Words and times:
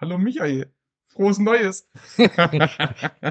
Hallo 0.00 0.18
Michael. 0.18 0.66
Frohes 1.08 1.38
Neues. 1.38 1.88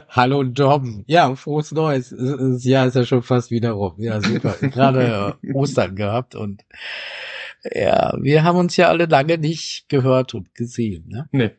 Hallo 0.09 0.43
Dom. 0.43 1.03
Ja, 1.05 1.35
frohes 1.35 1.71
Neues. 1.71 2.09
Das 2.09 2.63
Jahr 2.63 2.87
ist 2.87 2.95
ja 2.95 3.05
schon 3.05 3.21
fast 3.21 3.51
wieder 3.51 3.71
rum. 3.71 3.95
Ja, 3.97 4.21
super. 4.21 4.55
Gerade 4.61 5.37
äh, 5.43 5.53
Ostern 5.53 5.95
gehabt 5.95 6.33
und 6.35 6.63
ja, 7.63 8.17
wir 8.19 8.43
haben 8.43 8.57
uns 8.57 8.75
ja 8.77 8.87
alle 8.87 9.05
lange 9.05 9.37
nicht 9.37 9.87
gehört 9.89 10.33
und 10.33 10.55
gesehen. 10.55 11.07
Ne? 11.07 11.29
Nee. 11.31 11.51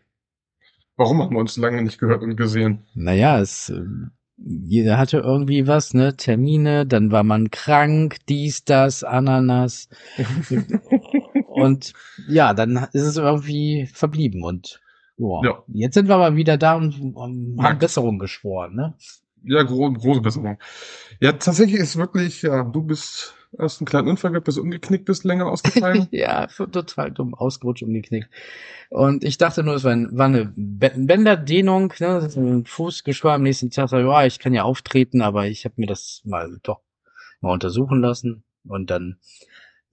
Warum 0.97 1.23
haben 1.23 1.35
wir 1.35 1.41
uns 1.41 1.57
lange 1.57 1.83
nicht 1.83 1.99
gehört 1.99 2.23
und 2.23 2.37
gesehen? 2.37 2.85
Naja, 2.95 3.41
es 3.41 3.71
äh, 3.71 3.83
jeder 4.37 4.99
hatte 4.99 5.19
irgendwie 5.19 5.67
was, 5.67 5.95
ne? 5.95 6.17
Termine, 6.17 6.87
dann 6.87 7.11
war 7.13 7.23
man 7.23 7.51
krank, 7.51 8.17
dies, 8.29 8.65
das, 8.65 9.05
Ananas. 9.05 9.89
und 11.47 11.93
ja, 12.29 12.53
dann 12.55 12.77
ist 12.93 13.03
es 13.03 13.17
irgendwie 13.17 13.87
verblieben 13.93 14.43
und 14.43 14.81
boah, 15.17 15.45
Ja. 15.45 15.63
jetzt 15.69 15.95
sind 15.95 16.09
wir 16.09 16.19
mal 16.19 16.37
wieder 16.37 16.57
da 16.57 16.75
und, 16.75 17.15
und 17.15 17.57
haben 17.63 17.79
Besserung 17.79 18.19
geschworen, 18.19 18.75
ne? 18.75 18.95
Ja, 19.45 19.63
gro 19.63 19.93
große 19.93 20.21
Besserung. 20.23 20.59
Ja, 21.21 21.33
tatsächlich 21.33 21.79
ist 21.81 21.97
wirklich, 21.97 22.43
ja, 22.43 22.63
du 22.65 22.83
bist 22.83 23.35
erst 23.59 23.81
einen 23.81 23.87
kleinen 23.87 24.09
Unfall 24.09 24.31
gehabt, 24.31 24.47
bist 24.47 24.59
umgeknickt, 24.59 25.05
bist 25.05 25.25
länger 25.25 25.47
ausgefallen. 25.47 26.09
Ja, 26.13 26.47
total 26.47 27.11
dumm, 27.13 27.35
ausgerutscht, 27.35 27.83
umgeknickt. 27.83 28.29
Und 28.91 29.25
ich 29.25 29.39
dachte 29.39 29.63
nur, 29.63 29.75
es 29.75 29.85
war, 29.85 29.93
ein, 29.93 30.17
war 30.17 30.27
eine 30.27 30.45
Bä- 30.57 31.07
Bänderdehnung, 31.07 31.93
ne, 31.99 32.29
ein 32.37 32.65
Fuß 32.67 33.05
geschwommen. 33.05 33.37
Am 33.37 33.43
nächsten 33.43 33.71
Tag 33.71 33.89
sag 33.89 34.01
ich, 34.01 34.07
ja, 34.07 34.25
ich 34.27 34.39
kann 34.39 34.55
ja 34.55 34.63
auftreten, 34.63 35.23
aber 35.23 35.47
ich 35.47 35.65
habe 35.65 35.75
mir 35.79 35.87
das 35.87 36.23
mal 36.25 36.59
doch 36.63 36.81
mal 37.41 37.53
untersuchen 37.53 38.01
lassen. 38.01 38.45
Und 38.67 38.91
dann 38.91 39.19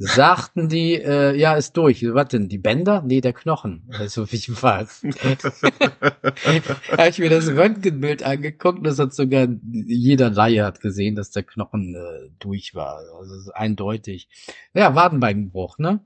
sagten 0.02 0.68
die, 0.68 0.96
äh, 0.96 1.36
ja, 1.36 1.54
ist 1.54 1.78
durch. 1.78 2.04
Was 2.14 2.30
denn, 2.30 2.50
die 2.50 2.58
Bänder? 2.58 3.04
Nee, 3.06 3.22
der 3.22 3.34
Knochen. 3.34 3.84
Also 3.98 4.32
wie 4.32 4.42
was? 4.62 5.04
habe 6.98 7.10
ich 7.10 7.20
mir 7.20 7.30
das 7.30 7.48
Röntgenbild 7.48 8.24
angeguckt, 8.24 8.86
das 8.86 8.98
hat 9.00 9.14
sogar 9.14 9.48
jeder 9.62 10.32
Laie 10.32 10.66
hat 10.66 10.82
gesehen, 10.82 11.16
dass 11.16 11.32
der 11.32 11.44
Knochen 11.44 11.96
äh, 11.96 12.30
durch 12.40 12.74
war. 12.74 13.02
Also 13.20 13.52
eindeutig. 13.54 14.28
Ja, 14.74 14.96
Wadenbeinbruch, 14.96 15.78
ne? 15.78 16.02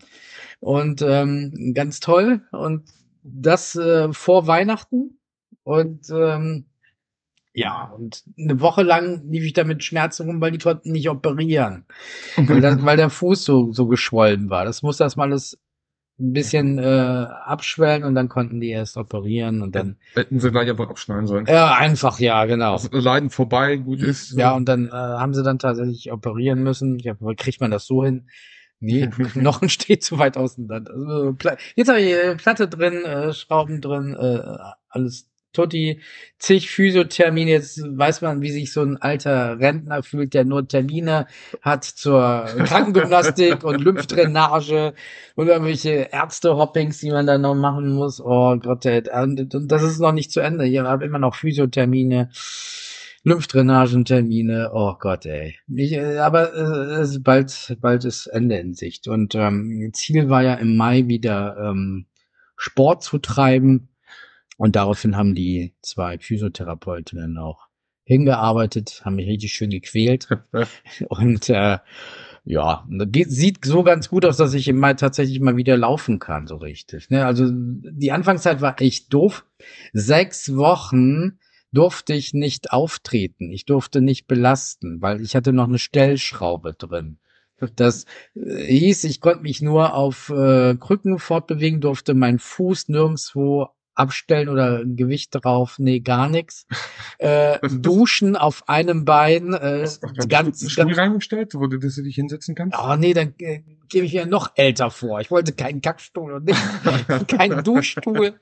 Und 0.59 1.01
ähm, 1.01 1.73
ganz 1.73 1.99
toll. 2.01 2.41
Und 2.51 2.89
das 3.23 3.75
äh, 3.75 4.11
vor 4.11 4.47
Weihnachten. 4.47 5.19
Und 5.63 6.09
ähm, 6.11 6.65
ja, 7.55 7.91
und 7.95 8.23
eine 8.37 8.59
Woche 8.59 8.83
lang 8.83 9.23
lief 9.31 9.43
ich 9.45 9.53
da 9.53 9.63
mit 9.63 9.83
Schmerzen 9.83 10.27
rum, 10.27 10.41
weil 10.41 10.51
die 10.51 10.57
konnten 10.57 10.91
nicht 10.91 11.09
operieren. 11.09 11.85
weil, 12.35 12.59
das, 12.61 12.83
weil 12.83 12.97
der 12.97 13.09
Fuß 13.09 13.45
so, 13.45 13.71
so 13.71 13.87
geschwollen 13.87 14.49
war. 14.49 14.65
Das 14.65 14.83
musste 14.83 15.05
erstmal 15.05 15.29
alles 15.31 15.57
ein 16.19 16.33
bisschen 16.33 16.77
äh, 16.79 16.83
abschwellen 16.83 18.03
und 18.03 18.15
dann 18.15 18.29
konnten 18.29 18.59
die 18.61 18.69
erst 18.69 18.95
operieren 18.97 19.61
und 19.61 19.75
dann 19.75 19.97
Hätten 20.13 20.39
sie 20.39 20.49
gleich 20.51 20.69
einfach 20.69 20.89
abschneiden 20.89 21.27
sollen. 21.27 21.45
ja 21.45 21.73
einfach 21.75 22.19
ja 22.19 22.45
genau 22.45 22.73
Also, 22.73 22.89
Leiden 22.91 23.29
vorbei, 23.29 23.75
gut 23.77 24.01
ist. 24.01 24.31
ja 24.37 24.53
und 24.53 24.65
dann 24.69 24.87
äh, 24.87 24.91
haben 24.91 25.33
sie 25.33 25.43
dann 25.43 25.59
tatsächlich 25.59 26.13
operieren 26.13 26.63
müssen 26.63 26.99
ja 26.99 27.15
kriegt 27.35 27.59
man 27.59 27.69
das 27.69 27.85
so 27.85 28.05
hin 28.05 28.29
nee 28.79 29.07
Knochen 29.33 29.67
steht 29.67 30.03
zu 30.03 30.17
weit 30.17 30.37
auseinander 30.37 30.89
also, 30.93 31.35
jetzt 31.75 31.89
habe 31.89 31.99
ich 31.99 32.13
äh, 32.13 32.35
Platte 32.37 32.69
drin 32.69 33.03
äh, 33.03 33.33
Schrauben 33.33 33.81
drin 33.81 34.15
äh, 34.17 34.39
alles 34.87 35.29
Tutti, 35.55 36.01
zig 36.37 36.69
Physiothermine, 36.69 37.49
jetzt 37.49 37.81
weiß 37.81 38.21
man, 38.21 38.41
wie 38.41 38.51
sich 38.51 38.73
so 38.73 38.81
ein 38.81 38.97
alter 38.97 39.59
Rentner 39.59 40.03
fühlt, 40.03 40.33
der 40.33 40.45
nur 40.45 40.67
Termine 40.67 41.27
hat 41.61 41.85
zur 41.85 42.45
Krankengymnastik 42.65 43.63
und 43.63 43.81
Lymphdrainage 43.81 44.93
und 45.35 45.47
irgendwelche 45.47 46.09
Ärzte-Hoppings, 46.11 46.99
die 46.99 47.11
man 47.11 47.25
dann 47.25 47.41
noch 47.41 47.55
machen 47.55 47.93
muss. 47.93 48.21
Oh 48.21 48.57
Gott, 48.57 48.85
und 48.85 49.71
das 49.71 49.83
ist 49.83 49.99
noch 49.99 50.11
nicht 50.11 50.31
zu 50.31 50.41
Ende. 50.41 50.67
Ich 50.67 50.77
habe 50.77 51.05
immer 51.05 51.19
noch 51.19 51.35
Physiothermine, 51.35 52.29
Lymphdrainagentermine. 53.23 54.71
Oh 54.73 54.93
Gott, 54.99 55.25
ey. 55.25 55.55
Ich, 55.73 55.99
aber 55.99 56.53
äh, 56.53 57.07
bald, 57.19 57.77
bald 57.81 58.05
ist 58.05 58.27
Ende 58.27 58.57
in 58.57 58.73
Sicht. 58.75 59.07
Und 59.07 59.33
ähm, 59.33 59.89
Ziel 59.93 60.29
war 60.29 60.43
ja 60.43 60.53
im 60.55 60.77
Mai 60.77 61.07
wieder 61.07 61.57
ähm, 61.59 62.05
Sport 62.55 63.03
zu 63.03 63.17
treiben. 63.17 63.89
Und 64.57 64.75
daraufhin 64.75 65.17
haben 65.17 65.35
die 65.35 65.73
zwei 65.81 66.17
Physiotherapeutinnen 66.17 67.37
auch 67.37 67.67
hingearbeitet, 68.05 69.01
haben 69.03 69.15
mich 69.15 69.27
richtig 69.27 69.53
schön 69.53 69.69
gequält. 69.69 70.27
Und 71.09 71.49
äh, 71.49 71.79
ja, 72.45 72.87
geht, 72.87 73.31
sieht 73.31 73.65
so 73.65 73.83
ganz 73.83 74.09
gut 74.09 74.23
aus, 74.23 74.37
dass 74.37 74.53
ich 74.53 74.67
im 74.67 74.77
Mai 74.77 74.93
tatsächlich 74.93 75.39
mal 75.39 75.57
wieder 75.57 75.75
laufen 75.75 76.19
kann, 76.19 76.45
so 76.45 76.57
richtig. 76.57 77.09
Ne? 77.09 77.25
Also 77.25 77.49
die 77.51 78.11
Anfangszeit 78.11 78.61
war 78.61 78.79
echt 78.79 79.11
doof. 79.13 79.45
Sechs 79.93 80.55
Wochen 80.55 81.39
durfte 81.71 82.13
ich 82.13 82.33
nicht 82.33 82.71
auftreten. 82.71 83.51
Ich 83.51 83.65
durfte 83.65 83.99
nicht 83.99 84.27
belasten, 84.27 85.01
weil 85.01 85.21
ich 85.21 85.35
hatte 85.35 85.53
noch 85.53 85.67
eine 85.67 85.79
Stellschraube 85.79 86.73
drin. 86.73 87.17
Das 87.75 88.05
äh, 88.35 88.65
hieß, 88.65 89.05
ich 89.05 89.21
konnte 89.21 89.41
mich 89.41 89.61
nur 89.61 89.95
auf 89.95 90.29
äh, 90.29 90.75
Krücken 90.75 91.17
fortbewegen, 91.17 91.81
durfte 91.81 92.13
meinen 92.13 92.39
Fuß 92.39 92.89
nirgendwo 92.89 93.69
abstellen 93.95 94.49
oder 94.49 94.83
Gewicht 94.85 95.29
drauf, 95.33 95.75
nee, 95.79 95.99
gar 95.99 96.29
nichts. 96.29 96.67
Äh, 97.17 97.59
duschen 97.69 98.35
auf 98.35 98.67
einem 98.67 99.05
Bein, 99.05 99.53
äh, 99.53 99.87
Ganz, 100.01 100.27
ganz, 100.27 100.71
Stuhl 100.71 100.85
ganz 100.87 100.97
reingestellt, 100.97 101.53
wo 101.55 101.67
du, 101.67 101.77
dass 101.77 101.95
du 101.95 102.03
dich 102.03 102.15
hinsetzen 102.15 102.55
kannst? 102.55 102.77
Oh 102.77 102.95
nee, 102.97 103.13
dann 103.13 103.33
äh, 103.39 103.61
gebe 103.87 104.05
ich 104.05 104.13
mir 104.13 104.25
noch 104.25 104.51
älter 104.55 104.91
vor. 104.91 105.21
Ich 105.21 105.31
wollte 105.31 105.53
keinen 105.53 105.81
Kackstuhl 105.81 106.33
und 106.33 106.45
nicht, 106.45 106.59
keinen 107.29 107.63
Duschstuhl. 107.63 108.33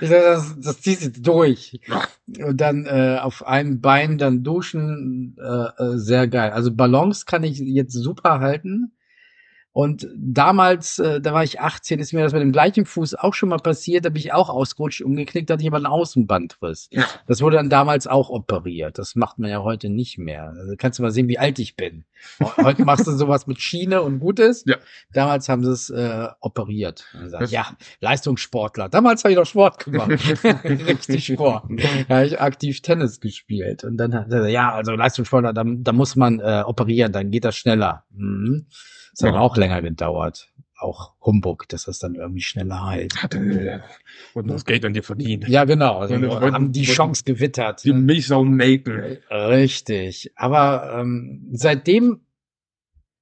Ich 0.00 0.08
sag, 0.08 0.22
das, 0.22 0.56
das 0.60 0.80
ziehst 0.80 1.02
jetzt 1.02 1.26
durch. 1.26 1.80
Und 2.26 2.58
dann 2.58 2.86
äh, 2.86 3.18
auf 3.20 3.46
einem 3.46 3.82
Bein 3.82 4.16
dann 4.16 4.42
duschen, 4.42 5.36
äh, 5.38 5.82
äh, 5.82 5.98
sehr 5.98 6.28
geil. 6.28 6.50
Also 6.52 6.74
Ballons 6.74 7.26
kann 7.26 7.44
ich 7.44 7.58
jetzt 7.58 7.92
super 7.92 8.40
halten. 8.40 8.92
Und 9.72 10.06
damals, 10.14 10.98
äh, 10.98 11.20
da 11.20 11.32
war 11.32 11.44
ich 11.44 11.60
18, 11.60 11.98
ist 11.98 12.12
mir 12.12 12.22
das 12.22 12.34
mit 12.34 12.42
dem 12.42 12.52
gleichen 12.52 12.84
Fuß 12.84 13.14
auch 13.14 13.32
schon 13.32 13.48
mal 13.48 13.56
passiert, 13.56 14.04
da 14.04 14.10
bin 14.10 14.18
ich 14.18 14.32
auch 14.34 14.50
ausgerutscht, 14.50 15.00
umgeknickt, 15.00 15.48
da 15.48 15.54
hatte 15.54 15.62
ich 15.62 15.68
aber 15.68 15.78
einen 15.78 15.86
Außenbandriss. 15.86 16.88
Ja. 16.90 17.06
Das 17.26 17.40
wurde 17.40 17.56
dann 17.56 17.70
damals 17.70 18.06
auch 18.06 18.28
operiert. 18.28 18.98
Das 18.98 19.14
macht 19.14 19.38
man 19.38 19.50
ja 19.50 19.62
heute 19.62 19.88
nicht 19.88 20.18
mehr. 20.18 20.52
Also 20.56 20.74
kannst 20.76 20.98
du 20.98 21.02
mal 21.02 21.10
sehen, 21.10 21.28
wie 21.28 21.38
alt 21.38 21.58
ich 21.58 21.76
bin. 21.76 22.04
Heute 22.56 22.84
machst 22.84 23.08
du 23.08 23.10
sowas 23.10 23.48
mit 23.48 23.60
Schiene 23.60 24.02
und 24.02 24.20
gut 24.20 24.38
ist. 24.38 24.68
Ja. 24.68 24.76
Damals 25.12 25.48
haben 25.48 25.64
sie 25.64 25.72
es 25.72 25.90
äh, 25.90 26.28
operiert. 26.38 27.04
Gesagt, 27.18 27.50
ja, 27.50 27.66
Leistungssportler. 28.00 28.88
Damals 28.88 29.24
habe 29.24 29.32
ich 29.32 29.38
doch 29.38 29.46
Sport 29.46 29.84
gemacht. 29.84 30.08
Richtig 30.64 31.26
Sport. 31.26 31.64
Da 32.08 32.14
habe 32.14 32.26
ich 32.26 32.40
aktiv 32.40 32.80
Tennis 32.80 33.18
gespielt. 33.18 33.82
Und 33.82 33.96
dann 33.96 34.14
hat 34.14 34.30
er, 34.30 34.46
ja, 34.48 34.72
also 34.72 34.92
Leistungssportler, 34.92 35.52
da, 35.52 35.64
da 35.66 35.92
muss 35.92 36.14
man 36.14 36.38
äh, 36.38 36.62
operieren, 36.64 37.12
dann 37.12 37.32
geht 37.32 37.44
das 37.44 37.56
schneller. 37.56 38.04
Mhm. 38.10 38.66
Das 39.12 39.26
hat 39.28 39.34
Ja. 39.34 39.40
auch 39.40 39.56
länger 39.56 39.82
gedauert. 39.82 40.48
Auch 40.78 41.14
Humbug, 41.20 41.68
dass 41.68 41.84
das 41.84 42.00
dann 42.00 42.16
irgendwie 42.16 42.40
schneller 42.40 42.84
heilt. 42.84 43.22
Hat 43.22 43.36
und 44.34 44.48
das 44.48 44.64
Geld 44.64 44.84
an 44.84 44.94
dir 44.94 45.04
verdienen. 45.04 45.48
Ja, 45.48 45.64
genau. 45.64 45.98
Also, 45.98 46.14
und- 46.14 46.52
haben 46.52 46.72
die 46.72 46.82
Chance 46.84 47.22
gewittert. 47.24 47.84
Die 47.84 47.92
Milchsau 47.92 48.42
melken. 48.44 49.18
Richtig. 49.30 50.32
Aber 50.34 50.98
ähm, 50.98 51.48
seitdem, 51.52 52.22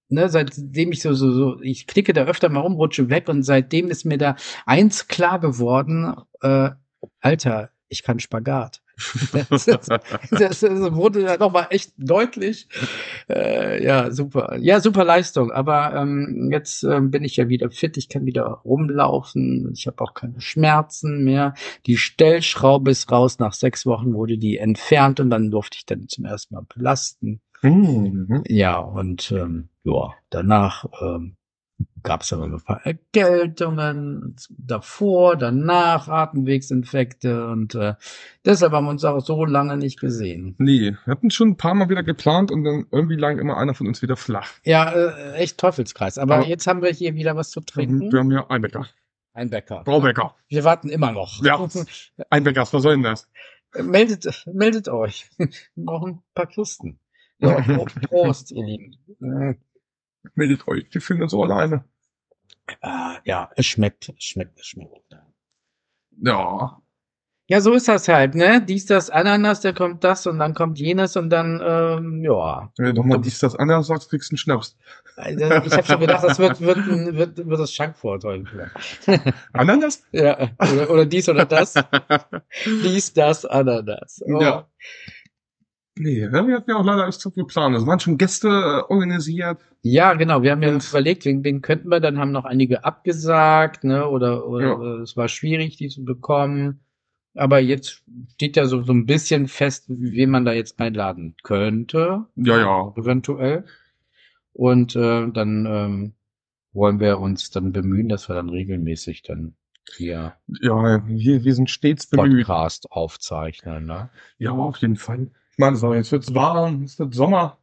ne, 0.08 0.30
seitdem 0.30 0.92
ich 0.92 1.02
so, 1.02 1.12
so, 1.12 1.32
so, 1.32 1.60
ich 1.60 1.86
klicke 1.86 2.14
da 2.14 2.24
öfter 2.24 2.48
mal 2.48 2.60
rum, 2.60 2.74
rutsche 2.76 3.10
weg 3.10 3.28
und 3.28 3.42
seitdem 3.42 3.90
ist 3.90 4.06
mir 4.06 4.16
da 4.16 4.36
eins 4.64 5.06
klar 5.06 5.38
geworden, 5.38 6.14
äh, 6.40 6.70
Alter, 7.20 7.70
ich 7.88 8.02
kann 8.02 8.20
Spagat. 8.20 8.82
Das, 9.50 9.64
das, 9.64 9.86
das 10.60 10.62
wurde 10.94 11.22
ja 11.22 11.36
nochmal 11.36 11.68
echt 11.70 11.92
deutlich. 11.96 12.68
Äh, 13.28 13.84
ja, 13.84 14.10
super. 14.10 14.56
Ja, 14.58 14.80
super 14.80 15.04
Leistung. 15.04 15.50
Aber 15.50 15.94
ähm, 15.94 16.50
jetzt 16.52 16.82
ähm, 16.84 17.10
bin 17.10 17.24
ich 17.24 17.36
ja 17.36 17.48
wieder 17.48 17.70
fit. 17.70 17.96
Ich 17.96 18.08
kann 18.08 18.26
wieder 18.26 18.44
rumlaufen. 18.64 19.72
Ich 19.74 19.86
habe 19.86 20.02
auch 20.02 20.14
keine 20.14 20.40
Schmerzen 20.40 21.24
mehr. 21.24 21.54
Die 21.86 21.96
Stellschraube 21.96 22.90
ist 22.90 23.10
raus. 23.10 23.38
Nach 23.38 23.52
sechs 23.52 23.86
Wochen 23.86 24.14
wurde 24.14 24.38
die 24.38 24.58
entfernt 24.58 25.20
und 25.20 25.30
dann 25.30 25.50
durfte 25.50 25.76
ich 25.78 25.86
dann 25.86 26.08
zum 26.08 26.24
ersten 26.24 26.54
Mal 26.54 26.64
belasten. 26.74 27.40
Mhm. 27.62 28.42
Ja, 28.48 28.78
und 28.78 29.32
ähm, 29.32 29.68
ja, 29.84 30.14
danach 30.30 30.86
ähm, 31.00 31.36
gab 32.02 32.22
es 32.22 32.30
noch 32.32 32.42
ein 32.42 32.60
paar 32.62 32.84
Erkältungen 32.84 34.36
davor, 34.50 35.36
danach 35.36 36.08
Atemwegsinfekte 36.08 37.46
und 37.46 37.74
äh, 37.74 37.94
deshalb 38.44 38.72
haben 38.72 38.84
wir 38.86 38.90
uns 38.90 39.04
auch 39.04 39.20
so 39.20 39.44
lange 39.44 39.76
nicht 39.76 40.00
gesehen. 40.00 40.54
Nee, 40.58 40.96
wir 41.04 41.10
hatten 41.12 41.30
schon 41.30 41.48
ein 41.50 41.56
paar 41.56 41.74
Mal 41.74 41.88
wieder 41.88 42.02
geplant 42.02 42.50
und 42.50 42.64
dann 42.64 42.86
irgendwie 42.90 43.16
lag 43.16 43.36
immer 43.38 43.56
einer 43.56 43.74
von 43.74 43.86
uns 43.86 44.02
wieder 44.02 44.16
flach. 44.16 44.50
Ja, 44.64 44.90
äh, 44.92 45.32
echt 45.34 45.58
Teufelskreis. 45.58 46.18
Aber 46.18 46.36
Aber- 46.36 46.46
jetzt 46.46 46.66
haben 46.66 46.82
wir 46.82 46.90
hier 46.90 47.14
wieder 47.14 47.36
was 47.36 47.50
zu 47.50 47.60
trinken. 47.60 48.10
Wir 48.12 48.18
haben 48.18 48.30
ja 48.30 48.48
Einbecker. 48.48 48.86
Ein 49.32 49.48
Bäcker. 49.50 49.84
Braubäcker. 49.84 50.34
Wir 50.48 50.64
warten 50.64 50.88
immer 50.88 51.12
noch. 51.12 51.42
Ja. 51.44 51.64
Einbecker, 52.30 52.62
was 52.62 52.70
soll 52.70 52.94
denn 52.94 53.02
das? 53.04 53.28
meldet, 53.78 54.44
meldet 54.52 54.88
euch. 54.88 55.30
Noch 55.76 56.04
ein 56.04 56.20
paar 56.34 56.46
Kisten. 56.46 56.98
Ja, 57.38 57.60
Prost, 58.08 58.50
ihr 58.50 58.64
Lieben. 58.64 58.96
Meldet 60.34 60.66
euch, 60.68 60.88
die 60.90 61.00
fühlen 61.00 61.20
das 61.20 61.30
so 61.30 61.42
alleine. 61.42 61.84
Ah, 62.82 63.16
ja, 63.24 63.50
es 63.56 63.66
schmeckt, 63.66 64.08
es 64.16 64.24
schmeckt, 64.24 64.58
es 64.60 64.66
schmeckt. 64.66 65.16
Ja. 66.22 66.80
Ja, 67.48 67.60
so 67.60 67.72
ist 67.72 67.88
das 67.88 68.06
halt, 68.06 68.36
ne? 68.36 68.62
Dies, 68.64 68.86
das, 68.86 69.10
Ananas, 69.10 69.60
da 69.60 69.72
kommt 69.72 70.04
das 70.04 70.24
und 70.28 70.38
dann 70.38 70.54
kommt 70.54 70.78
jenes 70.78 71.16
und 71.16 71.30
dann, 71.30 71.60
ähm, 71.60 72.22
ja. 72.22 72.72
Wenn 72.76 72.86
du 72.94 73.00
nochmal 73.00 73.20
dies, 73.20 73.40
das 73.40 73.56
anders 73.56 73.88
sagst, 73.88 74.08
kriegst 74.08 74.30
du 74.30 74.34
einen 74.34 74.38
Schnaps. 74.38 74.76
Also, 75.16 75.44
ich 75.44 75.72
habe 75.72 75.84
schon 75.84 75.98
gedacht, 75.98 76.22
das 76.22 76.38
wird, 76.38 76.60
wird, 76.60 76.76
ein- 76.78 77.16
wird, 77.16 77.38
wird 77.44 77.60
das 77.60 77.72
Schankvorteil. 77.74 78.44
Ananas? 79.52 80.04
ja, 80.12 80.48
oder, 80.60 80.90
oder 80.90 81.06
dies 81.06 81.28
oder 81.28 81.44
das. 81.44 81.74
Dies, 82.66 83.12
das, 83.14 83.44
Ananas. 83.44 84.22
Oh. 84.24 84.40
Ja. 84.40 84.68
Nee, 86.02 86.26
ne, 86.28 86.46
wir 86.46 86.56
hatten 86.56 86.70
ja 86.70 86.76
auch 86.76 86.84
leider 86.84 87.06
echt 87.06 87.20
so 87.20 87.30
viel 87.30 87.44
Plan. 87.44 87.74
Es 87.74 87.86
waren 87.86 88.00
schon 88.00 88.16
Gäste 88.16 88.48
äh, 88.48 88.92
organisiert. 88.92 89.58
Ja, 89.82 90.14
genau. 90.14 90.42
Wir 90.42 90.52
haben 90.52 90.62
ja 90.62 90.70
überlegt, 90.74 91.24
wen, 91.26 91.44
wen 91.44 91.60
könnten 91.60 91.88
wir, 91.90 92.00
dann 92.00 92.18
haben 92.18 92.32
noch 92.32 92.44
einige 92.46 92.84
abgesagt, 92.84 93.84
ne, 93.84 94.08
oder, 94.08 94.46
oder 94.46 94.66
Ja. 94.66 94.74
oder 94.76 94.98
es 95.00 95.16
war 95.16 95.28
schwierig, 95.28 95.76
die 95.76 95.88
zu 95.88 96.04
bekommen. 96.04 96.80
Aber 97.34 97.60
jetzt 97.60 98.02
steht 98.34 98.56
ja 98.56 98.64
so, 98.66 98.82
so 98.82 98.92
ein 98.92 99.04
bisschen 99.06 99.46
fest, 99.46 99.84
wen 99.88 100.30
man 100.30 100.44
da 100.44 100.52
jetzt 100.52 100.80
einladen 100.80 101.36
könnte, 101.42 102.24
Ja, 102.36 102.58
ja. 102.58 102.92
eventuell. 102.96 103.64
Und 104.52 104.96
äh, 104.96 105.28
dann 105.30 105.66
ähm, 105.66 106.12
wollen 106.72 106.98
wir 106.98 107.18
uns 107.20 107.50
dann 107.50 107.72
bemühen, 107.72 108.08
dass 108.08 108.28
wir 108.28 108.34
dann 108.34 108.48
regelmäßig 108.48 109.22
dann 109.22 109.54
hier 109.96 110.34
Ja, 110.60 111.02
wir, 111.06 111.44
wir 111.44 111.54
sind 111.54 111.70
stets 111.70 112.06
bemüht. 112.08 112.46
Podcast 112.46 112.90
aufzeichnen, 112.90 113.86
ne? 113.86 114.10
Ja, 114.38 114.50
auf 114.52 114.78
jeden 114.78 114.96
Fall. 114.96 115.30
Ich 115.52 115.58
meine, 115.58 115.76
so, 115.76 115.94
jetzt 115.94 116.12
wird's 116.12 116.34
warm, 116.34 116.82
es 116.84 116.98
wird 116.98 117.14
Sommer. 117.14 117.58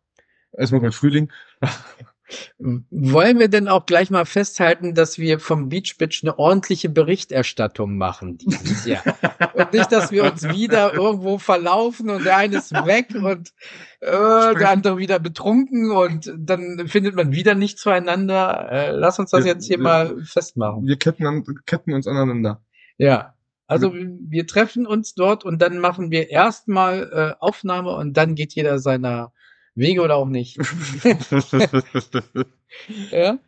Erstmal 0.52 0.82
bald 0.82 0.96
Frühling. 0.96 1.32
Wollen 2.60 3.40
wir 3.40 3.48
denn 3.48 3.70
auch 3.70 3.86
gleich 3.86 4.10
mal 4.10 4.26
festhalten, 4.26 4.94
dass 4.94 5.18
wir 5.18 5.40
vom 5.40 5.70
Beach 5.70 5.96
Bitch 5.98 6.24
eine 6.24 6.38
ordentliche 6.38 6.90
Berichterstattung 6.90 7.98
machen 7.98 8.38
dieses 8.38 8.86
Jahr? 8.86 9.04
Und 9.54 9.72
nicht, 9.72 9.92
dass 9.94 10.12
wir 10.12 10.26
uns 10.26 10.44
wieder 10.50 10.94
irgendwo 10.94 11.38
verlaufen 11.38 12.10
und 12.10 12.26
der 12.26 12.36
eine 12.36 12.58
ist 12.58 12.74
weg 12.74 13.16
und 13.16 13.54
äh, 14.02 14.56
der 14.56 14.70
andere 14.70 14.98
wieder 14.98 15.20
betrunken 15.20 15.92
und 15.92 16.34
dann 16.38 16.88
findet 16.90 17.16
man 17.16 17.32
wieder 17.32 17.56
nicht 17.56 17.80
zueinander. 17.80 18.68
Äh, 18.72 18.92
lass 18.92 19.20
uns 19.20 19.32
das 19.32 19.46
Ja, 19.46 19.54
jetzt 19.54 19.66
hier 19.66 19.78
ja. 19.78 19.84
mal 19.84 20.22
festmachen. 20.26 20.86
Wir 20.86 20.98
ketten, 20.98 21.26
an, 21.26 21.46
ketten 21.66 21.94
uns 21.94 22.08
aneinander. 22.08 22.62
Ja. 22.98 23.37
Also 23.68 23.94
wir 23.94 24.48
treffen 24.48 24.88
uns 24.88 25.14
dort 25.14 25.44
und 25.44 25.62
dann 25.62 25.80
machen 25.80 26.10
wir 26.10 26.30
erstmal 26.30 27.10
äh, 27.12 27.44
Aufnahme 27.44 27.94
und 27.96 28.16
dann 28.16 28.36
geht 28.36 28.54
jeder 28.54 28.80
seiner 28.80 29.34
Wege 29.76 30.02
oder 30.02 30.16
auch 30.16 30.28
nicht. 30.28 30.58
Ja? 33.12 33.40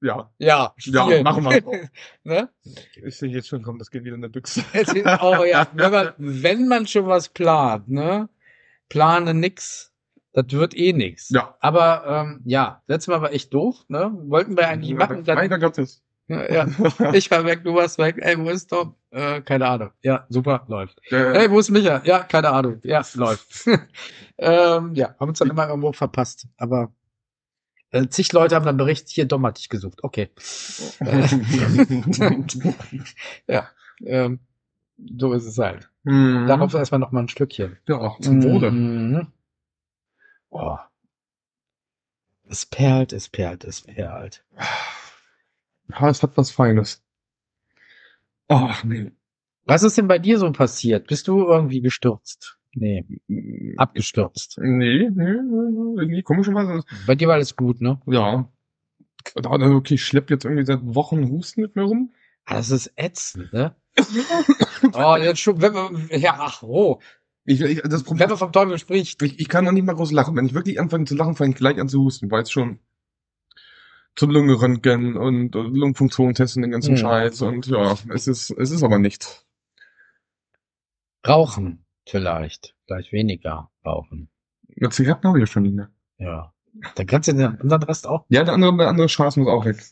ja, 0.00 0.30
Ja, 0.38 0.74
Ja, 1.10 1.22
machen 1.22 1.44
wir. 1.44 1.90
ne? 2.24 2.48
ich 2.94 3.18
sehe 3.18 3.28
jetzt 3.28 3.48
schon, 3.48 3.62
komm, 3.62 3.78
das 3.78 3.90
geht 3.90 4.04
wieder 4.04 4.14
in 4.14 4.22
der 4.22 4.28
Büchse. 4.28 4.64
Es 4.72 4.92
ist 4.92 5.06
auch, 5.06 5.44
ja, 5.44 5.66
wenn 5.74 5.90
man, 5.90 6.12
wenn 6.16 6.68
man 6.68 6.86
schon 6.86 7.06
was 7.06 7.28
plant, 7.28 7.88
ne? 7.88 8.28
Plane 8.88 9.34
nix, 9.34 9.92
das 10.32 10.46
wird 10.50 10.76
eh 10.76 10.92
nix. 10.92 11.28
Ja. 11.30 11.56
Aber 11.60 12.04
ähm, 12.06 12.40
ja, 12.44 12.82
letztes 12.86 13.08
Mal 13.08 13.20
war 13.20 13.32
echt 13.32 13.52
doof, 13.52 13.84
ne? 13.88 14.10
Wollten 14.26 14.56
wir 14.56 14.68
eigentlich 14.68 14.94
machen, 14.94 15.24
dann, 15.24 15.36
Leider 15.36 15.58
Gottes. 15.58 16.02
Ja, 16.30 16.66
ich 17.12 17.30
war 17.30 17.44
weg, 17.44 17.64
du 17.64 17.74
warst 17.74 17.98
weg, 17.98 18.16
ey, 18.20 18.38
wo 18.38 18.48
ist 18.50 18.68
Tom? 18.68 18.94
Äh, 19.10 19.40
keine 19.40 19.66
Ahnung. 19.66 19.90
Ja, 20.02 20.26
super, 20.28 20.64
läuft. 20.68 21.00
Äh, 21.10 21.34
Hey, 21.34 21.50
wo 21.50 21.58
ist 21.58 21.70
Micha? 21.70 22.00
Ja, 22.04 22.20
keine 22.20 22.50
Ahnung. 22.50 22.78
Ja, 22.84 23.02
läuft. 23.14 23.66
ähm, 24.38 24.94
ja, 24.94 25.14
haben 25.18 25.28
uns 25.28 25.38
dann 25.40 25.50
immer 25.50 25.68
irgendwo 25.68 25.92
verpasst. 25.92 26.46
Aber 26.56 26.92
äh, 27.90 28.06
zig 28.08 28.32
Leute 28.32 28.54
haben 28.54 28.64
dann 28.64 28.76
berichtet, 28.76 29.08
hier 29.10 29.24
Dom 29.24 29.44
hat 29.44 29.58
dich 29.58 29.68
gesucht. 29.68 30.04
Okay. 30.04 30.30
Ja, 33.48 33.68
ähm, 34.04 34.38
so 35.18 35.32
ist 35.32 35.46
es 35.46 35.58
halt. 35.58 35.90
Mhm. 36.04 36.46
Darauf 36.46 36.74
erstmal 36.74 37.00
noch 37.00 37.10
mal 37.10 37.20
ein 37.20 37.28
Schlückchen. 37.28 37.78
Ja, 37.88 38.14
zum 38.20 38.42
Wohle. 38.44 38.70
Mhm. 38.70 39.26
Oh. 40.50 40.78
Es 42.48 42.66
perlt, 42.66 43.12
es 43.12 43.28
perlt, 43.28 43.64
es 43.64 43.80
perlt. 43.82 44.44
Ja, 45.90 46.08
es 46.08 46.22
hat 46.22 46.36
was 46.36 46.50
Feines. 46.50 47.02
Ach, 48.48 48.84
nee. 48.84 49.12
Was 49.64 49.82
ist 49.82 49.96
denn 49.98 50.08
bei 50.08 50.18
dir 50.18 50.38
so 50.38 50.50
passiert? 50.52 51.06
Bist 51.06 51.28
du 51.28 51.42
irgendwie 51.46 51.80
gestürzt? 51.80 52.58
Nee, 52.72 53.04
abgestürzt. 53.76 54.58
Nee, 54.60 55.08
nee, 55.10 55.32
nee, 55.32 56.00
irgendwie 56.00 56.22
komischerweise. 56.22 56.84
Bei 57.06 57.14
dir 57.14 57.28
war 57.28 57.34
alles 57.34 57.56
gut, 57.56 57.80
ne? 57.80 58.00
Ja. 58.06 58.48
Da, 59.34 59.50
okay, 59.50 59.94
ich 59.94 60.04
schlepp 60.04 60.30
jetzt 60.30 60.44
irgendwie 60.44 60.64
seit 60.64 60.80
Wochen 60.82 61.28
Husten 61.28 61.62
mit 61.62 61.76
mir 61.76 61.82
rum. 61.82 62.12
Ah, 62.46 62.54
Das 62.56 62.70
ist 62.70 62.92
ätzend, 62.96 63.52
ne? 63.52 63.76
oh, 64.94 65.16
jetzt 65.16 65.40
schon, 65.40 65.60
wenn 65.60 65.72
man, 65.72 66.08
ja, 66.12 66.36
ach, 66.38 66.62
oh, 66.62 67.00
Ich, 67.44 67.60
ich, 67.60 67.82
das 67.82 68.00
wenn 68.00 68.04
Problem, 68.04 68.28
man 68.30 68.38
vom 68.38 68.52
Teufel 68.52 68.78
spricht. 68.78 69.20
ich, 69.22 69.38
ich 69.40 69.48
kann 69.48 69.64
noch 69.64 69.72
nicht 69.72 69.84
mal 69.84 69.94
groß 69.94 70.12
lachen. 70.12 70.36
Wenn 70.36 70.46
ich 70.46 70.54
wirklich 70.54 70.80
anfange 70.80 71.04
zu 71.04 71.16
lachen, 71.16 71.34
fange 71.36 71.50
ich 71.50 71.56
gleich 71.56 71.78
an 71.80 71.88
zu 71.88 72.02
husten, 72.02 72.30
weil 72.30 72.42
es 72.42 72.50
schon 72.50 72.78
zum 74.16 74.30
Lungenröntgen 74.30 75.16
und, 75.16 75.56
und 75.56 75.74
Lungenfunktion 75.74 76.34
testen, 76.34 76.62
den 76.62 76.70
ganzen 76.70 76.90
Hm. 76.90 76.98
Scheiß 76.98 77.42
und 77.42 77.66
ja, 77.66 77.96
es 78.12 78.26
ist, 78.26 78.50
es 78.50 78.70
ist 78.70 78.82
aber 78.82 78.98
nicht. 78.98 79.46
Rauchen, 81.26 81.84
vielleicht. 82.06 82.74
Vielleicht 82.86 83.12
weniger 83.12 83.70
rauchen. 83.84 84.28
Ja, 84.76 84.90
Zigaretten 84.90 85.28
habe 85.28 85.38
ich 85.38 85.42
ja 85.42 85.46
schon 85.46 85.62
nicht 85.62 85.74
mehr. 85.74 85.90
Ja. 86.18 86.52
Dann 86.94 87.06
kannst 87.06 87.28
du 87.28 87.32
den 87.32 87.60
anderen 87.60 87.82
Rest 87.82 88.06
auch. 88.06 88.24
Ja, 88.28 88.44
der 88.44 88.54
andere, 88.54 88.76
der 88.76 88.88
andere 88.88 89.08
Scheiß 89.08 89.36
muss 89.36 89.48
auch 89.48 89.64
weg. 89.64 89.82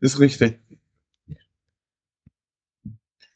Ist 0.00 0.18
richtig. 0.18 0.58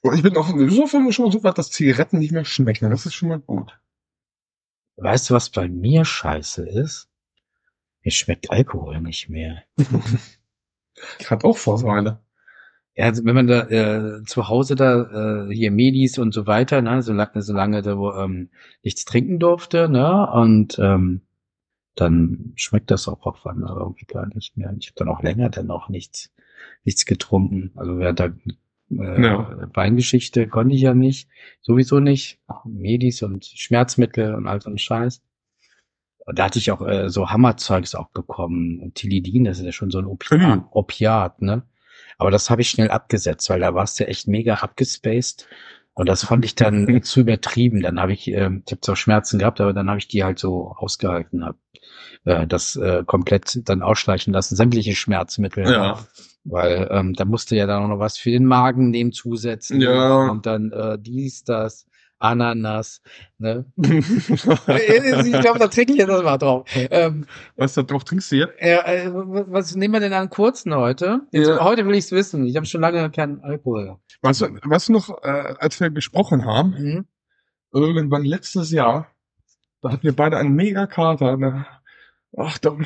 Und 0.00 0.14
ich 0.14 0.22
bin 0.22 0.36
auch 0.36 0.46
so 0.48 0.86
viel 0.86 1.12
schon 1.12 1.24
mal 1.24 1.32
so 1.32 1.42
weit, 1.42 1.58
dass 1.58 1.70
Zigaretten 1.70 2.18
nicht 2.18 2.32
mehr 2.32 2.44
schmecken. 2.44 2.90
Das 2.90 3.06
ist 3.06 3.14
schon 3.14 3.28
mal 3.28 3.40
gut. 3.40 3.78
Weißt 4.96 5.30
du, 5.30 5.34
was 5.34 5.50
bei 5.50 5.68
mir 5.68 6.04
scheiße 6.04 6.68
ist? 6.68 7.08
Mir 8.06 8.12
schmeckt 8.12 8.52
Alkohol 8.52 9.00
nicht 9.00 9.28
mehr. 9.28 9.64
Ich 11.18 11.28
hatte 11.28 11.44
auch 11.44 11.56
Vorteile. 11.56 12.20
Ja, 12.94 13.06
also 13.06 13.24
wenn 13.24 13.34
man 13.34 13.48
da 13.48 13.68
äh, 13.68 14.22
zu 14.22 14.46
Hause 14.48 14.76
da 14.76 15.48
äh, 15.48 15.52
hier 15.52 15.72
Medis 15.72 16.16
und 16.16 16.32
so 16.32 16.46
weiter, 16.46 16.80
ne, 16.82 17.02
solange 17.02 17.42
solange 17.42 17.82
da 17.82 17.98
wo, 17.98 18.12
ähm, 18.12 18.50
nichts 18.84 19.04
trinken 19.06 19.40
durfte, 19.40 19.88
ne, 19.88 20.30
und 20.30 20.78
ähm, 20.78 21.22
dann 21.96 22.52
schmeckt 22.54 22.92
das 22.92 23.08
auch 23.08 23.26
auf 23.26 23.44
einmal 23.44 23.76
irgendwie 23.76 24.06
gar 24.06 24.26
nicht 24.32 24.56
mehr. 24.56 24.72
Ich 24.78 24.86
habe 24.86 24.94
dann 24.98 25.08
auch 25.08 25.22
länger 25.24 25.50
dann 25.50 25.68
auch 25.72 25.88
nichts 25.88 26.32
nichts 26.84 27.06
getrunken. 27.06 27.72
Also 27.74 27.98
während 27.98 28.20
der 28.20 28.34
äh, 28.92 29.22
Ja. 29.22 29.68
Weingeschichte 29.74 30.46
konnte 30.46 30.76
ich 30.76 30.82
ja 30.82 30.94
nicht, 30.94 31.28
sowieso 31.60 31.98
nicht. 31.98 32.38
Medis 32.64 33.24
und 33.24 33.44
Schmerzmittel 33.46 34.32
und 34.36 34.46
all 34.46 34.60
so 34.62 34.70
ein 34.70 34.78
Scheiß. 34.78 35.22
Und 36.26 36.38
da 36.38 36.44
hatte 36.44 36.58
ich 36.58 36.70
auch 36.72 36.86
äh, 36.86 37.08
so 37.08 37.30
Hammerzeugs 37.30 37.94
auch 37.94 38.08
bekommen. 38.10 38.80
Und 38.80 38.96
Tilidin, 38.96 39.44
das 39.44 39.58
ist 39.58 39.64
ja 39.64 39.72
schon 39.72 39.90
so 39.90 39.98
ein 39.98 40.06
Opiat, 40.06 40.40
Mhm. 40.40 40.64
Opiat 40.72 41.40
ne? 41.40 41.62
Aber 42.18 42.30
das 42.30 42.50
habe 42.50 42.62
ich 42.62 42.70
schnell 42.70 42.90
abgesetzt, 42.90 43.48
weil 43.48 43.60
da 43.60 43.74
warst 43.74 44.00
du 44.00 44.06
echt 44.06 44.26
mega 44.26 44.54
abgespaced. 44.54 45.46
Und 45.94 46.08
das 46.08 46.24
fand 46.24 46.44
ich 46.44 46.54
dann 46.54 46.86
zu 47.02 47.20
übertrieben. 47.20 47.80
Dann 47.80 48.00
habe 48.00 48.12
ich, 48.12 48.28
äh, 48.28 48.50
ich 48.66 48.72
habe 48.72 48.80
zwar 48.80 48.96
Schmerzen 48.96 49.38
gehabt, 49.38 49.60
aber 49.60 49.72
dann 49.72 49.88
habe 49.88 49.98
ich 49.98 50.08
die 50.08 50.24
halt 50.24 50.38
so 50.38 50.74
ausgehalten, 50.76 51.44
hab 51.44 51.56
äh, 52.24 52.46
das 52.46 52.74
äh, 52.76 53.04
komplett 53.06 53.68
dann 53.68 53.82
ausschleichen 53.82 54.32
lassen, 54.32 54.56
sämtliche 54.56 54.96
Schmerzmittel. 54.96 55.70
Ja. 55.70 55.98
Weil 56.44 56.88
ähm, 56.90 57.14
da 57.14 57.24
musste 57.24 57.56
ja 57.56 57.66
dann 57.66 57.84
auch 57.84 57.88
noch 57.88 57.98
was 57.98 58.18
für 58.18 58.30
den 58.30 58.44
Magen 58.44 58.90
nehmen 58.90 59.12
zusetzen. 59.12 59.80
Ja. 59.80 60.28
Und 60.28 60.46
dann 60.46 60.72
äh, 60.72 60.98
dies, 60.98 61.44
das, 61.44 61.86
Ananas. 62.18 63.02
Ne? 63.38 63.66
ich 63.76 64.42
glaube, 65.40 65.58
da 65.58 65.68
trinke 65.68 65.92
ich 65.92 65.98
jetzt 65.98 66.08
das 66.08 66.22
mal 66.22 66.38
drauf. 66.38 66.68
Ähm, 66.74 67.26
Was 67.56 67.74
da 67.74 67.82
drauf 67.82 68.04
trinkst 68.04 68.32
du 68.32 68.36
jetzt? 68.36 68.54
ja, 68.60 68.86
äh, 68.86 69.10
was 69.12 69.74
nehmen 69.76 69.94
wir 69.94 70.00
denn 70.00 70.12
an 70.12 70.30
kurzen 70.30 70.74
heute? 70.74 71.20
Jetzt, 71.32 71.48
Ja. 71.48 71.62
Heute 71.64 71.86
will 71.86 71.94
ich 71.94 72.04
es 72.06 72.12
wissen. 72.12 72.46
Ich 72.46 72.56
habe 72.56 72.66
schon 72.66 72.80
lange 72.80 73.10
keinen 73.10 73.40
Alkohol. 73.42 73.96
Weißt 74.22 74.40
du, 74.40 74.46
weißt 74.64 74.88
du 74.88 74.92
noch, 74.94 75.10
äh, 75.22 75.54
als 75.58 75.78
wir 75.80 75.90
gesprochen 75.90 76.44
haben, 76.46 76.70
Mhm. 76.70 77.06
irgendwann 77.72 78.24
letztes 78.24 78.70
Jahr, 78.70 79.08
da 79.82 79.92
hatten 79.92 80.02
wir 80.02 80.16
beide 80.16 80.38
einen 80.38 80.54
mega 80.54 80.86
Kater. 80.86 81.36
Ne? 81.36 81.66
Ach, 82.36 82.58
da, 82.58 82.76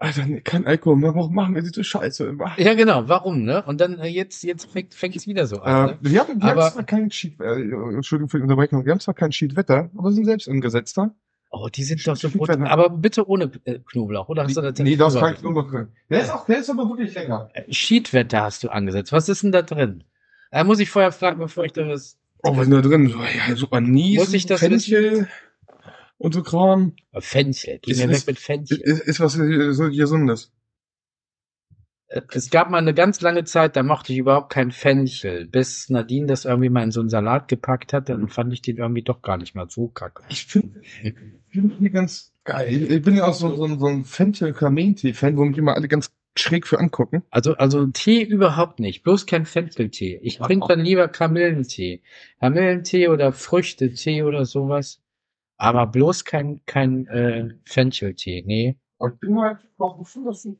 Alter, 0.00 0.26
nee, 0.26 0.40
kein 0.40 0.64
Alkohol 0.66 0.96
mehr. 0.96 1.14
Warum 1.14 1.34
machen 1.34 1.54
wir 1.56 1.62
diese 1.62 1.82
Scheiße 1.82 2.26
immer? 2.26 2.52
Ja, 2.56 2.74
genau. 2.74 3.08
Warum, 3.08 3.42
ne? 3.42 3.64
Und 3.64 3.80
dann 3.80 3.98
äh, 3.98 4.06
jetzt, 4.06 4.44
jetzt 4.44 4.70
fängt, 4.70 4.94
fängt 4.94 5.16
es 5.16 5.26
wieder 5.26 5.46
so 5.48 5.60
an. 5.60 5.88
Äh, 5.88 5.92
Ne? 5.92 5.98
wir 6.02 6.20
haben, 6.20 6.40
wir 6.40 6.52
Aber- 6.52 6.64
haben 6.66 6.72
zwar 6.72 6.84
keinen 6.84 7.10
Schied, 7.10 7.40
äh, 7.40 7.60
Entschuldigung 7.94 8.28
für 8.28 8.36
die 8.38 8.44
Unterbrechung, 8.44 8.84
wir 8.84 8.92
haben 8.92 9.00
zwar 9.00 9.14
kein 9.14 9.32
Schiedwetter, 9.32 9.90
aber 9.96 10.12
sind 10.12 10.24
selbst 10.24 10.46
umgesetzter. 10.46 11.14
Oh, 11.50 11.68
die 11.74 11.82
sind 11.82 12.06
doch 12.06 12.14
so 12.14 12.28
gut. 12.28 12.50
Aber 12.50 12.90
bitte 12.90 13.26
ohne 13.26 13.50
äh, 13.64 13.78
Knoblauch, 13.90 14.28
oder 14.28 14.44
hast 14.44 14.56
du 14.56 14.60
da 14.60 14.70
nee, 14.82 14.96
da 14.96 15.08
ist 15.08 15.18
kein 15.18 15.34
Knoblauch 15.34 15.68
drin. 15.70 15.88
Der 16.10 16.20
ist 16.20 16.30
auch, 16.30 16.44
der 16.46 16.58
ist 16.58 16.68
aber 16.70 16.88
wirklich 16.88 17.14
länger. 17.14 17.50
Schiedwetter 17.70 18.42
hast 18.42 18.62
du 18.62 18.68
angesetzt. 18.68 19.12
Was 19.12 19.28
ist 19.28 19.42
denn 19.42 19.50
da 19.52 19.62
drin? 19.62 20.04
Da 20.50 20.62
muss 20.64 20.78
ich 20.78 20.90
vorher 20.90 21.10
fragen, 21.10 21.38
bevor 21.38 21.64
ich 21.64 21.72
da 21.72 21.88
was. 21.88 22.18
Oh, 22.44 22.52
was 22.56 22.64
ist 22.68 22.72
denn 22.72 22.82
da 22.82 22.88
drin? 22.88 23.08
So, 23.08 23.18
ja, 23.18 23.56
so 23.56 23.70
Anis, 23.70 24.18
Muss 24.18 24.32
ich 24.34 24.46
das 24.46 24.60
Fenchel 24.60 25.26
und 26.18 26.34
so 26.34 26.42
Kram. 26.42 26.94
Fenchel. 27.18 27.78
Geh 27.82 27.92
Ist- 27.92 28.04
mir 28.04 28.10
weg 28.12 28.26
mit 28.26 28.38
Fenchel. 28.38 28.78
Ist, 28.78 29.00
ist 29.00 29.20
was 29.20 29.38
äh, 29.38 29.72
so 29.72 29.88
Gesundes. 29.90 30.52
Es 32.30 32.48
gab 32.50 32.70
mal 32.70 32.78
eine 32.78 32.94
ganz 32.94 33.20
lange 33.20 33.44
Zeit, 33.44 33.76
da 33.76 33.82
mochte 33.82 34.14
ich 34.14 34.18
überhaupt 34.18 34.50
kein 34.50 34.70
Fenchel, 34.70 35.46
bis 35.46 35.90
Nadine 35.90 36.26
das 36.26 36.46
irgendwie 36.46 36.70
mal 36.70 36.82
in 36.82 36.90
so 36.90 37.00
einen 37.00 37.10
Salat 37.10 37.48
gepackt 37.48 37.92
hat, 37.92 38.08
dann 38.08 38.28
fand 38.28 38.50
ich 38.54 38.62
den 38.62 38.78
irgendwie 38.78 39.02
doch 39.02 39.20
gar 39.20 39.36
nicht 39.36 39.54
mal 39.54 39.68
so 39.68 39.88
kacke. 39.88 40.22
Ich 40.30 40.46
finde 40.46 40.80
find 41.50 41.74
die 41.80 41.90
ganz 41.90 42.32
geil. 42.44 42.90
Ich 42.90 43.02
bin 43.02 43.14
ja 43.14 43.26
auch 43.26 43.34
so, 43.34 43.54
so, 43.54 43.64
ein- 43.66 43.78
so 43.78 43.86
ein 43.86 44.04
Fenchel-Kameen-Tee-Fan, 44.06 45.36
wo 45.36 45.44
mich 45.44 45.58
immer 45.58 45.74
alle 45.74 45.86
ganz 45.86 46.10
schräg 46.34 46.66
für 46.66 46.78
angucken. 46.78 47.24
Also, 47.30 47.54
also 47.56 47.86
Tee 47.88 48.22
überhaupt 48.22 48.80
nicht, 48.80 49.02
bloß 49.02 49.26
kein 49.26 49.44
Fencheltee. 49.44 50.18
Ich 50.22 50.38
trinke 50.38 50.66
dann 50.68 50.80
lieber 50.80 51.08
Kamillentee. 51.08 52.00
Kamillentee 52.40 53.08
oder 53.08 53.32
Früchtetee 53.32 54.22
oder 54.22 54.46
sowas. 54.46 55.02
Aber 55.58 55.86
bloß 55.88 56.24
kein, 56.24 56.64
kein 56.66 57.06
äh, 57.08 57.48
Fencheltee, 57.64 58.42
nee. 58.46 58.78
Und 58.96 59.14
ich 59.14 59.20
bin 59.20 59.38
halt 59.40 59.58
dass 60.24 60.42
du- 60.42 60.58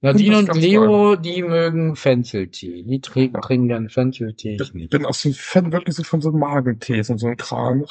Nadine 0.00 0.38
und 0.38 0.54
Leo, 0.56 1.16
die 1.16 1.42
mögen 1.42 1.96
Fencheltee. 1.96 2.82
Die 2.82 3.00
trinken, 3.00 3.40
trinken 3.40 3.68
dann 3.70 3.88
Fencheltee. 3.88 4.58
Ich 4.60 4.74
nicht. 4.74 4.90
bin 4.90 5.06
auch 5.06 5.14
so 5.14 5.30
ein 5.30 5.34
Fan 5.34 5.72
wirklich 5.72 5.94
so 5.94 6.02
von 6.02 6.20
so 6.20 6.30
Magentees 6.30 7.08
und 7.08 7.18
so 7.18 7.28
ein 7.28 7.38
Kram. 7.38 7.86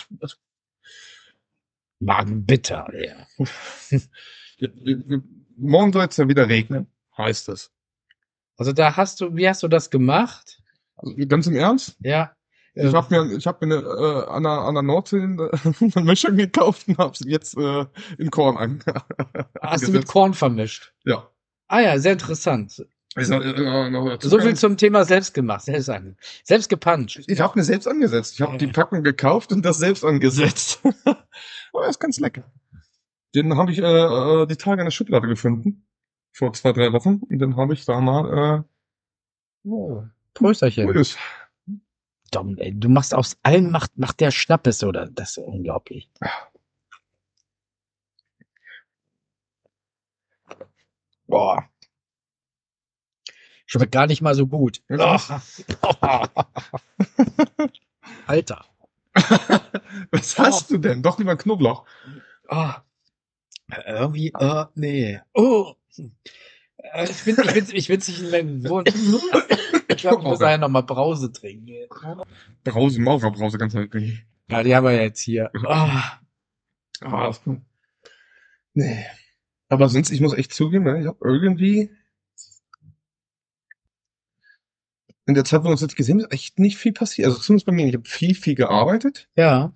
Magenbitter, 1.99 2.87
ja. 2.93 3.25
morgen 5.57 5.93
soll 5.93 6.05
es 6.05 6.17
ja 6.17 6.27
wieder 6.27 6.49
regnen, 6.49 6.87
heißt 7.17 7.49
es. 7.49 7.71
Also 8.57 8.73
da 8.73 8.95
hast 8.95 9.21
du, 9.21 9.35
wie 9.35 9.47
hast 9.47 9.63
du 9.63 9.67
das 9.67 9.89
gemacht? 9.89 10.61
Also, 10.97 11.15
ganz 11.27 11.47
im 11.47 11.55
Ernst? 11.55 11.97
Ja. 12.01 12.35
Ich 12.75 12.93
habe 12.93 13.07
mir, 13.27 13.37
ich 13.37 13.45
hab 13.45 13.61
mir 13.61 13.77
eine, 13.77 13.85
äh, 13.85 14.25
an, 14.29 14.43
der, 14.43 14.51
an 14.51 14.73
der 14.73 14.83
Nordsee 14.83 15.21
eine, 15.21 15.49
Mischung 16.03 16.35
gekauft 16.37 16.87
und 16.87 16.97
habe 16.97 17.15
sie 17.15 17.29
jetzt 17.29 17.55
äh, 17.57 17.85
in 18.17 18.31
Korn 18.31 18.57
an. 18.57 18.83
hast 19.61 19.87
du 19.87 19.91
mit 19.91 20.07
Korn 20.07 20.33
vermischt? 20.33 20.93
Ja. 21.05 21.29
Ah 21.67 21.81
ja, 21.81 21.99
sehr 21.99 22.13
interessant. 22.13 22.83
Sag, 23.15 23.43
äh, 23.43 23.89
noch 23.91 24.19
So 24.21 24.39
viel 24.39 24.55
zum 24.55 24.75
Thema 24.77 25.05
selbstgemacht, 25.05 25.65
selbst, 25.65 25.87
an- 25.89 26.17
selbst 26.43 26.67
gepanscht. 26.69 27.21
Ich 27.27 27.39
habe 27.39 27.59
mir 27.59 27.63
selbst 27.63 27.87
angesetzt. 27.87 28.33
Ich 28.33 28.41
habe 28.41 28.57
die 28.57 28.65
Packung 28.67 29.03
gekauft 29.03 29.51
und 29.51 29.63
das 29.63 29.77
selbst 29.77 30.03
angesetzt. 30.03 30.81
Aber 31.73 31.87
ist 31.87 31.99
ganz 31.99 32.19
lecker. 32.19 32.43
Den 33.35 33.55
habe 33.55 33.71
ich 33.71 33.77
äh, 33.79 33.83
äh, 33.83 34.47
die 34.47 34.55
Tage 34.55 34.81
in 34.81 34.85
der 34.85 34.91
Schublade 34.91 35.27
gefunden. 35.27 35.85
Vor 36.31 36.53
zwei, 36.53 36.71
drei 36.71 36.91
Wochen. 36.91 37.21
Und 37.29 37.37
den 37.37 37.55
habe 37.55 37.73
ich 37.75 37.85
da 37.85 38.01
mal 38.01 38.65
Oh, 39.63 39.99
äh, 40.01 40.07
Prösterchen. 40.33 40.89
ist. 40.95 41.17
Dom, 42.33 42.57
ey, 42.57 42.73
du 42.73 42.89
machst 42.89 43.13
aus 43.13 43.37
allem 43.43 43.69
macht, 43.69 43.97
macht 43.97 44.19
der 44.19 44.31
Schnappes, 44.31 44.83
oder? 44.83 45.07
Das 45.07 45.37
ist 45.37 45.37
unglaublich. 45.37 46.09
Boah. 51.27 51.69
Schmeckt 53.65 53.91
gar 53.91 54.07
nicht 54.07 54.21
mal 54.21 54.35
so 54.35 54.47
gut. 54.47 54.81
Alter. 58.27 58.65
Was 60.11 60.37
hast 60.37 60.71
du 60.71 60.77
denn? 60.77 61.01
Doch 61.03 61.19
lieber 61.19 61.35
Knoblauch. 61.37 61.85
Ah. 62.47 62.81
Irgendwie, 63.85 64.33
äh, 64.39 64.65
nee. 64.75 65.21
Oh. 65.33 65.73
Ich 65.87 67.23
bin, 67.23 67.37
ich 67.41 67.53
bin, 67.53 67.67
ich 67.71 67.87
bin 67.87 67.97
nicht 67.99 68.23
in 68.23 68.61
so 68.63 68.83
Ich 70.03 70.09
glaube, 70.09 70.23
ich 70.23 70.27
muss 70.29 70.39
nachher 70.39 70.57
noch 70.57 70.67
mal 70.69 70.81
Brause 70.81 71.31
trinken. 71.31 71.75
Brause, 72.65 72.99
Maurerbrause, 72.99 73.57
ganz 73.57 73.73
halt. 73.73 73.93
Ja, 74.49 74.61
die 74.63 74.75
haben 74.75 74.83
wir 74.85 75.01
jetzt 75.01 75.21
hier. 75.21 75.49
Ah, 75.65 76.19
das- 77.01 77.41
nee. 78.73 79.05
Aber 79.69 79.87
sonst, 79.89 80.11
ich 80.11 80.19
muss 80.21 80.33
echt 80.33 80.53
zugeben, 80.53 80.83
ne, 80.83 80.99
ich 80.99 81.07
habe 81.07 81.17
irgendwie 81.23 81.89
in 85.25 85.35
der 85.35 85.45
Zeit, 85.45 85.61
wo 85.61 85.65
wir 85.67 85.71
uns 85.71 85.81
jetzt 85.81 85.95
gesehen 85.95 86.17
haben, 86.19 86.25
ist 86.25 86.33
echt 86.33 86.59
nicht 86.59 86.77
viel 86.77 86.91
passiert. 86.91 87.27
Also 87.27 87.39
zumindest 87.39 87.65
bei 87.65 87.71
mir. 87.71 87.87
Ich 87.87 87.93
habe 87.95 88.07
viel, 88.07 88.35
viel 88.35 88.55
gearbeitet. 88.55 89.29
Ja. 89.37 89.73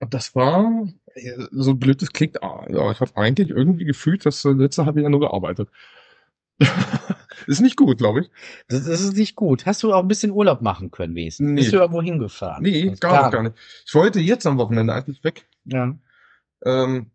Und 0.00 0.12
das 0.12 0.34
war, 0.34 0.86
äh, 1.14 1.46
so 1.50 1.74
blöd 1.74 2.02
es 2.02 2.12
klingt, 2.12 2.42
ah, 2.42 2.66
ja, 2.68 2.90
ich 2.92 3.00
habe 3.00 3.16
eigentlich 3.16 3.48
irgendwie 3.48 3.86
gefühlt, 3.86 4.26
dass 4.26 4.44
letzte 4.44 4.84
halbe 4.84 5.00
Jahr 5.00 5.08
nur 5.10 5.20
gearbeitet. 5.20 5.70
ist 7.46 7.60
nicht 7.60 7.76
gut, 7.76 7.98
glaube 7.98 8.20
ich. 8.20 8.30
Das, 8.68 8.84
das 8.86 9.00
ist 9.00 9.16
nicht 9.16 9.36
gut. 9.36 9.66
Hast 9.66 9.82
du 9.82 9.92
auch 9.92 10.02
ein 10.02 10.08
bisschen 10.08 10.30
Urlaub 10.30 10.62
machen 10.62 10.90
können, 10.90 11.14
wenigstens? 11.14 11.48
Nee. 11.48 11.60
Bist 11.60 11.72
du 11.72 11.76
irgendwo 11.78 12.02
hingefahren? 12.02 12.62
Nee, 12.62 12.90
Das 12.90 13.00
gar, 13.00 13.30
gar 13.30 13.42
nicht. 13.42 13.56
Ich 13.86 13.94
wollte 13.94 14.20
jetzt 14.20 14.46
am 14.46 14.58
Wochenende 14.58 14.94
eigentlich 14.94 15.22
weg. 15.24 15.46
Ja. 15.64 15.94
Ähm, 16.64 17.10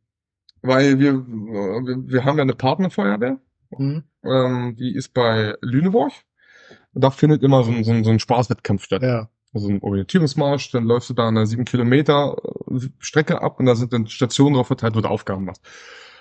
weil 0.62 1.00
wir, 1.00 1.14
wir, 1.26 1.98
wir 2.08 2.26
haben 2.26 2.38
ja 2.38 2.44
eine 2.44 2.54
Partnerfeuerwehr. 2.56 3.40
Hm. 3.76 4.04
Ähm, 4.24 4.76
die 4.78 4.94
ist 4.96 5.14
bei 5.14 5.56
Lüneburg. 5.62 6.12
Da 6.94 7.10
findet 7.10 7.42
immer 7.42 7.64
so 7.64 7.72
ein, 7.72 7.84
so 7.84 7.92
ein, 7.92 8.04
so 8.04 8.12
ein 8.12 8.20
Spaßwettkampf 8.20 8.84
statt. 8.84 9.02
Ja. 9.02 9.30
Also 9.54 9.68
ein 9.70 9.82
Orientierungsmarsch, 9.82 10.72
dann 10.72 10.86
läufst 10.86 11.10
du 11.10 11.14
da 11.14 11.28
eine 11.28 11.46
sieben 11.46 11.66
Kilometer 11.66 12.38
äh, 12.70 12.80
Strecke 13.00 13.42
ab 13.42 13.60
und 13.60 13.66
da 13.66 13.76
sind 13.76 13.92
dann 13.92 14.08
Stationen 14.08 14.56
drauf 14.56 14.68
verteilt, 14.68 14.96
wo 14.96 15.02
du 15.02 15.10
Aufgaben 15.10 15.46
machst. 15.46 15.62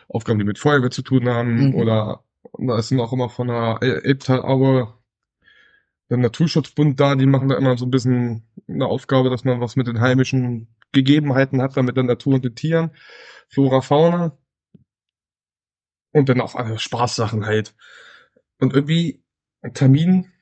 Aufgaben, 0.09 0.39
die 0.39 0.45
mit 0.45 0.59
Feuerwehr 0.59 0.91
zu 0.91 1.03
tun 1.03 1.29
haben 1.29 1.69
Mhm. 1.69 1.75
oder 1.77 2.25
und 2.53 2.67
da 2.69 2.79
ist 2.79 2.91
dann 2.91 3.01
auch 3.01 3.13
immer 3.13 3.29
von 3.29 3.49
der 3.49 3.79
El- 3.81 4.01
Elbtalaue 4.05 4.95
der 6.11 6.19
Naturschutzbund 6.19 6.99
da, 7.01 7.15
die 7.15 7.27
machen 7.27 7.49
da 7.49 7.57
immer 7.57 7.77
so 7.79 7.87
ein 7.87 7.91
bisschen 7.91 8.43
eine 8.69 8.87
Aufgabe, 8.87 9.31
dass 9.31 9.45
man 9.45 9.61
was 9.61 9.77
mit 9.77 9.87
den 9.87 10.01
heimischen 10.01 10.69
Gegebenheiten 10.93 11.63
hat, 11.63 11.77
da 11.77 11.83
mit 11.83 11.97
der 11.97 12.05
Natur 12.05 12.35
und 12.35 12.45
den 12.45 12.55
Tieren, 12.55 12.91
Flora, 13.49 13.81
Fauna 13.81 14.37
und 16.13 16.29
dann 16.29 16.41
auch 16.41 16.55
alle 16.55 16.79
Spaßsachen 16.79 17.47
halt. 17.47 17.75
Und 18.59 18.75
irgendwie 18.75 19.23
ein 19.63 19.75
Termin 19.75 20.33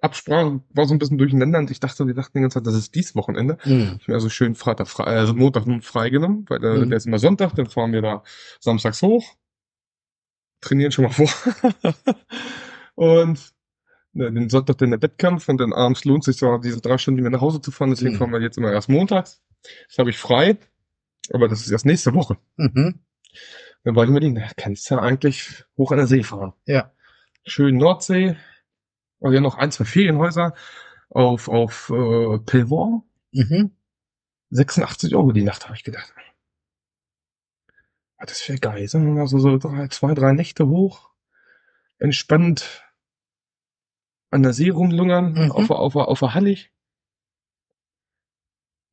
Absprache 0.00 0.60
war 0.70 0.86
so 0.86 0.94
ein 0.94 0.98
bisschen 0.98 1.18
durcheinander 1.18 1.60
und 1.60 1.70
ich 1.70 1.78
dachte, 1.78 2.06
wir 2.06 2.14
dachten 2.14 2.32
die 2.38 2.40
ganze 2.42 2.58
Zeit, 2.58 2.66
das 2.66 2.74
ist 2.74 2.94
dies 2.94 3.14
Wochenende. 3.14 3.56
Hm. 3.62 3.98
Ich 4.00 4.08
mir 4.08 4.14
also 4.14 4.28
schön 4.28 4.56
Freitag, 4.56 4.88
frei, 4.88 5.04
also 5.04 5.32
Montag 5.32 5.66
nun 5.66 5.80
freigenommen, 5.80 6.44
weil 6.48 6.58
Mhm. 6.58 6.88
der 6.88 6.96
ist 6.96 7.06
immer 7.06 7.20
Sonntag, 7.20 7.54
dann 7.54 7.66
fahren 7.66 7.92
wir 7.92 8.02
da 8.02 8.24
samstags 8.58 9.00
hoch, 9.02 9.36
trainieren 10.62 10.92
schon 10.92 11.04
mal 11.04 11.10
vor. 11.10 11.28
und 12.94 13.52
ne, 14.12 14.32
den 14.32 14.48
Sonntag 14.48 14.78
dann 14.78 14.92
der 14.92 15.02
Wettkampf 15.02 15.48
und 15.48 15.58
dann 15.58 15.74
abends 15.74 16.04
lohnt 16.06 16.24
sich 16.24 16.36
so 16.38 16.56
diese 16.58 16.80
drei 16.80 16.96
Stunden, 16.96 17.18
die 17.18 17.24
wir 17.24 17.30
nach 17.30 17.42
Hause 17.42 17.60
zu 17.60 17.70
fahren, 17.70 17.90
deswegen 17.90 18.14
Mhm. 18.14 18.18
fahren 18.18 18.32
wir 18.32 18.40
jetzt 18.40 18.56
immer 18.56 18.72
erst 18.72 18.88
montags. 18.88 19.42
Das 19.88 19.98
habe 19.98 20.10
ich 20.10 20.18
frei, 20.18 20.56
aber 21.30 21.48
das 21.48 21.60
ist 21.60 21.70
erst 21.70 21.86
nächste 21.86 22.14
Woche. 22.14 22.38
Mhm. 22.56 23.00
Dann 23.84 23.96
war 23.96 24.04
ich 24.04 24.20
die, 24.20 24.30
na, 24.30 24.48
kannst 24.56 24.88
ja 24.90 24.98
eigentlich 25.00 25.64
hoch 25.76 25.90
an 25.90 25.98
der 25.98 26.06
See 26.06 26.22
fahren. 26.22 26.52
Ja. 26.66 26.92
Schön 27.44 27.76
Nordsee. 27.76 28.36
Und 29.18 29.32
ja 29.32 29.40
noch 29.40 29.56
ein, 29.56 29.70
zwei 29.70 29.84
Ferienhäuser 29.84 30.54
auf, 31.10 31.48
auf 31.48 31.90
äh, 31.90 32.38
Pellworm. 32.38 33.04
Mhm. 33.32 33.72
86 34.50 35.14
Euro 35.14 35.32
die 35.32 35.42
Nacht, 35.42 35.64
habe 35.64 35.76
ich 35.76 35.84
gedacht. 35.84 36.12
Ah, 38.22 38.26
Das 38.26 38.48
wäre 38.48 38.58
geil. 38.60 38.86
Sagen 38.86 39.06
wir 39.06 39.14
mal 39.14 39.26
so, 39.26 39.40
so 39.40 39.58
drei, 39.58 39.88
zwei, 39.88 40.14
drei 40.14 40.32
Nächte 40.32 40.68
hoch. 40.68 41.10
Entspannt 41.98 42.84
an 44.30 44.44
der 44.44 44.52
See 44.52 44.70
rumlungern, 44.70 45.32
Mhm. 45.32 45.50
auf, 45.52 45.66
der- 45.66 45.76
auf, 45.76 45.96
auf 45.96 46.18
der 46.20 46.34
Hallig. 46.34 46.72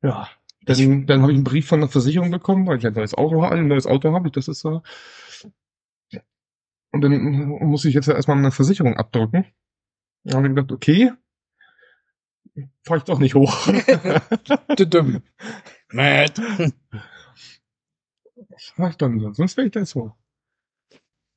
Ja. 0.02 0.30
Dann, 0.66 1.06
dann 1.06 1.22
habe 1.22 1.32
ich 1.32 1.36
einen 1.36 1.44
Brief 1.44 1.68
von 1.68 1.80
der 1.80 1.90
Versicherung 1.90 2.32
bekommen, 2.32 2.66
weil 2.68 2.78
ich 2.80 2.88
ein 2.88 2.94
neues 2.94 3.14
Auto 3.14 3.44
habe, 3.44 3.56
ein 3.56 3.68
neues 3.68 3.86
Auto 3.88 4.12
habe. 4.14 4.32
Das 4.32 4.48
ist 4.48 4.60
so. 4.62 4.82
Und 6.92 7.02
dann 7.02 7.12
muss 7.48 7.86
ich 7.86 7.94
jetzt 7.94 8.08
erstmal 8.08 8.38
eine 8.38 8.52
Versicherung 8.52 8.98
abdrücken. 8.98 9.46
Dann 10.24 10.38
habe 10.38 10.48
ich 10.48 10.56
gedacht, 10.56 10.72
okay, 10.72 11.12
fahr 12.84 12.98
ich 12.98 13.04
doch 13.04 13.20
nicht 13.20 13.36
hoch. 13.36 13.68
Düdüm. 14.80 15.22
Matt. 18.60 18.75
fahr 18.75 18.89
ich 18.89 18.98
dann, 18.98 19.34
sonst 19.34 19.58
wäre 19.58 19.68
ich 19.68 19.74
da 19.74 19.80
jetzt 19.80 19.96
hoch. 19.96 20.12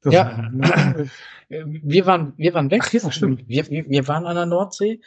Das, 0.02 0.14
Ja. 0.14 0.50
Wir 1.49 2.07
waren, 2.07 2.33
wir 2.38 2.55
waren 2.55 2.71
weg. 2.71 2.81
Ach 2.87 2.93
ja, 2.95 3.11
stimmt. 3.11 3.47
Wir, 3.47 3.69
wir, 3.69 3.87
wir 3.87 4.09
waren 4.09 4.25
an 4.25 4.37
der 4.37 4.47
Nordsee. 4.47 5.02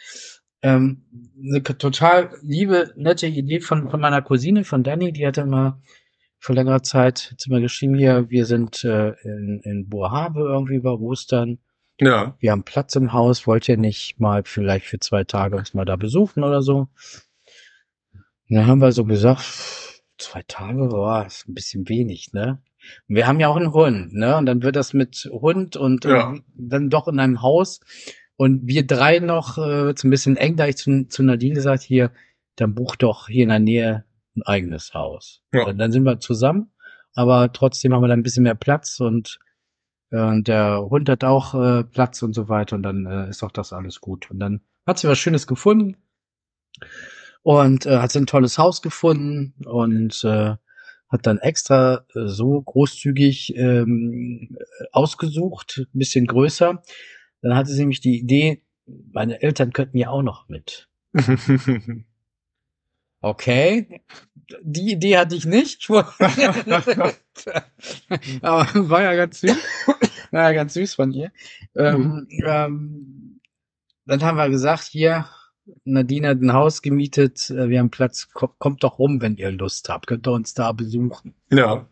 Ähm, 0.61 1.01
eine 1.43 1.63
total 1.63 2.37
liebe, 2.43 2.93
nette 2.95 3.25
Idee 3.25 3.61
von, 3.61 3.89
von 3.89 3.99
meiner 3.99 4.21
Cousine, 4.21 4.63
von 4.63 4.83
Dani, 4.83 5.11
die 5.11 5.25
hatte 5.25 5.43
mal 5.45 5.81
vor 6.45 6.53
längerer 6.53 6.83
Zeit 6.83 7.31
hat 7.31 7.41
sie 7.41 7.49
mal 7.49 7.61
geschrieben 7.61 7.95
hier, 7.95 8.29
wir 8.29 8.45
sind 8.45 8.83
äh, 8.83 9.13
in, 9.23 9.61
in 9.63 9.89
Boerhaave 9.89 10.41
irgendwie 10.41 10.75
über 10.75 10.99
Ostern. 10.99 11.57
Ja. 11.99 12.35
Wir 12.39 12.51
haben 12.51 12.63
Platz 12.63 12.95
im 12.95 13.13
Haus, 13.13 13.47
wollt 13.47 13.67
ihr 13.67 13.77
nicht 13.77 14.19
mal 14.19 14.43
vielleicht 14.45 14.85
für 14.85 14.99
zwei 14.99 15.23
Tage 15.23 15.55
uns 15.55 15.73
mal 15.73 15.85
da 15.85 15.95
besuchen 15.95 16.43
oder 16.43 16.61
so? 16.61 16.87
Und 18.47 18.55
dann 18.55 18.67
haben 18.67 18.81
wir 18.81 18.91
so 18.91 19.05
gesagt, 19.05 19.94
zwei 20.17 20.43
Tage, 20.47 20.87
boah, 20.89 21.25
ist 21.25 21.47
ein 21.47 21.53
bisschen 21.53 21.87
wenig, 21.89 22.33
ne? 22.33 22.61
Und 23.07 23.15
wir 23.15 23.27
haben 23.27 23.39
ja 23.39 23.47
auch 23.47 23.55
einen 23.55 23.73
Hund, 23.73 24.13
ne? 24.13 24.37
Und 24.37 24.45
dann 24.45 24.61
wird 24.63 24.75
das 24.75 24.93
mit 24.93 25.29
Hund 25.31 25.75
und 25.75 26.05
Ja. 26.05 26.33
äh, 26.33 26.41
dann 26.55 26.89
doch 26.89 27.07
in 27.07 27.19
einem 27.19 27.41
Haus. 27.41 27.79
Und 28.37 28.67
wir 28.67 28.85
drei 28.85 29.19
noch, 29.19 29.57
äh, 29.57 29.89
ein 29.91 30.09
bisschen 30.09 30.37
eng, 30.37 30.55
da 30.57 30.67
ich 30.67 30.77
zu, 30.77 31.07
zu 31.07 31.23
Nadine 31.23 31.55
gesagt, 31.55 31.83
hier, 31.83 32.11
dann 32.57 32.75
buch 32.75 32.95
doch 32.95 33.27
hier 33.27 33.43
in 33.43 33.49
der 33.49 33.59
Nähe 33.59 34.05
ein 34.35 34.43
eigenes 34.43 34.93
Haus. 34.93 35.41
Ja. 35.53 35.71
Dann 35.71 35.91
sind 35.91 36.03
wir 36.03 36.19
zusammen, 36.19 36.71
aber 37.13 37.51
trotzdem 37.53 37.93
haben 37.93 38.01
wir 38.03 38.07
dann 38.09 38.19
ein 38.19 38.23
bisschen 38.23 38.43
mehr 38.43 38.55
Platz 38.55 38.99
und, 38.99 39.39
äh, 40.11 40.19
und 40.21 40.47
der 40.47 40.85
Hund 40.89 41.07
hat 41.09 41.23
auch 41.23 41.53
äh, 41.55 41.83
Platz 41.85 42.21
und 42.21 42.33
so 42.33 42.49
weiter 42.49 42.75
und 42.75 42.83
dann 42.83 43.05
äh, 43.05 43.29
ist 43.29 43.43
auch 43.43 43.51
das 43.51 43.71
alles 43.73 44.01
gut. 44.01 44.29
Und 44.29 44.39
dann 44.39 44.61
hat 44.85 44.99
sie 44.99 45.07
was 45.07 45.17
Schönes 45.17 45.47
gefunden 45.47 45.95
und 47.45 47.85
äh, 47.85 47.99
hat 47.99 48.11
sie 48.11 48.17
ein 48.17 48.25
tolles 48.25 48.57
Haus 48.57 48.81
gefunden 48.81 49.53
und 49.67 50.23
äh, 50.23 50.55
hat 51.09 51.27
dann 51.27 51.37
extra 51.37 52.03
äh, 52.15 52.25
so 52.25 52.59
großzügig 52.59 53.55
ähm, 53.55 54.57
ausgesucht, 54.91 55.85
ein 55.93 55.99
bisschen 55.99 56.25
größer. 56.25 56.81
Dann 57.43 57.55
hatte 57.55 57.69
sie 57.69 57.81
nämlich 57.81 58.01
die 58.01 58.17
Idee, 58.17 58.63
meine 58.87 59.43
Eltern 59.43 59.73
könnten 59.73 59.99
ja 59.99 60.09
auch 60.09 60.23
noch 60.23 60.49
mit. 60.49 60.89
Okay, 63.21 64.01
die 64.61 64.91
Idee 64.91 65.17
hatte 65.17 65.35
ich 65.35 65.45
nicht. 65.45 65.79
Ich 65.79 65.89
Aber 65.89 66.11
war 68.89 69.01
ja 69.01 69.15
ganz 69.15 69.39
süß. 69.39 69.57
War 70.29 70.43
ja 70.43 70.51
ganz 70.51 70.75
süß 70.75 70.93
von 70.93 71.11
ihr. 71.11 71.31
Ähm, 71.75 72.27
ähm, 72.45 73.39
dann 74.05 74.21
haben 74.21 74.37
wir 74.37 74.47
gesagt, 74.49 74.83
hier, 74.83 75.25
Nadine 75.83 76.29
hat 76.29 76.41
ein 76.41 76.53
Haus 76.53 76.81
gemietet, 76.81 77.49
äh, 77.49 77.69
wir 77.69 77.79
haben 77.79 77.89
Platz, 77.89 78.29
kommt, 78.33 78.83
doch 78.83 78.99
rum, 78.99 79.21
wenn 79.21 79.37
ihr 79.37 79.51
Lust 79.51 79.89
habt, 79.89 80.07
könnt 80.07 80.27
ihr 80.27 80.31
uns 80.31 80.53
da 80.53 80.71
besuchen. 80.71 81.35
ja. 81.49 81.87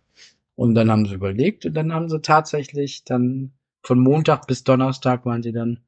Und 0.55 0.75
dann 0.75 0.91
haben 0.91 1.07
sie 1.07 1.15
überlegt 1.15 1.65
und 1.65 1.73
dann 1.73 1.91
haben 1.91 2.09
sie 2.09 2.21
tatsächlich 2.21 3.03
dann 3.03 3.53
von 3.81 3.99
Montag 3.99 4.45
bis 4.45 4.63
Donnerstag 4.63 5.25
waren 5.25 5.41
sie 5.41 5.51
dann 5.51 5.79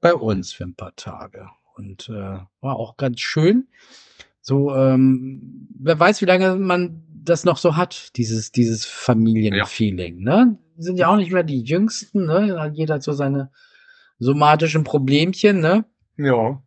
bei 0.00 0.14
uns 0.14 0.52
für 0.52 0.64
ein 0.64 0.76
paar 0.76 0.94
Tage. 0.94 1.48
Und 1.76 2.08
äh, 2.08 2.38
war 2.60 2.76
auch 2.76 2.96
ganz 2.96 3.20
schön. 3.20 3.66
So, 4.40 4.74
ähm, 4.74 5.68
wer 5.78 5.98
weiß, 5.98 6.20
wie 6.20 6.26
lange 6.26 6.56
man 6.56 7.02
das 7.08 7.44
noch 7.44 7.56
so 7.56 7.76
hat, 7.76 8.16
dieses, 8.16 8.52
dieses 8.52 8.84
Familienfeeling, 8.84 10.22
ne? 10.22 10.58
Sind 10.76 10.98
ja 10.98 11.08
auch 11.08 11.16
nicht 11.16 11.32
mehr 11.32 11.42
die 11.42 11.62
Jüngsten, 11.62 12.26
ne? 12.26 12.70
Jeder 12.74 12.94
hat 12.94 13.02
so 13.02 13.12
seine 13.12 13.50
somatischen 14.18 14.84
Problemchen, 14.84 15.60
ne? 15.60 15.84
Ja. 16.16 16.62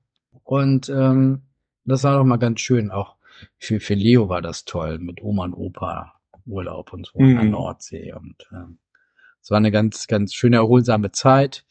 Und 0.47 0.87
ähm, 0.89 1.41
das 1.83 2.03
war 2.05 2.17
doch 2.17 2.23
mal 2.23 2.37
ganz 2.37 2.61
schön. 2.61 2.89
Auch 2.89 3.17
für, 3.57 3.79
für 3.81 3.95
Leo 3.95 4.29
war 4.29 4.41
das 4.41 4.63
toll, 4.65 4.97
mit 4.97 5.21
Oma 5.21 5.43
und 5.45 5.53
Opa 5.53 6.13
Urlaub 6.45 6.93
und 6.93 7.05
so 7.05 7.19
an 7.19 7.35
der 7.35 7.43
Mhm. 7.43 7.51
Nordsee. 7.51 8.13
Und 8.13 8.35
ähm, 8.53 8.77
es 9.41 9.51
war 9.51 9.57
eine 9.57 9.71
ganz, 9.71 10.07
ganz 10.07 10.33
schöne, 10.33 10.55
erholsame 10.57 11.11
Zeit. 11.11 11.65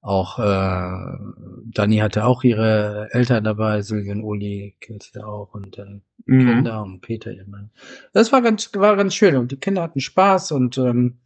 Auch 0.00 0.38
äh, 0.38 1.18
Dani 1.66 1.98
hatte 1.98 2.24
auch 2.24 2.42
ihre 2.42 3.08
Eltern 3.12 3.44
dabei, 3.44 3.82
Silvia 3.82 4.14
und 4.14 4.22
Uli 4.24 4.76
kennst 4.80 5.14
du 5.14 5.20
auch 5.26 5.52
und 5.54 5.76
äh, 5.78 6.00
Mhm. 6.24 6.46
Kinder 6.46 6.82
und 6.82 7.00
Peter, 7.00 7.32
Mann. 7.48 7.70
Das 8.12 8.32
war 8.32 8.40
ganz, 8.42 8.72
war 8.74 8.96
ganz 8.96 9.12
schön 9.14 9.36
und 9.36 9.50
die 9.52 9.56
Kinder 9.56 9.82
hatten 9.82 10.00
Spaß 10.00 10.52
und 10.52 10.78
ähm, 10.78 11.18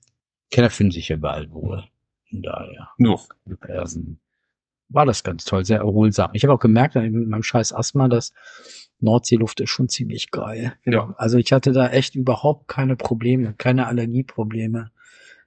Kinder 0.50 0.70
fühlen 0.70 0.90
sich 0.90 1.10
überall 1.10 1.52
wohl. 1.52 1.84
Von 2.30 2.42
daher 2.42 2.88
Ja. 2.98 3.16
ähm, 3.68 4.18
war 4.88 5.06
das 5.06 5.24
ganz 5.24 5.44
toll, 5.44 5.64
sehr 5.64 5.78
erholsam. 5.78 6.30
Ich 6.32 6.44
habe 6.44 6.54
auch 6.54 6.60
gemerkt 6.60 6.94
mit 6.94 7.12
meinem 7.12 7.42
scheiß 7.42 7.72
Asthma, 7.72 8.08
dass 8.08 8.32
Nordseeluft 9.00 9.60
ist 9.60 9.70
schon 9.70 9.88
ziemlich 9.88 10.30
geil. 10.30 10.74
Ja. 10.84 11.14
Also 11.18 11.38
ich 11.38 11.52
hatte 11.52 11.72
da 11.72 11.88
echt 11.88 12.14
überhaupt 12.14 12.68
keine 12.68 12.96
Probleme, 12.96 13.54
keine 13.56 13.86
Allergieprobleme. 13.86 14.90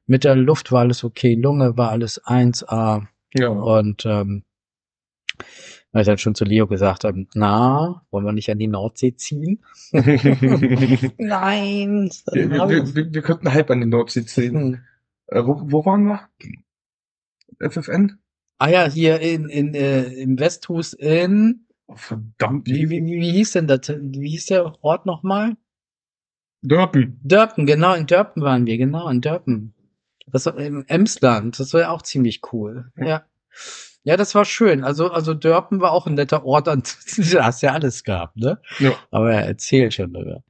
Mit 0.05 0.23
der 0.23 0.35
Luft 0.35 0.71
war 0.71 0.81
alles 0.81 1.03
okay, 1.03 1.35
Lunge 1.35 1.77
war 1.77 1.91
alles 1.91 2.23
1A 2.23 3.07
Ja. 3.33 3.49
und 3.49 4.05
ähm, 4.05 4.43
weil 5.91 6.01
ich 6.01 6.07
dann 6.07 6.17
schon 6.17 6.35
zu 6.35 6.45
Leo 6.45 6.67
gesagt 6.67 7.03
habe, 7.03 7.25
na, 7.33 8.03
wollen 8.11 8.25
wir 8.25 8.33
nicht 8.33 8.51
an 8.51 8.59
die 8.59 8.67
Nordsee 8.67 9.15
ziehen? 9.15 9.63
Nein. 9.91 12.09
wir, 12.31 12.51
wir, 12.51 12.95
wir, 12.95 13.13
wir 13.13 13.21
könnten 13.21 13.51
halb 13.51 13.71
an 13.71 13.81
die 13.81 13.87
Nordsee 13.87 14.25
ziehen. 14.25 14.53
Hm. 14.53 14.79
Äh, 15.27 15.45
wo, 15.45 15.61
wo 15.63 15.85
waren 15.85 16.03
wir? 16.03 16.29
FFN? 17.59 18.19
Ah 18.59 18.69
ja, 18.69 18.89
hier 18.89 19.19
in, 19.19 19.49
in 19.49 19.73
äh, 19.73 20.03
im 20.13 20.39
Westhus 20.39 20.93
in 20.93 21.65
Oh, 21.89 21.95
verdammt, 21.95 22.67
wie, 22.67 22.87
wie, 22.91 23.03
wie, 23.03 23.31
hieß 23.31 23.53
denn 23.53 23.65
das? 23.65 23.89
Wie 23.89 24.29
hieß 24.29 24.45
der 24.45 24.83
Ort 24.83 25.07
nochmal? 25.07 25.57
Dörpen. 26.61 27.19
Dörpen, 27.23 27.65
genau, 27.65 27.95
in 27.95 28.05
Dörpen 28.05 28.43
waren 28.43 28.67
wir, 28.67 28.77
genau, 28.77 29.09
in 29.09 29.21
Dörpen. 29.21 29.73
Das 30.27 30.45
war 30.45 30.55
im 30.57 30.85
Emsland, 30.87 31.59
das 31.59 31.73
war 31.73 31.81
ja 31.81 31.89
auch 31.89 32.03
ziemlich 32.03 32.41
cool. 32.53 32.91
Ja. 32.95 33.25
Ja, 34.03 34.17
das 34.17 34.35
war 34.35 34.45
schön. 34.45 34.83
Also, 34.83 35.09
also 35.09 35.33
Dörpen 35.33 35.81
war 35.81 35.91
auch 35.91 36.05
ein 36.05 36.13
netter 36.13 36.45
Ort, 36.45 36.67
und 36.67 36.95
da 37.33 37.45
hast 37.45 37.63
ja 37.63 37.73
alles 37.73 38.03
gehabt, 38.03 38.37
ne? 38.37 38.61
Ja. 38.77 38.93
Aber 39.09 39.33
er 39.33 39.45
erzählt 39.45 39.95
schon 39.95 40.13
darüber. 40.13 40.43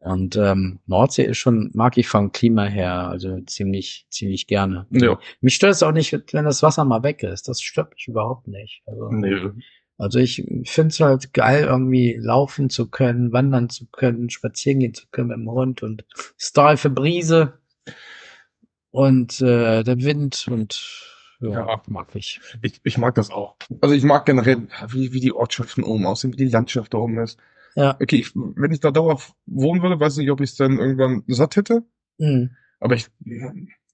Und 0.00 0.36
ähm, 0.36 0.78
Nordsee 0.86 1.24
ist 1.24 1.38
schon, 1.38 1.70
mag 1.74 1.98
ich 1.98 2.06
vom 2.06 2.30
Klima 2.30 2.64
her, 2.66 3.08
also 3.08 3.40
ziemlich, 3.40 4.06
ziemlich 4.10 4.46
gerne. 4.46 4.86
Ja. 4.90 5.18
Mich 5.40 5.54
stört 5.56 5.74
es 5.74 5.82
auch 5.82 5.92
nicht, 5.92 6.12
wenn 6.32 6.44
das 6.44 6.62
Wasser 6.62 6.84
mal 6.84 7.02
weg 7.02 7.22
ist. 7.24 7.48
Das 7.48 7.60
stört 7.60 7.92
mich 7.94 8.06
überhaupt 8.06 8.46
nicht. 8.46 8.82
Also, 8.86 9.08
Nee. 9.10 9.50
also 9.96 10.20
ich 10.20 10.36
finde 10.64 10.88
es 10.92 11.00
halt 11.00 11.32
geil, 11.34 11.64
irgendwie 11.64 12.16
laufen 12.20 12.70
zu 12.70 12.88
können, 12.88 13.32
wandern 13.32 13.70
zu 13.70 13.86
können, 13.86 14.30
spazieren 14.30 14.78
gehen 14.78 14.94
zu 14.94 15.06
können 15.10 15.28
mit 15.28 15.36
dem 15.38 15.50
Hund 15.50 15.82
und 15.82 16.04
steife 16.36 16.90
Brise 16.90 17.54
und 18.90 19.40
äh, 19.40 19.82
der 19.82 19.98
Wind 20.02 20.46
und 20.48 20.80
ja, 21.40 21.50
Ja. 21.50 21.82
mag 21.88 22.14
ich. 22.14 22.40
Ich, 22.62 22.80
ich 22.84 22.98
mag 22.98 23.14
das 23.16 23.30
auch. 23.30 23.56
Also 23.80 23.94
ich 23.94 24.02
mag 24.04 24.26
generell, 24.26 24.68
wie, 24.88 25.12
wie 25.12 25.20
die 25.20 25.32
Ortschaften 25.32 25.84
oben 25.84 26.06
aussehen, 26.06 26.32
wie 26.32 26.36
die 26.44 26.48
Landschaft 26.52 26.94
da 26.94 26.98
oben 26.98 27.18
ist. 27.18 27.38
Ja. 27.74 27.96
Okay, 28.00 28.16
ich, 28.16 28.32
wenn 28.34 28.72
ich 28.72 28.80
da 28.80 28.90
dauerhaft 28.90 29.32
wohnen 29.46 29.82
würde, 29.82 30.00
weiß 30.00 30.16
nicht, 30.16 30.30
ob 30.30 30.40
ich 30.40 30.50
es 30.50 30.56
dann 30.56 30.78
irgendwann 30.78 31.22
satt 31.26 31.56
hätte. 31.56 31.84
Hm. 32.18 32.50
Aber 32.80 32.94
ich, 32.94 33.08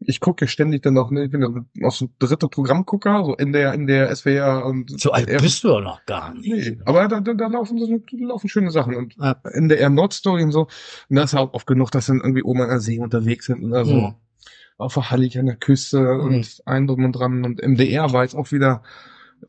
ich 0.00 0.20
gucke 0.20 0.46
ständig 0.46 0.82
dann 0.82 0.98
auch, 0.98 1.10
ne, 1.10 1.24
ich 1.24 1.30
bin 1.30 1.40
ja 1.40 1.48
auch 1.86 1.92
so 1.92 2.08
dritter 2.18 2.48
Programmgucker, 2.48 3.24
so 3.24 3.34
in 3.34 3.52
der, 3.52 3.72
in 3.72 3.86
der 3.86 4.14
SWR 4.14 4.66
und 4.66 5.00
So 5.00 5.12
alt 5.12 5.26
bist 5.40 5.64
du 5.64 5.68
doch 5.68 5.80
noch 5.80 6.04
gar 6.04 6.34
nicht. 6.34 6.46
Nee, 6.48 6.78
aber 6.84 7.08
da, 7.08 7.20
da, 7.20 7.34
da 7.34 7.46
laufen 7.46 7.78
so 7.78 7.86
da 7.86 8.26
laufen 8.26 8.48
schöne 8.48 8.70
Sachen 8.70 8.94
und 8.94 9.14
Ja. 9.16 9.36
in 9.54 9.68
der 9.68 9.88
Nordstory 9.90 10.42
und 10.42 10.52
so, 10.52 10.68
und 11.08 11.16
da 11.16 11.22
ist 11.22 11.32
ja 11.32 11.40
auch 11.40 11.54
oft 11.54 11.66
genug, 11.66 11.90
dass 11.90 12.06
dann 12.06 12.20
irgendwie 12.20 12.42
oben 12.42 12.60
an 12.60 12.68
der 12.68 12.80
See 12.80 12.98
unterwegs 12.98 13.46
sind 13.46 13.64
oder 13.64 13.84
so. 13.84 13.94
Mhm. 13.94 14.14
Auf 14.76 14.94
der 14.94 15.10
Hallig 15.10 15.38
an 15.38 15.46
der 15.46 15.56
Küste 15.56 16.18
und 16.18 16.60
ein 16.66 16.86
drum 16.86 17.04
und 17.04 17.12
dran 17.12 17.44
und 17.44 17.62
MDR 17.62 18.12
war 18.12 18.24
jetzt 18.24 18.34
auch 18.34 18.50
wieder 18.50 18.82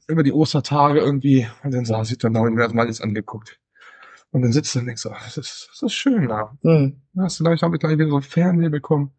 über 0.07 0.23
die 0.23 0.31
Ostertage 0.31 0.99
irgendwie, 0.99 1.47
und 1.63 1.73
dann 1.73 1.83
saß 1.85 2.11
ich 2.11 2.19
dann 2.19 2.33
da 2.33 2.41
und 2.41 2.53
mir 2.53 2.61
das 2.61 2.73
mal 2.73 2.83
alles 2.83 3.01
angeguckt. 3.01 3.59
Und 4.35 4.41
dann 4.41 4.51
sitzt 4.51 4.75
du 4.75 4.79
und 4.79 4.87
denkst 4.87 5.01
so, 5.01 5.11
ach, 5.11 5.23
das 5.23 5.37
ist, 5.37 5.69
das 5.71 5.81
ist 5.81 5.93
schön 5.93 6.27
da. 6.27 6.57
Hm. 6.61 6.97
Da 7.13 7.23
hast 7.23 7.39
du 7.39 7.45
gleich, 7.45 7.63
habe 7.63 7.77
ich 7.77 7.79
gleich 7.79 7.97
wieder 7.97 8.09
so 8.09 8.17
ein 8.17 8.21
Fernweh 8.21 8.67
bekommen. 8.67 9.11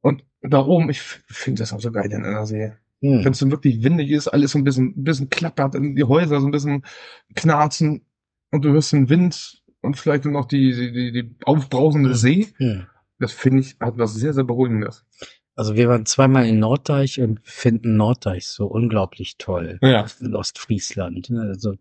Und 0.00 0.24
da 0.40 0.64
oben, 0.64 0.88
ich 0.88 1.02
finde 1.02 1.60
das 1.60 1.74
auch 1.74 1.82
so 1.82 1.92
geil 1.92 2.10
in 2.10 2.24
einer 2.24 2.46
See. 2.46 2.72
Hm. 3.02 3.26
Wenn 3.26 3.32
es 3.32 3.38
so 3.40 3.50
wirklich 3.50 3.84
windig 3.84 4.10
ist, 4.10 4.28
alles 4.28 4.52
so 4.52 4.58
ein 4.58 4.64
bisschen, 4.64 4.94
ein 4.96 5.04
bisschen 5.04 5.28
klappert, 5.28 5.76
und 5.76 5.96
die 5.96 6.04
Häuser 6.04 6.40
so 6.40 6.46
ein 6.46 6.50
bisschen 6.50 6.82
knarzen 7.34 8.06
und 8.50 8.64
du 8.64 8.70
hörst 8.72 8.94
den 8.94 9.10
Wind 9.10 9.62
und 9.82 9.98
vielleicht 9.98 10.24
dann 10.24 10.32
noch 10.32 10.46
die, 10.46 10.72
die, 10.72 10.92
die, 10.92 11.12
die 11.12 11.36
aufbrausende 11.44 12.08
Mhm. 12.08 12.14
See. 12.14 12.46
Hm. 12.56 12.86
Das 13.18 13.32
finde 13.32 13.60
ich, 13.60 13.76
hat 13.80 13.98
was 13.98 14.14
sehr, 14.14 14.32
sehr 14.32 14.44
Beruhigendes. 14.44 15.04
Also 15.56 15.76
wir 15.76 15.90
waren 15.90 16.06
zweimal 16.06 16.46
in 16.46 16.58
Norddeich 16.58 17.20
und 17.20 17.40
finden 17.44 17.98
Norddeich 17.98 18.48
so 18.48 18.64
unglaublich 18.64 19.36
toll. 19.36 19.78
Ja. 19.82 20.06
in 20.22 20.34
Ostfriesland. 20.34 21.28
ne? 21.28 21.42
Also 21.42 21.74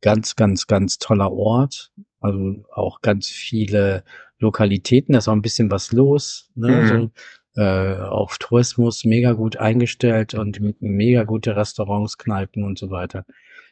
ganz, 0.00 0.36
ganz, 0.36 0.66
ganz 0.66 0.98
toller 0.98 1.32
Ort. 1.32 1.92
Also 2.20 2.64
auch 2.72 3.00
ganz 3.00 3.28
viele 3.28 4.04
Lokalitäten, 4.38 5.12
da 5.12 5.18
ist 5.18 5.28
auch 5.28 5.32
ein 5.32 5.42
bisschen 5.42 5.70
was 5.70 5.92
los. 5.92 6.50
Ne? 6.54 6.68
Mhm. 6.70 7.10
So, 7.54 7.60
äh, 7.62 7.96
auf 8.00 8.38
Tourismus 8.38 9.04
mega 9.04 9.32
gut 9.32 9.56
eingestellt 9.56 10.34
und 10.34 10.60
mit 10.60 10.80
mega 10.80 11.24
gute 11.24 11.56
Restaurants, 11.56 12.18
Kneipen 12.18 12.62
und 12.64 12.78
so 12.78 12.90
weiter. 12.90 13.24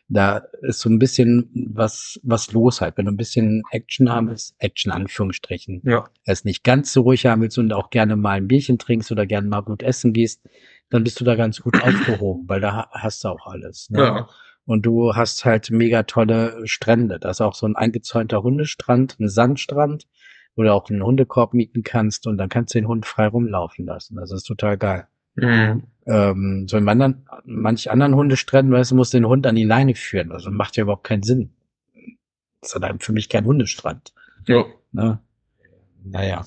Da 0.08 0.44
ist 0.62 0.78
so 0.80 0.88
ein 0.88 1.00
bisschen 1.00 1.50
was, 1.72 2.20
was 2.22 2.52
los 2.52 2.80
halt. 2.80 2.96
Wenn 2.96 3.06
du 3.06 3.12
ein 3.12 3.16
bisschen 3.16 3.62
Action 3.72 4.08
haben 4.10 4.28
willst, 4.28 4.54
Action 4.58 4.92
Anführungsstrichen, 4.92 5.82
Ja. 5.84 6.04
es 6.24 6.44
nicht 6.44 6.62
ganz 6.62 6.92
so 6.92 7.02
ruhig 7.02 7.26
haben 7.26 7.42
willst 7.42 7.58
und 7.58 7.72
auch 7.72 7.90
gerne 7.90 8.14
mal 8.14 8.32
ein 8.38 8.46
Bierchen 8.46 8.78
trinkst 8.78 9.10
oder 9.10 9.26
gerne 9.26 9.48
mal 9.48 9.62
gut 9.62 9.82
essen 9.82 10.12
gehst, 10.12 10.42
dann 10.90 11.02
bist 11.02 11.20
du 11.20 11.24
da 11.24 11.34
ganz 11.34 11.60
gut 11.60 11.74
aufgehoben, 11.82 12.48
weil 12.48 12.60
da 12.60 12.72
ha- 12.72 12.90
hast 12.92 13.24
du 13.24 13.28
auch 13.28 13.46
alles. 13.46 13.90
Ne? 13.90 13.98
Ja. 14.00 14.28
Und 14.66 14.84
du 14.84 15.14
hast 15.14 15.44
halt 15.44 15.70
mega 15.70 16.02
tolle 16.02 16.66
Strände. 16.66 17.18
Da 17.20 17.30
ist 17.30 17.40
auch 17.40 17.54
so 17.54 17.66
ein 17.66 17.76
eingezäunter 17.76 18.42
Hundestrand, 18.42 19.18
ein 19.20 19.28
Sandstrand, 19.28 20.08
wo 20.56 20.62
du 20.62 20.72
auch 20.72 20.90
einen 20.90 21.04
Hundekorb 21.04 21.54
mieten 21.54 21.84
kannst 21.84 22.26
und 22.26 22.36
dann 22.36 22.48
kannst 22.48 22.74
du 22.74 22.80
den 22.80 22.88
Hund 22.88 23.06
frei 23.06 23.28
rumlaufen 23.28 23.86
lassen. 23.86 24.16
Das 24.16 24.32
ist 24.32 24.44
total 24.44 24.76
geil. 24.76 25.06
Mhm. 25.36 25.84
Ähm, 26.06 26.66
so 26.68 26.76
in 26.76 26.88
anderen, 26.88 27.26
manch 27.44 27.90
anderen 27.90 28.14
Hundestränden, 28.14 28.72
weißt 28.72 28.90
du, 28.90 28.96
musst 28.96 29.14
den 29.14 29.26
Hund 29.26 29.46
an 29.46 29.54
die 29.54 29.64
Leine 29.64 29.94
führen. 29.94 30.32
Also 30.32 30.50
macht 30.50 30.76
ja 30.76 30.82
überhaupt 30.82 31.04
keinen 31.04 31.22
Sinn. 31.22 31.50
Das 32.60 32.74
ist 32.74 32.82
dann 32.82 32.98
für 32.98 33.12
mich 33.12 33.28
kein 33.28 33.44
Hundestrand. 33.44 34.12
Ja. 34.46 34.64
Ne? 34.92 35.20
Naja. 36.04 36.46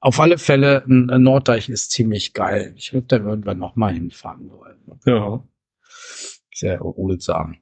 Auf 0.00 0.20
alle 0.20 0.38
Fälle, 0.38 0.82
Norddeich 0.86 1.68
ist 1.68 1.90
ziemlich 1.90 2.32
geil. 2.32 2.74
Ich 2.76 2.92
würde 2.92 3.06
da 3.06 3.16
irgendwann 3.16 3.58
noch 3.58 3.76
mal 3.76 3.92
hinfahren 3.92 4.50
wollen. 4.50 4.76
Ja. 5.06 5.42
Sehr 6.54 6.74
erholsam. 6.74 7.56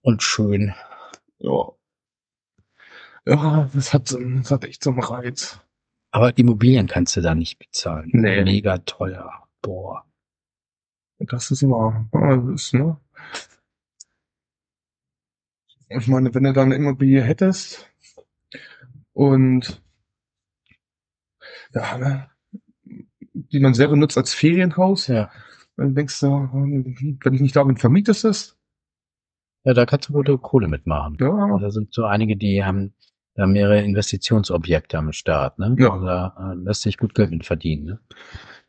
Und 0.00 0.22
schön. 0.22 0.74
Ja. 1.38 1.72
Ja, 3.26 3.68
das 3.74 3.92
hat, 3.92 4.12
das 4.12 4.50
hat 4.50 4.64
echt 4.64 4.82
so 4.82 4.90
einen 4.90 5.02
Reiz. 5.02 5.60
Aber 6.10 6.36
Immobilien 6.38 6.86
kannst 6.86 7.16
du 7.16 7.20
da 7.20 7.34
nicht 7.34 7.58
bezahlen. 7.58 8.08
Nee. 8.12 8.42
Mega 8.44 8.78
teuer. 8.78 9.46
Boah. 9.60 10.06
Das 11.18 11.50
ist 11.50 11.62
immer, 11.62 12.08
das 12.12 12.62
ist, 12.66 12.74
ne? 12.74 12.98
Ich 15.88 16.08
meine, 16.08 16.34
wenn 16.34 16.44
du 16.44 16.52
da 16.52 16.62
eine 16.62 16.74
Immobilie 16.76 17.22
hättest 17.22 17.90
und 19.12 19.82
ja, 21.74 21.98
ne, 21.98 22.30
die 23.34 23.60
man 23.60 23.74
selber 23.74 23.96
nutzt 23.96 24.16
als 24.16 24.34
Ferienhaus, 24.34 25.08
Ja. 25.08 25.30
Dann 25.76 25.94
denkst 25.94 26.20
du, 26.20 26.26
wenn 26.52 27.34
ich 27.34 27.40
nicht 27.40 27.56
damit 27.56 27.80
vermietest 27.80 28.24
ist, 28.24 28.56
Ja, 29.64 29.74
da 29.74 29.84
kannst 29.86 30.08
du 30.08 30.12
gute 30.12 30.38
Kohle 30.38 30.68
mitmachen. 30.68 31.16
ja, 31.20 31.58
Da 31.58 31.70
sind 31.70 31.92
so 31.92 32.04
einige, 32.04 32.36
die 32.36 32.64
haben 32.64 32.94
da 33.34 33.46
mehrere 33.46 33.82
Investitionsobjekte 33.82 34.96
am 34.98 35.12
Start, 35.12 35.58
ne? 35.58 35.76
Ja. 35.78 35.90
Also 35.92 36.06
Da 36.06 36.52
äh, 36.52 36.54
lässt 36.54 36.82
sich 36.82 36.96
gut 36.96 37.14
Geld 37.14 37.30
mit 37.30 37.44
verdienen, 37.44 37.84
ne? 37.84 38.00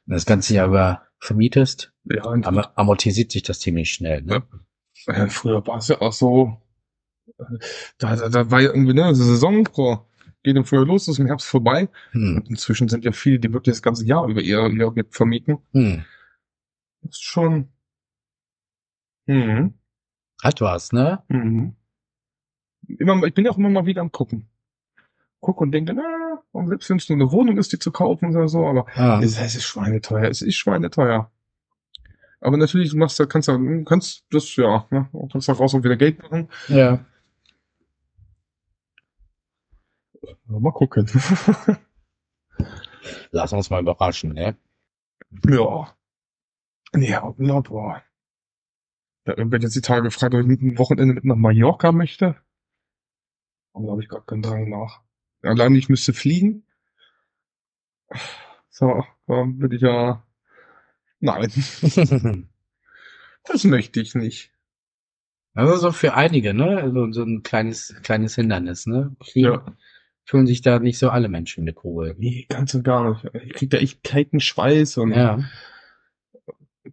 Wenn 0.06 0.14
du 0.14 0.16
das 0.16 0.26
ganze 0.26 0.54
Jahr 0.54 0.68
über 0.68 1.02
vermietest, 1.20 1.94
ja, 2.06 2.24
am- 2.24 2.44
amortisiert 2.76 3.32
sich 3.32 3.44
das 3.44 3.60
ziemlich 3.60 3.92
schnell, 3.92 4.22
ne? 4.24 4.44
äh, 5.08 5.28
früher 5.28 5.66
war 5.68 5.78
es 5.78 5.88
ja 5.88 6.02
auch 6.02 6.14
so, 6.14 6.58
äh, 7.40 7.44
da, 7.98 8.16
da, 8.16 8.30
da 8.30 8.52
war 8.52 8.60
ja 8.62 8.70
irgendwie, 8.70 8.94
ne, 8.94 9.06
also 9.06 9.24
Saison, 9.24 9.64
boah, 9.76 10.06
geht 10.44 10.56
im 10.56 10.66
Frühjahr 10.66 10.86
los, 10.86 11.08
ist 11.08 11.20
im 11.20 11.28
Herbst 11.28 11.48
vorbei. 11.48 11.90
Hm. 12.12 12.38
Und 12.38 12.50
inzwischen 12.50 12.88
sind 12.90 13.04
ja 13.06 13.12
viele, 13.12 13.40
die 13.40 13.52
wirklich 13.54 13.76
das 13.76 13.82
ganze 13.82 14.06
Jahr 14.06 14.28
über 14.28 14.42
ihr, 14.42 14.68
ihr 14.68 14.88
Objekt 14.88 15.16
vermieten. 15.16 15.58
Hm. 15.74 16.04
Ist 17.10 17.24
schon. 17.24 17.70
Mhm. 19.26 19.74
Hat 20.44 20.62
was, 20.62 20.92
ne? 20.92 21.24
Mhm. 21.28 21.76
Immer, 22.88 23.24
ich 23.24 23.34
bin 23.34 23.46
ja 23.46 23.52
auch 23.52 23.58
immer 23.58 23.70
mal 23.70 23.86
wieder 23.86 24.02
am 24.02 24.12
gucken. 24.12 24.48
Guck 25.40 25.62
und 25.62 25.72
denke, 25.72 25.94
na, 25.94 26.42
und 26.52 26.68
selbst 26.68 26.90
wenn 26.90 26.98
es 26.98 27.10
nur 27.10 27.18
eine 27.18 27.32
Wohnung 27.32 27.58
ist, 27.58 27.72
die 27.74 27.80
zu 27.80 27.92
kaufen 27.92 28.36
oder 28.36 28.48
so, 28.48 28.66
aber 28.66 28.86
Ah. 28.96 29.20
es, 29.22 29.38
es 29.40 29.56
ist 29.56 29.66
schweineteuer, 29.66 30.30
es 30.30 30.42
ist 30.42 30.56
schweineteuer. 30.56 31.32
Aber 32.40 32.58
natürlich 32.58 32.94
machst 32.94 33.20
du, 33.20 33.28
kannst 33.28 33.48
du, 33.48 33.84
kannst 33.84 34.26
das, 34.32 34.56
ja, 34.56 34.88
ne, 34.90 35.10
kannst 35.32 35.50
da 35.50 35.54
raus 35.54 35.74
und 35.74 35.84
wieder 35.84 35.98
Geld 35.98 36.22
machen. 36.22 36.50
Ja, 36.68 37.06
mal 40.48 40.72
gucken. 40.72 41.08
Lass 43.32 43.54
uns 43.54 43.70
mal 43.70 43.82
überraschen, 43.82 44.34
ne? 44.34 44.56
ja. 45.48 45.94
Ja, 46.96 47.34
ja, 47.38 47.60
boah. 47.62 48.02
Ja, 49.26 49.38
ich 49.38 49.50
bin 49.50 49.62
jetzt 49.62 49.76
die 49.76 49.82
Tage 49.82 50.04
gefragt, 50.04 50.34
ob 50.34 50.42
ich 50.42 50.48
mit 50.48 50.62
einem 50.62 50.78
Wochenende 50.78 51.14
mit 51.14 51.26
nach 51.26 51.36
Mallorca 51.36 51.92
möchte. 51.92 52.36
Aber 53.74 53.86
da 53.88 53.92
habe 53.92 54.02
ich 54.04 54.10
gar 54.10 54.26
keinen 54.26 54.42
Drang 54.42 54.70
nach. 54.70 55.02
Allein 55.44 55.76
ich 55.76 55.90
müsste 55.90 56.14
fliegen. 56.14 56.64
So, 58.70 59.04
dann 59.28 59.58
bin 59.58 59.72
ich 59.72 59.82
ja. 59.82 60.24
Nein, 61.20 61.52
das 63.44 63.64
möchte 63.64 64.00
ich 64.02 64.16
nicht. 64.16 64.52
Also 65.56 65.76
so 65.78 65.92
für 65.92 66.14
einige, 66.14 66.54
ne? 66.54 66.92
So, 66.94 67.12
so 67.12 67.24
ein 67.24 67.42
kleines, 67.42 67.96
kleines 68.04 68.36
Hindernis, 68.36 68.86
ne? 68.86 69.16
Fliegen 69.22 69.48
Ja. 69.54 69.66
fühlen 70.26 70.46
sich 70.46 70.62
da 70.62 70.78
nicht 70.80 71.00
so 71.00 71.10
alle 71.10 71.28
Menschen 71.30 71.64
mit 71.64 71.84
wohl. 71.84 72.16
Nee, 72.20 72.46
ganz 72.50 72.74
und 72.76 72.84
gar 72.84 73.10
nicht. 73.10 73.26
Ich 73.46 73.54
krieg 73.54 73.70
da 73.72 73.78
echt 73.78 74.04
kalten 74.04 74.40
Schweiß 74.40 74.98
und 74.98 75.12
Ja. 75.12 75.40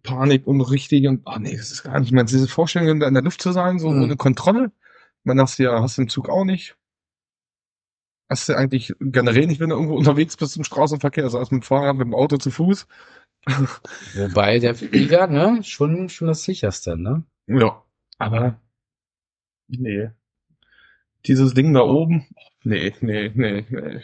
Panik 0.05 0.47
und 0.47 0.61
richtig 0.61 1.07
und, 1.07 1.21
ah 1.27 1.39
nee, 1.39 1.55
das 1.57 1.71
ist 1.71 1.83
gar 1.83 1.99
nicht. 1.99 2.09
Ich 2.09 2.13
meine, 2.13 2.25
diese 2.25 2.47
Vorstellung, 2.47 2.99
da 2.99 3.07
in 3.07 3.13
der 3.13 3.23
Luft 3.23 3.41
zu 3.41 3.51
sein, 3.51 3.79
so 3.79 3.89
Mhm. 3.89 4.03
ohne 4.03 4.15
Kontrolle. 4.17 4.71
Meine, 5.23 5.41
das 5.41 5.57
ja, 5.57 5.81
hast 5.81 5.97
du 5.97 6.03
im 6.03 6.09
Zug 6.09 6.29
auch 6.29 6.45
nicht. 6.45 6.75
Hast 8.29 8.49
du 8.49 8.55
eigentlich 8.57 8.93
generell 8.99 9.47
nicht, 9.47 9.59
wenn 9.59 9.69
du 9.69 9.75
irgendwo 9.75 9.95
unterwegs 9.97 10.37
bist 10.37 10.57
im 10.57 10.63
Straßenverkehr, 10.63 11.23
also 11.23 11.37
erst 11.39 11.51
mit 11.51 11.63
dem 11.63 11.65
Fahrrad, 11.65 11.95
mit 11.97 12.07
dem 12.07 12.15
Auto 12.15 12.37
zu 12.37 12.51
Fuß. 12.51 12.87
Wobei 14.15 14.59
der 14.59 14.75
Flieger, 14.75 15.27
ne? 15.27 15.63
Schon, 15.63 16.09
schon 16.09 16.27
das 16.27 16.43
sicherste, 16.43 16.97
ne? 16.97 17.23
Ja. 17.47 17.83
Aber, 18.17 18.59
nee. 19.67 20.09
Dieses 21.25 21.53
Ding 21.53 21.73
da 21.73 21.81
oben, 21.81 22.27
nee, 22.63 22.93
nee, 23.01 23.31
nee, 23.35 23.65
nee. 23.69 24.01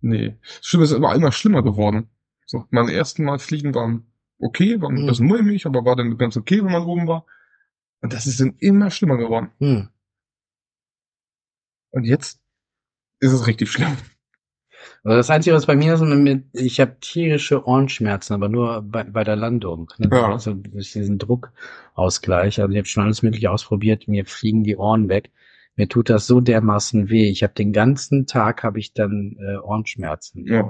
Nee. 0.00 0.36
Das 0.42 0.66
Schlimme 0.66 0.84
ist 0.84 0.92
aber 0.92 1.14
immer 1.14 1.32
schlimmer 1.32 1.62
geworden. 1.62 2.08
So, 2.46 2.64
meine 2.70 2.92
ersten 2.92 3.24
Mal 3.24 3.38
fliegen 3.38 3.74
waren 3.74 4.06
okay, 4.38 4.80
waren 4.80 4.96
ein 4.96 5.02
Mhm. 5.02 5.06
bisschen 5.06 5.26
mulmig, 5.26 5.66
aber 5.66 5.84
war 5.84 5.96
dann 5.96 6.16
ganz 6.18 6.36
okay, 6.36 6.58
wenn 6.64 6.72
man 6.72 6.84
oben 6.84 7.06
war. 7.06 7.26
Und 8.02 8.12
das 8.12 8.26
ist 8.26 8.40
dann 8.40 8.54
immer 8.58 8.90
schlimmer 8.90 9.16
geworden. 9.16 9.50
Hm. 9.58 9.88
Und 11.90 12.04
jetzt 12.04 12.40
ist 13.20 13.32
es 13.32 13.46
richtig 13.46 13.70
schlimm. 13.70 13.96
Also 15.02 15.16
das 15.16 15.30
Einzige, 15.30 15.56
was 15.56 15.66
bei 15.66 15.74
mir 15.76 15.94
ist, 15.94 16.02
ich 16.52 16.80
habe 16.80 16.98
tierische 17.00 17.64
Ohrenschmerzen, 17.66 18.34
aber 18.34 18.48
nur 18.48 18.82
bei, 18.82 19.04
bei 19.04 19.24
der 19.24 19.36
Landung. 19.36 19.90
Ne? 19.98 20.08
Ja. 20.12 20.32
Also 20.32 20.52
durch 20.54 20.92
diesen 20.92 21.18
Druckausgleich. 21.18 22.60
Also 22.60 22.70
ich 22.72 22.78
habe 22.78 22.86
schon 22.86 23.04
alles 23.04 23.22
Mögliche 23.22 23.50
ausprobiert, 23.50 24.08
mir 24.08 24.26
fliegen 24.26 24.64
die 24.64 24.76
Ohren 24.76 25.08
weg. 25.08 25.30
Mir 25.76 25.88
tut 25.88 26.08
das 26.10 26.26
so 26.26 26.40
dermaßen 26.40 27.08
weh. 27.10 27.28
Ich 27.30 27.42
habe 27.42 27.54
den 27.54 27.72
ganzen 27.72 28.26
Tag 28.26 28.62
habe 28.62 28.78
ich 28.78 28.92
dann 28.94 29.36
äh, 29.40 29.56
Ohrenschmerzen. 29.56 30.46
Ja. 30.46 30.68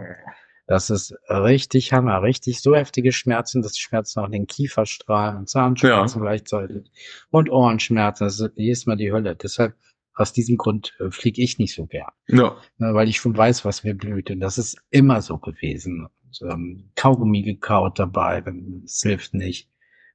Das 0.67 0.91
ist 0.91 1.15
richtig 1.29 1.93
Hammer, 1.93 2.23
richtig 2.23 2.61
so 2.61 2.75
heftige 2.75 3.13
Schmerzen, 3.13 3.63
dass 3.63 3.73
die 3.73 3.81
Schmerzen 3.81 4.21
auch 4.21 4.29
den 4.29 4.47
Kieferstrahlen 4.47 5.39
und 5.39 5.49
Zahnschmerzen 5.49 6.21
gleichzeitig 6.23 6.91
und 7.31 7.51
Ohrenschmerzen. 7.51 8.25
Das 8.25 8.41
ist 8.41 8.53
jedes 8.57 8.87
Mal 8.87 8.97
die 8.97 9.13
Hölle. 9.13 9.37
Deshalb 9.37 9.77
aus 10.15 10.33
diesem 10.33 10.57
Grund 10.57 10.95
äh, 10.99 11.11
fliege 11.11 11.43
ich 11.43 11.59
nicht 11.59 11.75
so 11.75 11.87
gern 11.87 12.11
Ja. 12.27 12.57
ne, 12.79 12.95
weil 12.95 13.09
ich 13.09 13.19
schon 13.19 13.37
weiß, 13.37 13.65
was 13.65 13.85
mir 13.85 13.95
blüht. 13.95 14.31
Und 14.31 14.41
das 14.41 14.59
ist 14.59 14.79
immer 14.91 15.21
so 15.23 15.39
gewesen. 15.39 16.09
Und, 16.25 16.51
ähm, 16.51 16.91
Kaugummi 16.97 17.43
gekaut 17.43 17.99
dabei, 17.99 18.43
es 18.85 19.01
hilft 19.03 19.35
nicht. 19.35 19.71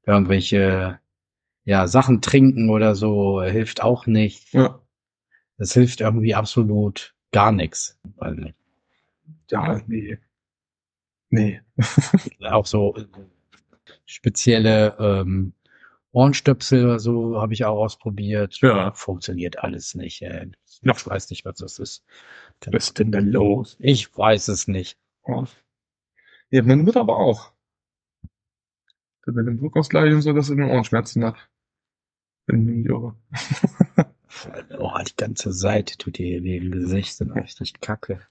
Irgendwelche 0.06 1.00
ja, 1.64 1.88
Sachen 1.88 2.22
trinken 2.22 2.70
oder 2.70 2.96
so 2.96 3.42
hilft 3.42 3.84
auch 3.84 4.08
nicht. 4.08 4.52
Ja. 4.54 4.82
Das 5.58 5.74
hilft 5.74 6.02
irgendwie 6.02 6.34
absolut 6.34 7.16
gar 7.32 7.52
nichts. 7.52 8.00
Weil 8.18 8.56
Ja, 9.50 9.80
nee. 9.88 10.18
Nee. 11.32 11.62
auch 12.44 12.66
so 12.66 12.96
äh, 12.96 13.06
spezielle 14.06 14.96
ähm, 15.00 15.54
Ohrenstöpsel 16.12 16.86
oder 16.86 17.00
so 17.00 17.42
habe 17.42 17.54
ich 17.54 17.64
auch 17.64 17.82
ausprobiert. 17.82 18.60
Ja. 18.62 18.92
Funktioniert 18.92 19.60
alles 19.60 19.96
nicht. 19.96 20.20
Ja. 20.20 20.44
Ich 20.44 21.08
weiß 21.08 21.30
nicht, 21.30 21.46
was 21.46 21.56
das 21.56 21.80
ist. 21.80 22.04
Was 22.66 22.88
ist 22.88 23.00
denn 23.00 23.12
da 23.12 23.20
los? 23.20 23.78
Ich 23.80 24.16
weiß 24.16 24.50
es 24.50 24.68
nicht. 24.68 24.98
Oh. 25.24 25.46
Ja, 26.50 26.64
meine 26.64 26.84
Mutter 26.84 27.00
aber 27.00 27.18
auch. 27.18 27.54
Mit 29.26 29.48
dem 29.48 29.60
Druckausgleich 29.60 30.14
und 30.14 30.22
so, 30.22 30.34
dass 30.34 30.48
sie 30.48 30.56
den 30.56 30.70
Ohrenschmerzen 30.70 31.24
hat. 31.24 31.36
Wenn 32.46 32.86
irre. 32.86 33.16
Oh, 34.80 34.98
die 35.06 35.16
ganze 35.18 35.52
Seite 35.52 35.98
tut 35.98 36.18
dir 36.18 36.42
weh 36.44 36.58
im 36.58 36.72
Gesicht, 36.72 37.16
sind 37.16 37.32
richtig 37.32 37.82
kacke. 37.82 38.22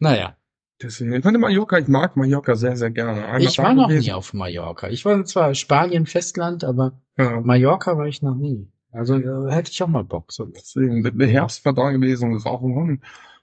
Naja, 0.00 0.36
Deswegen, 0.82 1.14
ich 1.14 1.24
meine 1.24 1.38
Mallorca, 1.38 1.78
ich 1.78 1.88
mag 1.88 2.16
Mallorca 2.16 2.54
sehr, 2.54 2.76
sehr 2.76 2.90
gerne. 2.90 3.24
Einmal 3.24 3.42
ich 3.42 3.56
war 3.58 3.72
noch 3.74 3.88
gewesen. 3.88 4.04
nie 4.06 4.12
auf 4.12 4.34
Mallorca. 4.34 4.88
Ich 4.88 5.04
war 5.06 5.24
zwar 5.24 5.54
Spanien, 5.54 6.04
Festland, 6.06 6.64
aber 6.64 7.00
Ja, 7.16 7.40
Mallorca 7.40 7.96
war 7.96 8.06
ich 8.06 8.20
noch 8.22 8.34
nie. 8.34 8.68
Also 8.92 9.16
äh, 9.16 9.50
hätte 9.52 9.70
ich 9.70 9.82
auch 9.82 9.88
mal 9.88 10.04
Bock. 10.04 10.32
So. 10.32 10.44
deswegen, 10.46 11.02
der- 11.02 11.28
Herbst 11.28 11.64
war 11.64 11.72
da 11.72 11.90
gewesen, 11.90 12.32
das 12.34 12.44
war 12.44 12.52
auch 12.52 12.62
ein, 12.62 13.02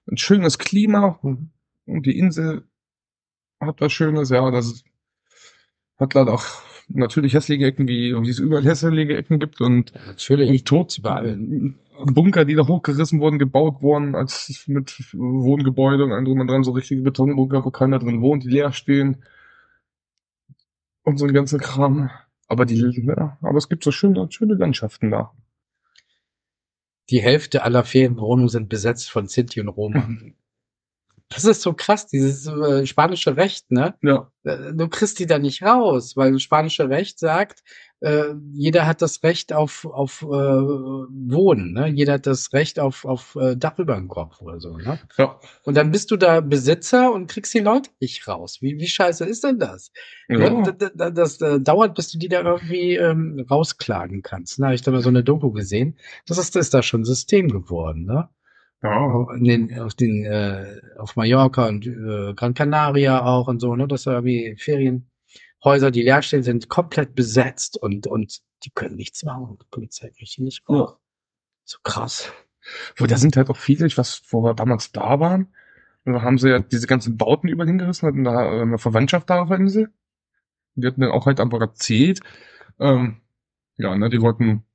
ein 0.10 0.18
schönes 0.18 0.58
Klima 0.60 1.18
Mhm. 1.24 1.50
und 1.88 2.06
die 2.06 2.18
Insel 2.20 2.64
hat 3.60 3.82
was 3.82 3.92
Schönes, 3.94 4.30
ja, 4.30 4.50
das 4.52 4.84
hat 5.98 6.14
leider 6.14 6.34
auch 6.34 6.44
natürlich 6.88 7.34
hässliche 7.34 7.66
Ecken, 7.66 7.88
wie, 7.88 8.14
wie 8.14 8.30
es 8.30 8.40
überall 8.40 8.64
hässliche 8.64 9.18
Ecken 9.18 9.40
gibt 9.40 9.62
und 9.62 9.94
Natürlich. 10.08 10.50
und 10.50 10.66
tot 10.66 10.98
überall. 10.98 11.38
Bunker, 12.06 12.46
die 12.46 12.56
da 12.56 12.68
hochgerissen 12.68 13.20
wurden, 13.20 13.40
gebaut 13.40 13.82
wurden, 13.82 14.16
als 14.16 14.64
mit 14.68 15.14
Wohngebäude 15.14 16.04
und 16.04 16.12
allem 16.12 16.26
drum 16.26 16.40
und 16.40 16.48
dran, 16.48 16.64
so 16.64 16.72
richtige 16.72 17.02
Betonbunker, 17.02 17.64
wo 17.66 17.72
keiner 17.72 18.00
drin 18.00 18.22
wohnt, 18.22 18.44
die 18.44 18.50
leer 18.50 18.74
stehen. 18.74 19.24
Und 21.04 21.18
so 21.18 21.26
ein 21.26 21.34
ganzer 21.34 21.60
Kram. 21.60 22.10
Aber 22.48 22.66
die, 22.66 23.04
ja, 23.06 23.38
aber 23.42 23.58
es 23.58 23.70
gibt 23.70 23.84
so 23.84 23.92
schöne, 23.92 24.28
schöne 24.32 24.56
Landschaften 24.56 25.12
da. 25.12 25.34
Die 27.10 27.22
Hälfte 27.22 27.64
aller 27.64 27.84
Ferienwohnungen 27.84 28.50
sind 28.50 28.70
besetzt 28.70 29.12
von 29.12 29.28
Sinti 29.28 29.60
und 29.62 29.70
Roma. 29.70 30.10
Das 31.34 31.46
ist 31.46 31.62
so 31.62 31.74
krass, 31.74 32.08
dieses 32.08 32.48
äh, 32.48 32.86
spanische 32.86 33.36
Recht, 33.38 33.72
ne? 33.72 33.96
Ja. 34.02 34.32
Äh, 34.44 34.74
Du 34.74 34.88
kriegst 34.88 35.20
die 35.20 35.26
da 35.26 35.40
nicht 35.40 35.64
raus, 35.64 36.16
weil 36.16 36.34
das 36.34 36.42
spanische 36.42 36.90
Recht 36.90 37.20
sagt, 37.20 37.64
äh, 38.02 38.34
jeder 38.52 38.86
hat 38.86 39.02
das 39.02 39.24
Recht 39.24 39.54
auf, 39.54 39.86
auf 39.86 40.22
äh, 40.24 40.26
Wohnen, 40.26 41.74
ne? 41.74 41.88
Jeder 41.88 42.14
hat 42.14 42.28
das 42.28 42.52
Recht 42.54 42.80
auf, 42.80 43.06
auf 43.06 43.38
äh, 43.40 43.56
Dach 43.56 43.80
über 43.80 43.96
dem 43.96 44.10
Kopf 44.10 44.42
oder 44.42 44.60
so, 44.60 44.78
ne? 44.78 45.00
Ja. 45.18 45.40
Und 45.64 45.78
dann 45.78 45.92
bist 45.92 46.12
du 46.12 46.18
da 46.18 46.42
Besitzer 46.42 47.14
und 47.14 47.30
kriegst 47.30 47.54
die 47.54 47.60
Leute 47.60 47.90
nicht 48.00 48.28
raus. 48.28 48.58
Wie, 48.62 48.78
wie 48.80 48.88
scheiße 48.88 49.26
ist 49.26 49.44
denn 49.44 49.58
das? 49.60 49.92
ja. 50.28 50.62
Das, 50.64 50.92
das, 50.96 51.14
das 51.14 51.42
äh, 51.42 51.60
dauert, 51.62 51.96
bis 51.96 52.12
du 52.12 52.18
die 52.18 52.28
da 52.30 52.42
irgendwie 52.42 52.96
ähm, 52.96 53.46
rausklagen 53.50 54.22
kannst. 54.22 54.60
Habe 54.60 54.76
ich 54.76 54.82
da 54.82 54.92
mal 54.92 55.02
so 55.02 55.10
eine 55.10 55.24
Doku 55.24 55.52
gesehen. 55.52 55.98
Das 56.28 56.38
ist, 56.38 56.56
das 56.56 56.68
ist 56.68 56.74
da 56.74 56.84
schon 56.84 57.02
ein 57.02 57.06
System 57.06 57.48
geworden, 57.50 58.06
ne? 58.06 58.30
Ja. 58.84 59.28
Den, 59.38 59.80
auf 59.80 59.94
den, 59.94 60.26
äh, 60.26 60.82
auf 60.98 61.16
Mallorca 61.16 61.68
und 61.68 61.88
äh, 61.88 62.34
Gran 62.36 62.54
Canaria 62.54 63.24
auch 63.26 63.48
und 63.48 63.60
so, 63.60 63.76
ne? 63.76 63.88
Das 63.88 64.06
war 64.06 64.24
wie 64.24 64.56
Ferienhäuser, 64.58 65.92
die 65.92 66.04
leer 66.04 66.22
stehen, 66.22 66.44
sind 66.44 66.70
komplett 66.70 67.16
besetzt 67.16 67.78
und, 67.82 68.08
und 68.08 68.42
die 68.64 68.72
können 68.72 68.96
nichts 68.96 69.24
machen. 69.24 69.58
Die 69.62 69.68
Polizei 69.72 70.10
kriegt 70.10 70.38
die 70.38 70.44
nicht 70.44 70.68
raus. 70.68 70.98
So 71.64 71.78
krass. 71.84 72.32
Wo 72.98 73.06
da 73.06 73.18
sind 73.18 73.36
halt 73.38 73.50
auch 73.50 73.58
viele, 73.58 73.86
ich 73.88 73.98
weiß, 73.98 74.24
wo 74.30 74.44
wir 74.44 74.54
damals 74.54 74.92
da 74.92 75.20
waren, 75.20 75.48
und 76.06 76.14
da 76.14 76.22
haben 76.22 76.38
sie 76.38 76.50
ja 76.50 76.60
diese 76.60 76.88
ganzen 76.88 77.16
Bauten 77.16 77.48
überall 77.48 77.68
hingerissen, 77.68 78.08
hatten 78.08 78.24
da 78.26 78.44
äh, 78.44 78.62
eine 78.62 78.78
Verwandtschaft 78.78 79.30
da 79.30 79.42
auf 79.42 79.48
der 79.48 79.58
Insel. 79.58 79.90
Die 80.76 80.86
hatten 80.86 81.02
dann 81.02 81.12
auch 81.12 81.26
halt 81.26 81.40
einfach 81.40 81.62
erzählt, 81.62 82.20
ähm, 82.80 83.22
ja, 83.78 83.96
ne, 83.96 84.10
die 84.10 84.22
wollten 84.22 84.66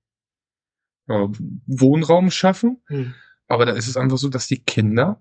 ja, 1.06 1.28
Wohnraum 1.66 2.30
schaffen, 2.30 2.82
Hm. 2.86 3.14
Aber 3.48 3.66
da 3.66 3.72
ist 3.72 3.88
es 3.88 3.96
einfach 3.96 4.18
so, 4.18 4.28
dass 4.28 4.46
die 4.46 4.62
Kinder, 4.62 5.20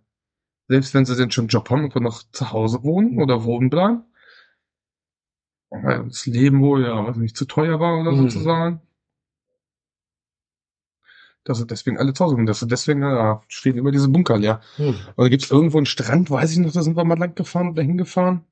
selbst 0.68 0.94
wenn 0.94 1.06
sie 1.06 1.16
denn 1.16 1.32
schon 1.32 1.44
einen 1.44 1.50
Job 1.50 1.70
haben, 1.70 1.86
einfach 1.86 2.02
noch 2.02 2.24
zu 2.32 2.52
Hause 2.52 2.84
wohnen 2.84 3.22
oder 3.22 3.44
wohnen 3.46 3.70
bleiben, 3.70 4.04
weil 5.70 6.04
das 6.06 6.26
Leben 6.26 6.62
wohl, 6.62 6.84
ja, 6.84 7.06
weiß 7.08 7.18
nicht, 7.18 7.36
zu 7.38 7.46
teuer 7.46 7.80
war 7.80 8.00
oder 8.00 8.12
Mhm. 8.12 8.30
sozusagen. 8.30 8.82
Dass 11.44 11.58
sie 11.60 11.66
deswegen 11.66 11.98
alle 11.98 12.14
zu 12.14 12.26
Hause 12.26 12.36
sind, 12.36 12.46
dass 12.46 12.60
sie 12.60 12.68
deswegen, 12.68 13.02
ja, 13.02 13.42
stehen 13.48 13.78
immer 13.78 13.92
diese 13.92 14.10
Bunker 14.10 14.38
leer. 14.38 14.60
Hm. 14.76 14.88
Und 15.16 15.18
da 15.18 15.30
gibt's 15.30 15.50
irgendwo 15.50 15.78
einen 15.78 15.86
Strand, 15.86 16.30
weiß 16.30 16.52
ich 16.52 16.58
noch, 16.58 16.74
da 16.74 16.82
sind 16.82 16.98
wir 16.98 17.06
mal 17.06 17.18
lang 17.18 17.36
gefahren 17.36 17.70
oder 17.70 17.82
hingefahren. 17.84 18.44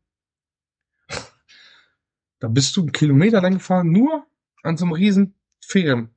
Da 2.39 2.47
bist 2.47 2.75
du 2.77 2.81
einen 2.81 2.91
Kilometer 2.91 3.41
lang 3.41 3.55
gefahren, 3.55 3.91
nur 3.91 4.25
an 4.63 4.77
so 4.77 4.85
einem 4.85 4.93
riesen 4.93 5.35
Ferienwohnung, 5.61 6.11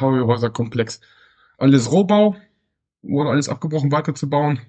Häuserkomplex. 0.00 1.00
Alles 1.58 1.92
Rohbau, 1.92 2.36
wurde 3.02 3.30
alles 3.30 3.48
abgebrochen, 3.48 3.92
weiterzubauen. 3.92 4.60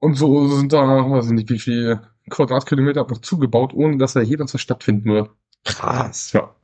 Und 0.00 0.14
so 0.14 0.48
sind 0.48 0.72
da, 0.72 1.10
weiß 1.10 1.26
ich 1.26 1.32
nicht, 1.32 1.48
wie 1.48 1.58
viel 1.58 2.00
Quadratkilometer 2.28 3.02
einfach 3.02 3.18
zugebaut, 3.18 3.72
ohne 3.72 3.96
dass 3.96 4.12
da 4.12 4.20
jeder 4.20 4.46
zur 4.46 4.60
Stadt 4.60 4.84
finden 4.84 5.08
würde. 5.08 5.30
Krass. 5.64 6.32
Ja. 6.32 6.54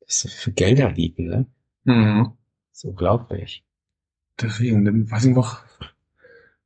Das 0.00 0.24
ist 0.24 0.34
für 0.34 0.52
Gelder 0.52 0.92
liegen, 0.92 1.26
ne? 1.26 1.46
Mhm. 1.84 2.32
Ist 2.72 2.84
unglaublich. 2.84 3.64
Deswegen, 4.40 4.84
dann 4.84 5.10
weiß 5.10 5.24
ich 5.24 5.34
noch, 5.34 5.60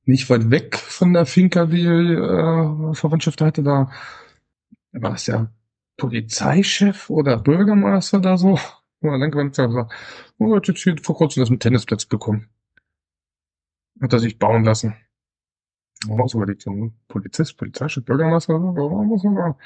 nicht 0.04 0.28
weit 0.28 0.50
weg 0.50 0.76
von 0.76 1.12
der 1.12 1.24
Finca, 1.24 1.66
die 1.66 1.84
äh, 1.84 2.94
Verwandtschaft 2.94 3.40
hatte, 3.40 3.62
da 3.62 3.90
war 4.92 5.12
das 5.12 5.26
ja 5.26 5.50
Polizeichef 5.96 7.08
oder 7.10 7.38
Bürgermeister 7.38 8.18
oder 8.18 8.36
so. 8.36 8.58
Und 9.02 9.20
dann 9.20 9.30
kam 9.30 9.50
er 9.56 9.66
gesagt, 9.66 9.92
oh, 10.38 10.54
hat 10.54 10.68
jetzt 10.68 10.82
hier 10.82 10.96
vor 11.02 11.16
kurzem 11.16 11.40
das 11.42 11.50
mit 11.50 11.60
Tennisplatz 11.60 12.04
bekommen. 12.04 12.48
Hat 14.00 14.12
er 14.12 14.18
sich 14.18 14.38
bauen 14.38 14.64
lassen. 14.64 14.94
Man 16.06 16.16
muss 16.16 16.34
überlegt, 16.34 16.62
so 16.62 16.92
Polizist, 17.08 17.58
Polizeichef, 17.58 18.04
Bürgermeister, 18.04 18.54
oder 18.54 19.56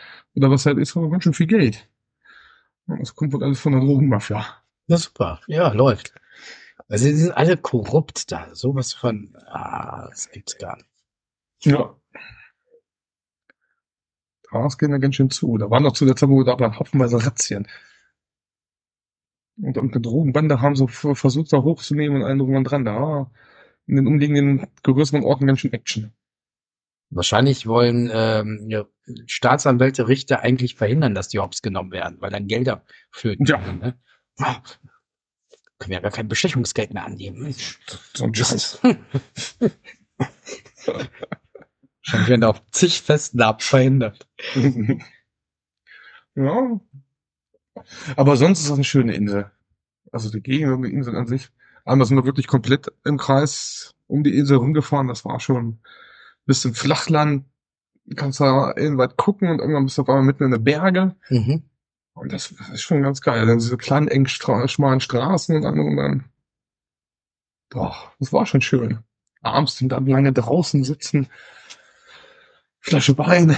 was 0.51 0.67
halt 0.67 0.79
ist, 0.79 0.97
aber 0.97 1.11
ganz 1.11 1.25
schön 1.25 1.35
viel 1.35 1.47
Geld. 1.47 1.89
Das 2.87 3.15
kommt 3.15 3.33
wohl 3.33 3.43
alles 3.43 3.61
von 3.61 3.73
der 3.73 3.81
Drogenmafia. 3.81 4.45
Ja, 4.87 4.97
super. 4.97 5.41
Ja, 5.47 5.73
läuft. 5.73 6.13
Also 6.89 7.07
die 7.07 7.15
sind 7.15 7.33
alle 7.33 7.57
korrupt 7.57 8.31
da. 8.31 8.55
Sowas 8.55 8.93
von, 8.93 9.35
ah, 9.47 10.09
das 10.09 10.31
gibt's 10.31 10.59
gar 10.59 10.77
nicht. 10.77 10.89
Ja. 11.63 11.97
Das 14.53 14.79
ging 14.79 14.91
ja 14.91 14.99
ganz 14.99 15.17
schön 15.17 15.31
zu. 15.31 15.57
Da 15.57 15.71
waren 15.71 15.83
noch 15.83 15.95
zu 15.95 16.05
der 16.05 16.15
Zeit, 16.15 16.29
wo 16.29 16.39
wir 16.39 16.45
da 16.45 16.59
waren, 16.61 16.79
haufenweise 16.79 17.25
Razzien. 17.25 17.67
Und 19.57 19.77
irgendeine 19.77 20.03
Drogenbande 20.03 20.61
haben 20.61 20.75
so 20.75 20.87
versucht, 20.87 21.53
da 21.53 21.63
hochzunehmen 21.63 22.23
und 22.23 22.29
einen 22.29 22.41
drum 22.41 22.57
und 22.57 22.65
dran. 22.65 22.85
Da 22.85 23.31
in 23.87 23.97
den 23.97 24.07
umliegenden 24.07 24.67
größeren 24.83 25.25
Orten 25.25 25.47
ganz 25.47 25.61
schön 25.61 25.73
Action. 25.73 26.13
Wahrscheinlich 27.11 27.67
wollen 27.67 28.11
ähm, 28.13 28.67
ja, 28.69 28.87
Staatsanwälte, 29.27 30.09
Richter 30.09 30.41
eigentlich 30.41 30.75
verhindern, 30.75 31.15
dass 31.15 31.29
die 31.29 31.39
Hops 31.39 31.63
genommen 31.63 31.93
werden, 31.93 32.21
weil 32.21 32.31
dann 32.31 32.49
Gelder 32.49 32.85
flöten. 33.11 33.47
Ja. 33.47 33.59
Ne? 33.59 33.97
Ah, 34.39 34.63
können 35.79 35.91
wir 35.91 35.97
ja 35.97 36.03
gar 36.03 36.11
kein 36.11 36.29
Bestechungsgeld 36.29 36.95
mehr 36.95 37.05
annehmen. 37.05 37.55
So 38.15 38.25
ein 38.25 38.35
Scheiß. 38.35 38.81
Schon 42.01 42.27
werden 42.27 42.45
auf 42.45 42.63
zig 42.71 43.01
Festnahmen 43.01 43.61
verhindert. 43.61 44.29
ja. 46.35 46.81
Aber 48.17 48.37
sonst 48.37 48.61
ist 48.61 48.69
das 48.69 48.75
eine 48.75 48.85
schöne 48.85 49.15
Insel. 49.15 49.51
Also 50.13 50.31
die 50.31 50.41
Gegend 50.41 50.85
die 50.85 50.93
Insel 50.93 51.17
an 51.17 51.27
sich. 51.27 51.51
Einmal 51.85 52.07
sind 52.07 52.17
wir 52.17 52.25
wirklich 52.25 52.47
komplett 52.47 52.93
im 53.05 53.19
Kreis 53.19 53.95
um 54.07 54.23
die 54.23 54.37
Insel 54.37 54.59
rumgefahren. 54.59 55.09
Das 55.09 55.25
war 55.25 55.41
schon 55.41 55.69
ein 55.69 55.81
bisschen 56.47 56.75
Flachland. 56.75 57.45
Du 58.07 58.17
kannst 58.17 58.41
da 58.41 58.73
eben 58.77 58.99
weit 58.99 59.17
gucken 59.17 59.49
und 59.49 59.61
irgendwann 59.61 59.85
bist 59.85 59.99
du 59.99 60.03
auf 60.03 60.09
einmal 60.09 60.25
mitten 60.25 60.45
in 60.45 60.51
den 60.51 60.65
Berge. 60.65 61.17
Mhm. 61.31 61.65
Und 62.15 62.33
das 62.33 62.53
ist 62.73 62.83
schon 62.83 63.03
ganz 63.03 63.21
geil. 63.21 63.47
Dann 63.47 63.59
diese 63.59 63.77
kleinen, 63.77 64.09
engen, 64.09 64.29
Stra 64.29 64.67
schmalen 64.69 65.01
Straßen 65.01 65.57
und 65.57 65.63
dann, 65.63 65.81
und 65.81 65.97
dann. 65.97 66.25
Doch, 67.71 68.13
das 68.21 68.33
war 68.33 68.47
schon 68.47 68.61
schön. 68.61 69.01
Abends 69.43 69.77
sind 69.77 69.91
dann 69.91 70.07
lange 70.07 70.33
draußen 70.33 70.85
sitzen. 70.85 71.29
Flasche 72.81 73.19
Wein. 73.19 73.57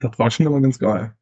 Das 0.00 0.18
war 0.18 0.30
schon 0.30 0.46
immer 0.46 0.60
ganz 0.60 0.78
geil. 0.78 1.14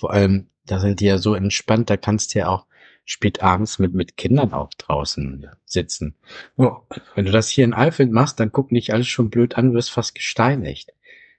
Vor 0.00 0.12
allem, 0.12 0.48
da 0.64 0.80
seid 0.80 1.02
ihr 1.02 1.08
ja 1.08 1.18
so 1.18 1.34
entspannt, 1.34 1.90
da 1.90 1.98
kannst 1.98 2.34
du 2.34 2.38
ja 2.40 2.48
auch 2.48 2.66
spät 3.04 3.42
abends 3.42 3.78
mit, 3.78 3.92
mit 3.92 4.16
Kindern 4.16 4.52
auch 4.54 4.72
draußen 4.74 5.46
sitzen. 5.66 6.14
Ja. 6.56 6.80
Wenn 7.14 7.26
du 7.26 7.32
das 7.32 7.50
hier 7.50 7.64
in 7.64 7.74
Alfeld 7.74 8.10
machst, 8.10 8.40
dann 8.40 8.50
gucken 8.50 8.76
dich 8.76 8.94
alles 8.94 9.08
schon 9.08 9.30
blöd 9.30 9.56
an, 9.56 9.74
wirst 9.74 9.90
fast 9.90 10.14
gesteinigt. 10.14 10.92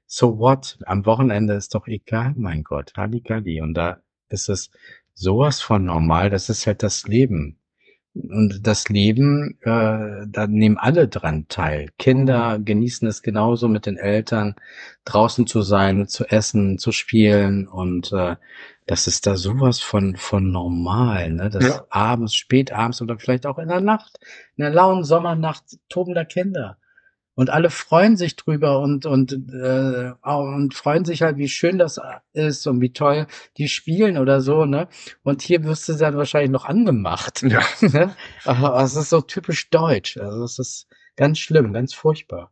So 0.06 0.38
what? 0.38 0.78
Am 0.86 1.06
Wochenende 1.06 1.54
ist 1.54 1.74
doch 1.74 1.88
egal, 1.88 2.34
mein 2.36 2.64
Gott, 2.64 2.94
Halligalli. 2.96 3.62
Und 3.62 3.74
da 3.74 4.02
ist 4.30 4.50
es 4.50 4.70
sowas 5.14 5.62
von 5.62 5.86
normal, 5.86 6.30
das 6.30 6.50
ist 6.50 6.68
halt 6.68 6.84
das 6.84 7.08
Leben. 7.08 7.58
Und 8.14 8.68
das 8.68 8.90
Leben, 8.90 9.58
äh, 9.62 10.28
da 10.28 10.46
nehmen 10.48 10.78
alle 10.78 11.08
dran 11.08 11.46
teil. 11.48 11.90
Kinder 11.98 12.60
genießen 12.60 13.08
es 13.08 13.22
genauso 13.22 13.70
mit 13.70 13.86
den 13.86 13.98
Eltern, 13.98 14.56
draußen 15.06 15.48
zu 15.48 15.62
sein, 15.62 16.08
zu 16.08 16.26
essen, 16.26 16.78
zu 16.78 16.92
spielen 16.92 17.68
und 17.68 18.12
äh, 18.12 18.36
das 18.86 19.08
ist 19.08 19.28
da 19.28 19.38
sowas 19.38 19.80
von 19.80 20.18
von 20.18 20.52
normal, 20.52 21.32
ne? 21.32 21.50
Das 21.50 21.64
Ja. 21.64 21.86
abends, 21.90 22.36
spät 22.36 22.74
abends 22.74 23.02
oder 23.02 23.18
vielleicht 23.18 23.46
auch 23.46 23.58
in 23.60 23.70
der 23.70 23.80
Nacht, 23.80 24.20
in 24.58 24.64
der 24.64 24.74
lauen 24.74 25.06
Sommernacht 25.06 25.64
tobender 25.88 26.26
Kinder. 26.26 26.78
Und 27.42 27.50
alle 27.50 27.72
freuen 27.72 28.18
sich 28.18 28.36
drüber 28.36 28.80
und 28.82 29.08
und 29.08 29.32
äh, 29.32 30.12
und 30.22 30.76
freuen 30.76 31.06
sich 31.06 31.24
halt, 31.24 31.38
wie 31.38 31.48
schön 31.50 31.80
das 31.80 32.00
ist 32.34 32.68
und 32.68 32.82
wie 32.82 32.94
toll 32.94 33.26
die 33.58 33.68
spielen 33.68 34.20
oder 34.20 34.42
so, 34.42 34.66
ne? 34.66 34.88
Und 35.24 35.42
hier 35.42 35.64
wirst 35.64 35.90
du 35.90 35.94
dann 35.94 36.16
wahrscheinlich 36.18 36.52
noch 36.52 36.66
angemacht. 36.66 37.42
Ja. 37.42 37.62
Ne? 37.82 38.16
Aber 38.46 38.80
es 38.84 38.96
ist 38.96 39.10
so 39.10 39.22
typisch 39.22 39.72
deutsch. 39.72 40.18
Also 40.18 40.44
es 40.44 40.60
ist 40.60 40.88
ganz 41.16 41.40
schlimm, 41.40 41.74
ganz 41.74 41.96
furchtbar. 41.96 42.52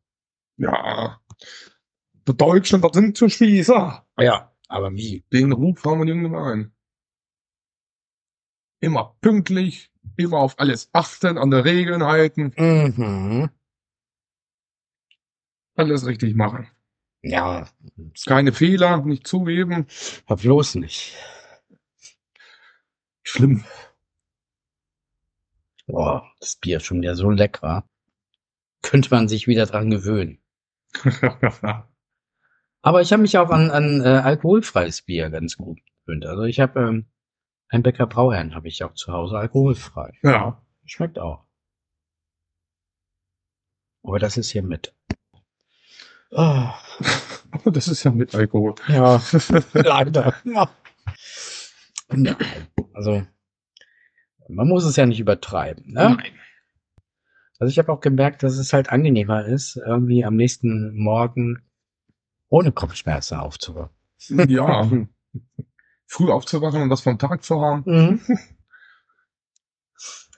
Ja. 0.58 1.20
Der 2.28 2.34
Deutschen, 2.34 2.82
das 2.82 2.94
sind 2.94 3.16
zu 3.16 3.30
Spießer. 3.30 4.08
Ja, 4.18 4.52
aber 4.70 4.92
wie? 4.94 5.24
Den 5.32 5.52
Ruf 5.52 5.84
haben 5.86 6.00
wir 6.00 6.08
irgendwann 6.08 6.52
ein. 6.52 6.72
Immer 8.80 9.16
pünktlich, 9.22 9.92
immer 10.18 10.40
auf 10.40 10.58
alles 10.58 10.90
achten, 10.94 11.38
an 11.38 11.52
der 11.52 11.64
Regeln 11.64 12.04
halten, 12.04 12.54
Mhm. 12.58 13.52
Alles 15.80 16.06
richtig 16.06 16.36
machen. 16.36 16.68
Ja, 17.22 17.68
Keine 18.26 18.54
Fehler, 18.54 19.04
nicht 19.06 19.28
zugeben. 19.28 19.88
hab 20.28 20.42
bloß 20.42 20.76
nicht. 20.76 21.16
Schlimm. 23.24 23.64
Boah, 25.88 26.32
das 26.40 26.56
Bier 26.56 26.78
ist 26.78 26.86
schon 26.86 27.02
wieder 27.02 27.16
so 27.16 27.30
lecker. 27.30 27.84
Könnte 28.82 29.10
man 29.14 29.28
sich 29.28 29.48
wieder 29.48 29.66
dran 29.66 29.90
gewöhnen. 29.90 30.40
Aber 32.82 33.02
ich 33.02 33.12
habe 33.12 33.22
mich 33.22 33.38
auch 33.38 33.50
an, 33.50 33.72
an 33.72 34.02
äh, 34.02 34.08
alkoholfreies 34.08 35.02
Bier 35.02 35.30
ganz 35.30 35.58
gut 35.58 35.80
gewöhnt. 36.06 36.26
Also 36.26 36.44
ich 36.44 36.60
habe 36.62 36.80
ähm, 36.80 37.06
ein 37.68 37.84
Bäcker 37.84 38.08
Brauherrn 38.08 38.56
habe 38.56 38.68
ich 38.68 38.84
auch 38.84 38.94
zu 38.94 39.12
Hause 39.12 39.38
alkoholfrei. 39.38 40.18
ja. 40.24 40.62
Schmeckt 40.86 41.20
auch. 41.20 41.46
Aber 44.02 44.18
das 44.18 44.38
ist 44.38 44.50
hier 44.50 44.64
mit. 44.64 44.96
Oh, 46.32 46.70
Das 47.66 47.88
ist 47.88 48.04
ja 48.04 48.12
mit 48.12 48.36
Alkohol. 48.36 48.76
ja, 48.88 49.22
leider. 49.74 50.36
Ja. 50.44 50.70
Also, 52.94 53.24
man 54.48 54.68
muss 54.68 54.84
es 54.86 54.96
ja 54.96 55.06
nicht 55.06 55.20
übertreiben. 55.20 55.94
Ne? 55.94 56.18
Also 57.60 57.72
ich 57.72 57.78
habe 57.80 57.92
auch 57.92 58.00
gemerkt, 58.00 58.42
dass 58.44 58.58
es 58.58 58.72
halt 58.74 58.90
angenehmer 58.90 59.46
ist, 59.46 59.76
irgendwie 59.78 60.24
am 60.24 60.36
nächsten 60.36 60.96
Morgen 60.98 61.62
ohne 62.48 62.72
Kopfschmerzen 62.72 63.38
aufzuwachen. 63.38 63.90
Ja. 64.48 64.90
Früh 66.08 66.32
aufzuwachen 66.32 66.82
und 66.82 66.90
das 66.90 67.02
vom 67.02 67.20
Tag 67.20 67.44
zu 67.44 67.62
haben. 67.62 67.84
Mhm. 67.86 68.22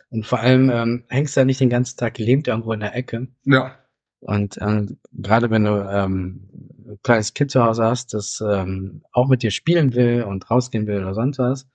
Und 0.09 0.25
vor 0.25 0.39
allem 0.39 0.69
ähm, 0.69 1.05
hängst 1.07 1.35
du 1.35 1.41
ja 1.41 1.45
nicht 1.45 1.61
den 1.61 1.69
ganzen 1.69 1.97
Tag 1.97 2.15
gelähmt 2.15 2.47
irgendwo 2.47 2.73
in 2.73 2.81
der 2.81 2.95
Ecke. 2.95 3.27
Ja. 3.43 3.77
Und 4.21 4.59
ähm, 4.61 4.99
gerade 5.13 5.49
wenn 5.49 5.63
du 5.63 5.89
ähm, 5.89 6.49
ein 6.87 6.99
kleines 7.03 7.33
Kind 7.33 7.51
zu 7.51 7.63
Hause 7.63 7.83
hast, 7.83 8.13
das 8.13 8.41
ähm, 8.47 9.03
auch 9.11 9.27
mit 9.27 9.43
dir 9.43 9.51
spielen 9.51 9.93
will 9.95 10.23
und 10.23 10.49
rausgehen 10.49 10.87
will 10.87 11.01
oder 11.01 11.15
sonst 11.15 11.39
was, 11.39 11.67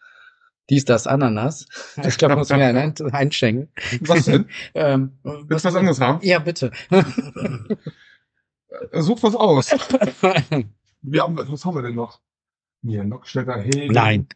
dies, 0.71 0.85
das, 0.85 1.07
Ananas. 1.07 1.67
Ich 2.07 2.19
glaube, 2.19 2.37
muss 2.37 2.51
mir 2.51 2.65
ein, 2.65 2.95
einschenken. 3.13 3.69
Was 4.01 4.25
denn? 4.25 4.47
Ähm, 4.75 5.19
Willst 5.23 5.65
du 5.65 5.69
was 5.69 5.77
anderes 5.77 6.01
haben? 6.01 6.21
Ja, 6.23 6.39
bitte. 6.39 6.71
Such 8.93 9.23
was 9.23 9.35
aus. 9.35 9.71
Wir 11.03 11.23
haben, 11.23 11.37
was 11.39 11.65
haben 11.65 11.77
wir 11.77 11.83
denn 11.83 11.95
noch? 11.95 12.21
Hier, 12.83 13.05
Nockstädter 13.05 13.61
Hegel. 13.61 13.93
Nein. 13.93 14.27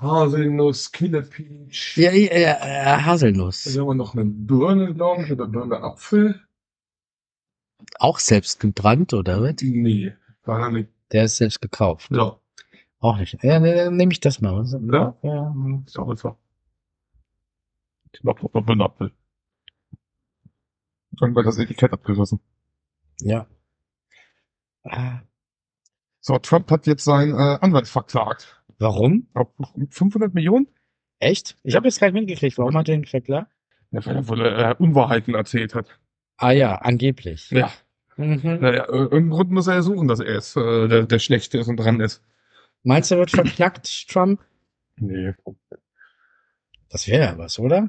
Haselnuss, 0.00 0.92
Killer 0.92 1.22
Peach. 1.22 1.96
Ja, 1.96 2.12
ja, 2.12 2.66
ja, 2.66 3.04
Haselnuss. 3.04 3.64
Dann 3.64 3.80
haben 3.80 3.88
wir 3.88 3.94
noch 3.94 4.14
eine 4.14 4.24
Birne, 4.24 4.94
glaube 4.94 5.24
ich, 5.24 5.32
oder 5.32 5.46
Birne 5.46 5.82
Apfel. 5.82 6.40
Auch 7.98 8.18
selbst 8.18 8.60
gebrannt, 8.60 9.12
oder 9.12 9.42
was? 9.42 9.56
Nee, 9.60 10.14
war 10.44 10.70
nicht. 10.70 10.88
Der 11.12 11.24
ist 11.24 11.36
selbst 11.36 11.60
gekauft. 11.60 12.10
Ja. 12.10 12.38
Auch 13.00 13.18
nicht. 13.18 13.36
Ja, 13.42 13.60
ne, 13.60 13.74
dann 13.74 13.96
nehme 13.96 14.12
ich 14.12 14.20
das 14.20 14.40
mal. 14.40 14.64
Ja? 14.90 15.16
ja. 15.22 15.54
Ist 15.86 15.98
auch 15.98 16.10
etwa. 16.10 16.36
Ich 18.12 18.20
glaube, 18.20 18.40
noch 18.42 18.54
ein 18.54 18.64
Birne 18.64 18.84
Apfel. 18.84 19.12
Irgendwann 21.20 21.44
das 21.44 21.58
Etikett 21.58 21.92
abgerissen. 21.92 22.40
Ja. 23.20 23.46
Ah, 24.84 25.20
So, 26.20 26.38
Trump 26.38 26.70
hat 26.70 26.86
jetzt 26.86 27.04
seinen 27.04 27.34
äh, 27.34 27.58
Anwalt 27.60 27.86
verklagt. 27.88 28.63
Warum? 28.78 29.28
Auf 29.34 29.48
500 29.90 30.34
Millionen? 30.34 30.68
Echt? 31.18 31.56
Ich 31.62 31.74
habe 31.76 31.86
jetzt 31.86 32.00
nicht 32.00 32.12
mitgekriegt. 32.12 32.58
Warum 32.58 32.76
hat 32.76 32.88
er 32.88 32.96
den 32.96 33.04
verklagt? 33.04 33.50
Ja, 33.90 34.04
weil 34.04 34.16
er 34.16 34.28
wohl 34.28 34.40
äh, 34.44 34.74
Unwahrheiten 34.78 35.34
erzählt 35.34 35.74
hat. 35.74 35.98
Ah 36.36 36.50
ja, 36.50 36.76
angeblich. 36.76 37.50
Ja. 37.50 37.72
Mhm. 38.16 38.58
Naja, 38.60 38.86
irgendeinen 38.88 39.30
Grund 39.30 39.50
muss 39.50 39.66
er 39.66 39.74
ja 39.74 39.82
suchen, 39.82 40.08
dass 40.08 40.20
er 40.20 40.34
jetzt 40.34 40.56
äh, 40.56 40.88
der, 40.88 41.04
der 41.04 41.18
Schlechte 41.18 41.58
ist 41.58 41.68
und 41.68 41.76
dran 41.78 42.00
ist. 42.00 42.22
Meinst 42.82 43.10
du, 43.10 43.16
er 43.16 43.20
wird 43.20 43.30
verklagt, 43.30 44.08
Trump? 44.08 44.40
Nee. 44.96 45.34
Das 46.90 47.08
wäre 47.08 47.24
ja 47.24 47.38
was, 47.38 47.58
oder? 47.58 47.88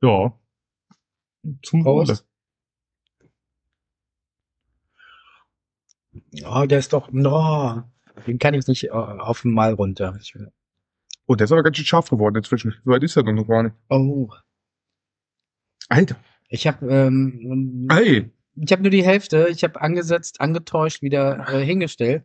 Ja. 0.00 0.38
Zum. 1.62 1.84
Wohle. 1.84 2.18
Oh, 6.46 6.64
der 6.66 6.78
ist 6.78 6.92
doch, 6.92 7.10
no, 7.10 7.82
den 8.26 8.38
kann 8.38 8.54
ich 8.54 8.66
nicht 8.66 8.84
äh, 8.84 8.90
auf 8.90 9.44
Mal 9.44 9.72
runter. 9.74 10.16
Oh, 11.26 11.34
der 11.34 11.44
ist 11.46 11.52
aber 11.52 11.62
ganz 11.62 11.76
schön 11.76 11.86
scharf 11.86 12.10
geworden 12.10 12.36
inzwischen. 12.36 12.74
So 12.84 12.90
weit 12.90 13.02
ist 13.02 13.16
er 13.16 13.22
doch 13.22 13.32
noch 13.32 13.46
gar 13.48 13.62
nicht. 13.62 13.74
oh, 13.88 14.30
Alter. 15.88 16.16
ich 16.48 16.66
habe 16.66 16.86
ähm, 16.90 17.88
Ey. 17.90 18.30
ich 18.56 18.72
habe 18.72 18.82
nur 18.82 18.90
die 18.90 19.04
Hälfte. 19.04 19.48
Ich 19.50 19.64
habe 19.64 19.80
angesetzt, 19.80 20.40
angetäuscht, 20.40 21.02
wieder 21.02 21.46
äh, 21.48 21.64
hingestellt. 21.64 22.24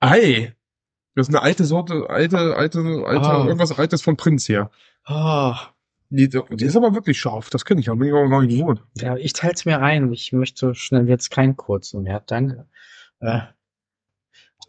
Ei. 0.00 0.54
Das 1.14 1.28
ist 1.28 1.34
eine 1.34 1.42
alte 1.42 1.64
Sorte, 1.64 2.08
alte, 2.08 2.38
alte, 2.56 2.78
alte, 3.04 3.20
Ah. 3.28 3.44
irgendwas 3.44 3.78
Altes 3.78 4.00
von 4.02 4.16
Prinz 4.16 4.46
hier. 4.46 4.70
Oh, 5.06 5.54
Die, 6.08 6.28
die 6.28 6.64
ist 6.64 6.76
aber 6.76 6.94
wirklich 6.94 7.18
scharf. 7.20 7.50
Das 7.50 7.64
kenne 7.66 7.80
ich 7.80 7.86
ja. 7.86 7.94
Bin 7.94 8.08
ich 8.08 8.14
auch 8.14 8.26
noch 8.28 8.40
nicht 8.42 8.56
gewohnt. 8.58 8.82
ja, 8.94 9.16
ich 9.16 9.32
teil's 9.34 9.64
mir 9.66 9.80
ein. 9.80 10.10
Ich 10.12 10.32
möchte 10.32 10.58
so 10.68 10.74
schnell 10.74 11.08
jetzt 11.08 11.30
kein 11.30 11.56
kurzen 11.56 12.02
mehr. 12.02 12.20
Danke. 12.26 12.66
Äh, 13.20 13.40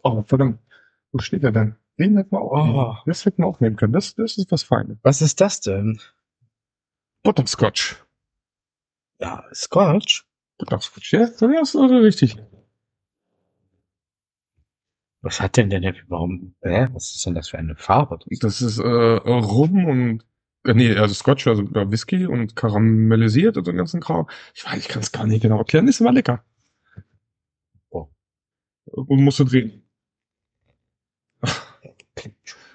Oh, 0.02 0.22
verdammt. 0.22 0.58
Wo 1.12 1.18
steht 1.18 1.44
er 1.44 1.52
denn? 1.52 1.76
Den 1.98 2.16
hätten 2.16 2.32
wir 2.32 2.40
auch. 2.40 2.52
Oh. 2.52 3.02
Das 3.06 3.24
hätten 3.24 3.42
wir 3.42 3.46
aufnehmen 3.46 3.76
können. 3.76 3.92
Das, 3.92 4.14
das 4.14 4.36
ist 4.36 4.50
was 4.50 4.62
Feines. 4.64 4.98
was 5.02 5.22
ist 5.22 5.40
das 5.40 5.60
denn? 5.60 6.00
Butterscotch. 7.22 7.96
Ja, 9.20 9.44
Scotch. 9.54 10.26
Butterscotch, 10.58 11.12
ja? 11.12 11.20
Das 11.20 11.40
ist 11.40 11.76
also 11.76 11.98
richtig. 11.98 12.36
Was 15.22 15.40
hat 15.40 15.56
denn 15.56 15.70
denn 15.70 15.82
der, 15.82 15.94
warum, 16.08 16.54
äh, 16.60 16.86
was 16.92 17.14
ist 17.14 17.24
denn 17.24 17.34
das 17.34 17.48
für 17.48 17.58
eine 17.58 17.76
Farbe? 17.76 18.18
Das 18.40 18.60
ist 18.60 18.78
äh, 18.78 18.82
Rum 18.84 19.86
und 19.86 20.24
äh, 20.64 20.74
nee, 20.74 20.94
also 20.96 21.14
Scotch, 21.14 21.46
also 21.46 21.62
Whisky 21.62 22.26
und 22.26 22.56
karamellisiert 22.56 23.56
und 23.56 23.64
so 23.64 23.72
den 23.72 23.78
ganzen 23.78 24.00
Kram. 24.00 24.28
Ich 24.54 24.66
weiß, 24.66 24.78
ich 24.80 24.88
kann 24.88 25.00
es 25.02 25.12
gar 25.12 25.26
nicht 25.26 25.42
genau 25.42 25.58
erklären. 25.58 25.88
Ist 25.88 26.02
aber 26.02 26.12
lecker. 26.12 26.44
Oh. 27.88 28.08
Und 28.84 29.22
musst 29.22 29.38
du 29.38 29.44
drehen. 29.44 29.83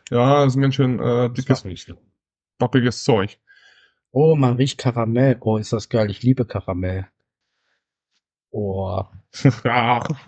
Ja, 0.10 0.44
das 0.44 0.54
ist 0.54 0.58
ein 0.58 0.62
ganz 0.62 0.76
schön 0.76 1.00
äh, 1.00 1.30
dickes, 1.30 1.64
bappiges 2.58 3.04
Zeug. 3.04 3.40
Oh, 4.12 4.36
man 4.36 4.56
riecht 4.56 4.80
Karamell. 4.80 5.38
Oh, 5.42 5.58
ist 5.58 5.72
das 5.74 5.90
geil. 5.90 6.10
Ich 6.10 6.24
liebe 6.24 6.46
Karamell. 6.46 7.08
Oh, 8.52 9.04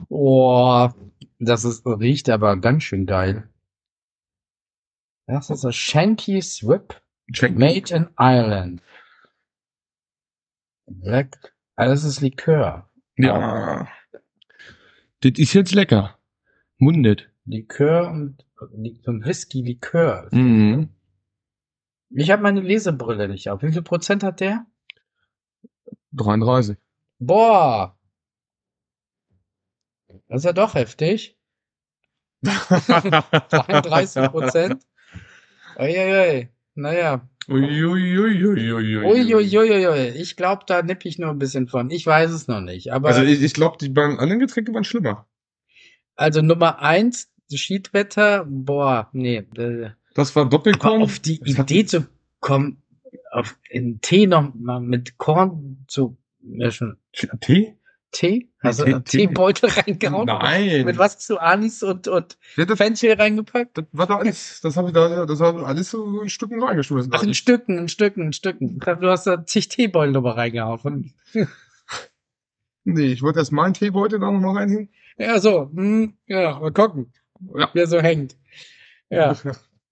oh, 0.10 0.90
das 1.40 1.66
ist, 1.66 1.86
riecht 1.86 2.30
aber 2.30 2.58
ganz 2.58 2.84
schön 2.84 3.08
geil. 3.08 3.50
Das 5.26 5.50
ist 5.50 5.66
ein 5.66 5.74
Shanky 5.74 6.42
Swip 6.42 7.02
Schenk 7.32 7.58
Made 7.58 7.94
in 7.94 8.10
Ireland. 8.18 8.82
Black, 10.86 11.54
also 11.76 11.94
das 11.94 12.04
ist 12.04 12.22
Likör. 12.22 12.90
Ja. 13.18 13.88
Das 15.22 15.34
ist 15.38 15.54
jetzt 15.54 15.74
lecker. 15.74 16.18
Mundet. 16.78 17.31
Likör 17.46 18.12
und 18.12 18.46
Whisky 19.26 19.62
Likör. 19.62 20.30
Mhm. 20.32 20.90
Ich 22.10 22.30
habe 22.32 22.44
meine 22.44 22.62
Lesebrille 22.62 23.28
nicht 23.28 23.50
auf. 23.50 23.62
Wie 23.64 23.72
viel 23.72 23.82
Prozent 23.82 24.24
hat 24.24 24.40
der? 24.40 24.66
33. 26.14 26.78
Boah. 27.20 27.98
Das 30.28 30.40
ist 30.40 30.46
ja 30.46 30.54
doch 30.54 30.76
heftig. 30.76 31.38
33 32.44 34.30
Prozent. 34.30 34.84
Uiuiui. 35.78 36.50
Naja. 36.76 37.30
Uiuiuiuiui. 37.48 39.04
Uiuiuiui. 39.04 40.10
Ich 40.22 40.36
glaube, 40.36 40.64
da 40.68 40.82
nipp 40.82 41.06
ich 41.06 41.18
nur 41.18 41.30
ein 41.30 41.40
bisschen 41.40 41.68
von. 41.68 41.90
Ich 41.90 42.06
weiß 42.06 42.32
es 42.32 42.48
noch 42.48 42.62
nicht. 42.62 42.92
Aber 42.92 43.10
Also 43.10 43.22
also, 43.22 43.32
ich, 43.32 43.42
ich 43.42 43.54
glaube, 43.54 43.78
die 43.80 43.90
beiden 43.90 44.20
anderen 44.20 44.40
Getränke 44.40 44.74
waren 44.74 44.84
schlimmer. 44.84 45.28
Nummer 46.42 46.80
eins, 46.80 47.31
Schiedwetter. 47.58 48.46
Boah, 48.48 49.10
nee. 49.14 49.38
äh, 49.58 49.90
Das 50.14 50.36
war 50.36 50.48
Doppelkorn. 50.50 51.02
auf 51.02 51.20
die 51.20 51.40
Das 51.40 51.58
Idee 51.58 51.86
zu 51.86 52.08
kommen, 52.40 52.82
auf 53.32 53.58
in 53.70 54.02
Tee 54.02 54.28
noch 54.28 54.54
mal 54.56 54.80
mit 54.80 55.18
Korn 55.18 55.86
zu 55.88 56.18
mischen. 56.42 56.98
Tee? 57.42 57.76
Tee? 58.12 58.50
Also 58.60 58.84
Tee- 58.84 58.94
einen 58.94 59.04
Tee- 59.06 59.18
Teebeutel 59.28 59.70
reingehauen? 59.70 60.26
Nein. 60.26 60.84
Mit 60.86 60.98
was 60.98 61.18
zu 61.20 61.40
Anis 61.40 61.82
und, 61.82 62.10
und 62.10 62.38
Ja, 62.58 62.66
das, 62.66 62.78
Fenchel 62.78 63.14
reingepackt? 63.14 63.78
das 63.78 63.86
war 63.94 64.06
da 64.06 64.18
alles. 64.18 64.60
Das 64.62 64.76
habe 64.76 64.90
ich 64.90 64.94
da, 64.94 65.26
das 65.26 65.40
habe 65.40 65.62
ich 65.62 65.66
alles 65.66 65.92
so 65.92 66.22
in 66.22 66.30
Stücken 66.30 66.62
reingeschmissen. 66.62 67.12
Ach, 67.16 67.24
in 67.24 67.34
Stücken, 67.34 67.78
in 67.78 67.88
Stücken, 67.88 68.22
in 68.24 68.34
Stücken. 68.34 68.80
Du 68.80 69.08
hast 69.10 69.28
da 69.28 69.46
zig 69.46 69.70
Teebeutel 69.70 70.12
drüber 70.14 70.36
reingehauen. 70.36 71.14
nee, 72.84 73.12
ich 73.14 73.22
wollte 73.22 73.40
erst 73.40 73.52
meinen 73.52 73.74
Teebeutel 73.74 74.20
da 74.20 74.30
noch 74.32 74.40
mal 74.42 74.58
reinhängen. 74.58 74.90
Ja, 75.18 75.40
so. 75.40 75.70
Hm, 75.74 76.16
ja, 76.28 76.60
mal 76.60 76.72
gucken, 76.72 77.14
Ja. 77.56 77.70
wer 77.74 77.88
so 77.88 78.00
hängt. 78.00 78.38
Ja. 79.10 79.36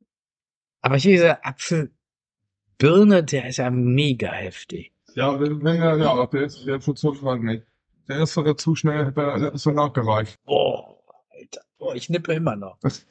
Aber 0.82 0.96
hier 0.98 1.12
dieser 1.12 1.46
Apfelbirne, 1.46 3.24
der 3.24 3.50
ist 3.50 3.58
ja 3.58 3.70
mega 3.70 4.32
heftig. 4.32 4.94
Ja, 5.16 5.40
wenn, 5.40 5.66
er, 5.66 5.98
ja, 5.98 6.26
der 6.28 6.44
ist, 6.44 6.66
der 6.66 6.78
ist 6.78 6.86
schon 6.86 6.96
zu 6.96 7.24
weit, 7.24 7.42
nee. 7.42 7.64
Der 8.08 8.24
ist 8.24 8.34
sogar 8.34 8.58
zu 8.58 8.76
schnell, 8.76 9.12
der 9.12 9.54
ist 9.54 9.64
so 9.64 9.72
nachgereicht. 9.72 10.40
Boah, 10.46 10.98
Alter. 11.30 11.62
Boah, 11.78 11.96
ich 11.96 12.10
nippe 12.10 12.34
immer 12.34 12.56
noch. 12.56 12.78
Was? 12.82 13.06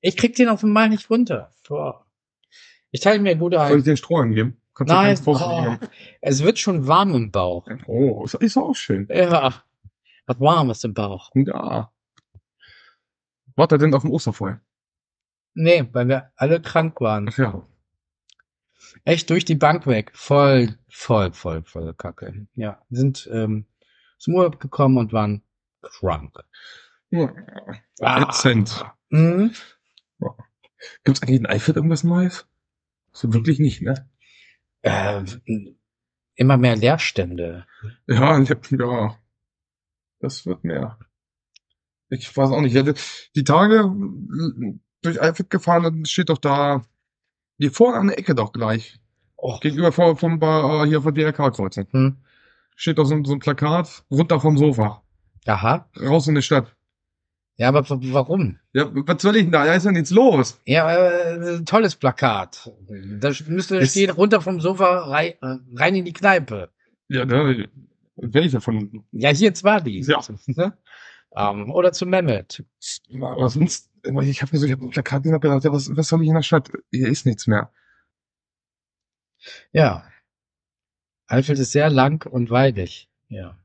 Ich 0.00 0.16
krieg 0.16 0.34
den 0.36 0.48
auf 0.48 0.60
dem 0.60 0.72
Mal 0.72 0.88
nicht 0.88 1.08
runter. 1.10 1.50
Boah. 1.66 2.06
Ich 2.90 3.00
teile 3.00 3.20
mir 3.20 3.36
gut 3.36 3.54
Soll 3.54 3.66
ich 3.66 3.72
ein. 3.74 3.82
den 3.84 3.96
Strohhalm 3.96 4.34
geben? 4.34 4.60
Kannst 4.74 4.90
du 4.90 4.94
Nein, 4.94 5.18
oh, 5.26 5.76
es 6.20 6.42
wird 6.42 6.58
schon 6.58 6.86
warm 6.88 7.14
im 7.14 7.30
Bauch. 7.30 7.66
Oh, 7.86 8.24
ist, 8.24 8.34
ist 8.34 8.56
auch 8.56 8.74
schön. 8.74 9.06
Ja. 9.08 9.62
Was 10.26 10.40
Warmes 10.40 10.82
im 10.82 10.94
Bauch. 10.94 11.30
Ja. 11.34 11.92
Warte 13.56 13.78
denn 13.78 13.94
auf 13.94 14.02
dem 14.02 14.10
Osterfeuer? 14.10 14.60
Nee, 15.54 15.88
weil 15.92 16.08
wir 16.08 16.32
alle 16.36 16.60
krank 16.60 17.00
waren. 17.00 17.28
Ach 17.30 17.38
ja. 17.38 17.66
Echt 19.04 19.30
durch 19.30 19.44
die 19.44 19.54
Bank 19.54 19.86
weg. 19.86 20.10
Voll, 20.14 20.76
voll, 20.88 21.32
voll, 21.32 21.62
voll 21.62 21.94
Kacke. 21.94 22.46
Ja, 22.54 22.82
sind 22.90 23.28
ähm, 23.32 23.66
zum 24.18 24.34
Urlaub 24.34 24.60
gekommen 24.60 24.98
und 24.98 25.12
waren 25.12 25.42
crunk. 25.82 26.38
Ja. 27.10 27.32
Ah. 28.00 28.22
Ätzend. 28.22 28.84
Mhm. 29.10 29.52
Gibt's 31.04 31.22
eigentlich 31.22 31.38
in 31.38 31.46
Eifel 31.46 31.76
irgendwas 31.76 32.04
Neues? 32.04 32.46
So 33.12 33.32
wirklich 33.32 33.58
nicht, 33.58 33.80
ne? 33.82 34.08
Äh, 34.82 35.24
immer 36.34 36.56
mehr 36.56 36.76
Leerstände. 36.76 37.66
Ja, 38.06 38.38
ja. 38.38 39.18
Das 40.18 40.46
wird 40.46 40.64
mehr. 40.64 40.98
Ich 42.10 42.36
weiß 42.36 42.50
auch 42.50 42.60
nicht. 42.60 42.74
Die 43.34 43.44
Tage 43.44 43.90
durch 45.02 45.20
Eifel 45.20 45.46
gefahren, 45.48 45.82
dann 45.82 46.04
steht 46.06 46.28
doch 46.28 46.38
da, 46.38 46.82
hier 47.58 47.72
vorne 47.72 47.98
an 47.98 48.06
der 48.08 48.18
Ecke 48.18 48.34
doch 48.34 48.52
gleich. 48.52 48.98
Oh. 49.36 49.58
Gegenüber 49.60 49.92
vom, 49.92 50.16
vom 50.16 50.40
äh, 50.40 50.86
hier 50.86 51.02
von 51.02 51.14
DRK-Kreuzung. 51.14 51.86
Hm. 51.90 52.16
Steht 52.76 52.98
doch 52.98 53.04
so, 53.04 53.14
ein- 53.14 53.24
so 53.24 53.32
ein 53.34 53.38
Plakat, 53.40 54.04
runter 54.10 54.40
vom 54.40 54.56
Sofa. 54.56 55.02
Aha. 55.46 55.88
Raus 56.00 56.26
in 56.28 56.34
die 56.34 56.42
Stadt. 56.42 56.74
Ja, 57.56 57.68
aber 57.68 57.84
warum? 57.88 58.58
Ja, 58.72 58.90
was 58.92 59.22
soll 59.22 59.36
ich 59.36 59.42
denn 59.44 59.52
da? 59.52 59.64
Da 59.64 59.74
ist 59.74 59.84
ja 59.84 59.92
nichts 59.92 60.10
los. 60.10 60.60
Ja, 60.64 60.90
äh, 60.92 61.62
tolles 61.64 61.94
Plakat. 61.94 62.68
Da 63.20 63.30
müsste 63.46 63.76
Ist- 63.76 63.90
stehen, 63.92 64.10
runter 64.10 64.40
vom 64.40 64.60
Sofa, 64.60 65.04
rein, 65.10 65.34
äh, 65.42 65.56
rein 65.76 65.94
in 65.94 66.04
die 66.06 66.12
Kneipe. 66.12 66.70
Ja, 67.08 67.24
ne, 67.26 67.68
welche 68.16 68.60
von, 68.60 69.04
Ja, 69.12 69.28
hier 69.30 69.48
jetzt 69.48 69.62
war 69.62 69.80
die. 69.82 70.00
Ja. 70.00 70.20
Ähm, 71.36 71.70
oder 71.72 71.92
zu 71.92 72.06
Mehmet. 72.06 72.64
aber 73.20 73.48
sonst, 73.48 73.90
ich 74.02 74.42
habe 74.42 74.52
mir 74.52 74.58
so, 74.58 74.66
ich 74.66 74.72
hab 74.72 74.80
ein 74.80 74.90
Plakat 74.90 75.22
gesehen, 75.22 75.34
hab 75.34 75.42
gedacht, 75.42 75.64
ja, 75.64 75.72
was, 75.72 75.94
was 75.96 76.08
soll 76.08 76.22
ich 76.22 76.28
in 76.28 76.34
der 76.34 76.42
Stadt? 76.42 76.70
Hier 76.90 77.08
ist 77.08 77.26
nichts 77.26 77.46
mehr. 77.46 77.70
Ja. 79.72 80.04
Eifel 81.26 81.58
ist 81.58 81.72
sehr 81.72 81.90
lang 81.90 82.26
und 82.30 82.50
weidig. 82.50 83.08
Ja. 83.28 83.58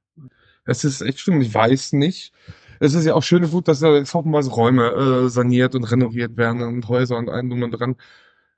Es 0.66 0.84
ist 0.84 1.02
echt 1.02 1.20
schlimm, 1.20 1.42
ich 1.42 1.54
weiß 1.54 1.94
nicht. 1.94 2.34
Es 2.80 2.94
ist 2.94 3.06
ja 3.06 3.14
auch 3.14 3.24
schön 3.24 3.44
und 3.44 3.52
gut, 3.52 3.68
dass 3.68 3.80
da 3.82 3.94
jetzt 3.96 4.14
hoffenweise 4.14 4.50
Räume 4.52 4.88
äh, 4.92 5.30
saniert 5.30 5.76
und 5.76 5.84
renoviert 5.84 6.38
werden 6.38 6.62
und 6.62 6.88
Häuser 6.88 7.18
und 7.18 7.30
allem 7.30 7.50
drum 7.50 7.64
und 7.64 7.72
dran 7.72 7.96